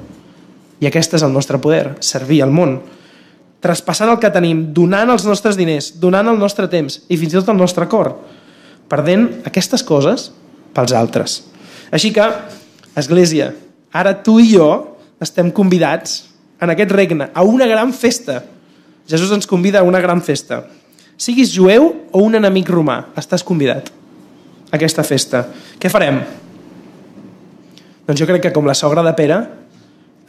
I 0.82 0.89
aquest 0.89 1.20
és 1.20 1.26
el 1.26 1.34
nostre 1.34 1.60
poder, 1.62 1.97
servir 2.01 2.41
el 2.43 2.53
món 2.53 2.80
traspassant 3.66 4.11
el 4.13 4.20
que 4.22 4.30
tenim, 4.30 4.68
donant 4.78 5.09
els 5.09 5.26
nostres 5.26 5.57
diners, 5.57 5.95
donant 6.01 6.30
el 6.30 6.38
nostre 6.38 6.70
temps 6.70 6.99
i 7.09 7.18
fins 7.18 7.34
i 7.34 7.39
tot 7.39 7.49
el 7.49 7.57
nostre 7.57 7.88
cor, 7.89 8.11
perdent 8.91 9.26
aquestes 9.49 9.82
coses 9.86 10.30
pels 10.76 10.93
altres. 10.93 11.39
Així 11.89 12.11
que, 12.13 12.26
Església, 12.95 13.49
ara 13.91 14.13
tu 14.24 14.38
i 14.39 14.51
jo 14.53 14.70
estem 15.24 15.49
convidats 15.55 16.22
en 16.61 16.72
aquest 16.72 16.93
regne 16.93 17.30
a 17.34 17.43
una 17.43 17.68
gran 17.68 17.91
festa. 17.95 18.43
Jesús 19.09 19.34
ens 19.34 19.49
convida 19.49 19.82
a 19.82 19.88
una 19.88 20.01
gran 20.03 20.22
festa. 20.24 20.61
Siguis 21.18 21.51
jueu 21.55 21.89
o 22.11 22.22
un 22.24 22.38
enemic 22.38 22.70
romà, 22.72 23.01
estàs 23.18 23.43
convidat 23.43 23.89
a 24.70 24.78
aquesta 24.78 25.03
festa. 25.07 25.45
Què 25.80 25.91
farem? 25.91 26.22
Doncs 28.05 28.22
jo 28.22 28.30
crec 28.30 28.45
que 28.45 28.53
com 28.53 28.68
la 28.68 28.78
sogra 28.78 29.03
de 29.05 29.16
Pere 29.18 29.41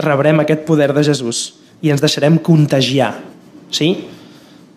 rebrem 0.00 0.40
aquest 0.40 0.64
poder 0.68 0.92
de 0.96 1.04
Jesús 1.04 1.65
i 1.82 1.92
ens 1.92 2.02
deixarem 2.02 2.38
contagiar. 2.38 3.12
Sí? 3.70 3.90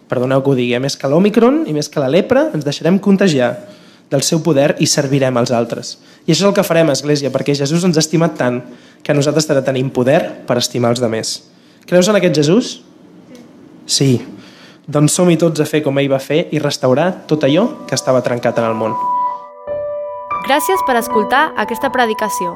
Perdoneu 0.10 0.42
que 0.44 0.52
ho 0.52 0.58
digui, 0.58 0.74
eh? 0.76 0.82
més 0.82 0.98
que 0.98 1.10
l'Omicron 1.10 1.64
i 1.70 1.76
més 1.76 1.90
que 1.92 2.02
la 2.02 2.10
lepra, 2.10 2.50
ens 2.54 2.66
deixarem 2.66 2.98
contagiar 3.00 3.54
del 4.10 4.24
seu 4.26 4.42
poder 4.42 4.74
i 4.82 4.88
servirem 4.90 5.38
als 5.38 5.54
altres. 5.54 5.98
I 6.26 6.34
això 6.34 6.48
és 6.48 6.50
el 6.50 6.56
que 6.58 6.66
farem, 6.66 6.90
Església, 6.90 7.32
perquè 7.34 7.54
Jesús 7.56 7.86
ens 7.86 7.98
ha 7.98 8.04
estimat 8.04 8.36
tant 8.40 8.60
que 9.06 9.14
nosaltres 9.14 9.48
també 9.48 9.62
tenim 9.66 9.92
poder 9.94 10.20
per 10.48 10.58
estimar 10.58 10.92
els 10.96 11.02
demés. 11.04 11.38
Creus 11.86 12.10
en 12.10 12.18
aquest 12.18 12.42
Jesús? 12.42 12.74
Sí. 13.86 14.18
Doncs 14.90 15.14
som-hi 15.14 15.38
tots 15.38 15.62
a 15.62 15.70
fer 15.70 15.84
com 15.86 15.98
ell 16.02 16.10
va 16.12 16.20
fer 16.22 16.48
i 16.54 16.62
restaurar 16.62 17.12
tot 17.30 17.46
allò 17.46 17.86
que 17.86 17.98
estava 17.98 18.26
trencat 18.26 18.58
en 18.58 18.70
el 18.72 18.78
món. 18.78 18.98
Gràcies 20.50 20.82
per 20.88 20.98
escoltar 20.98 21.52
aquesta 21.62 21.94
predicació. 21.94 22.56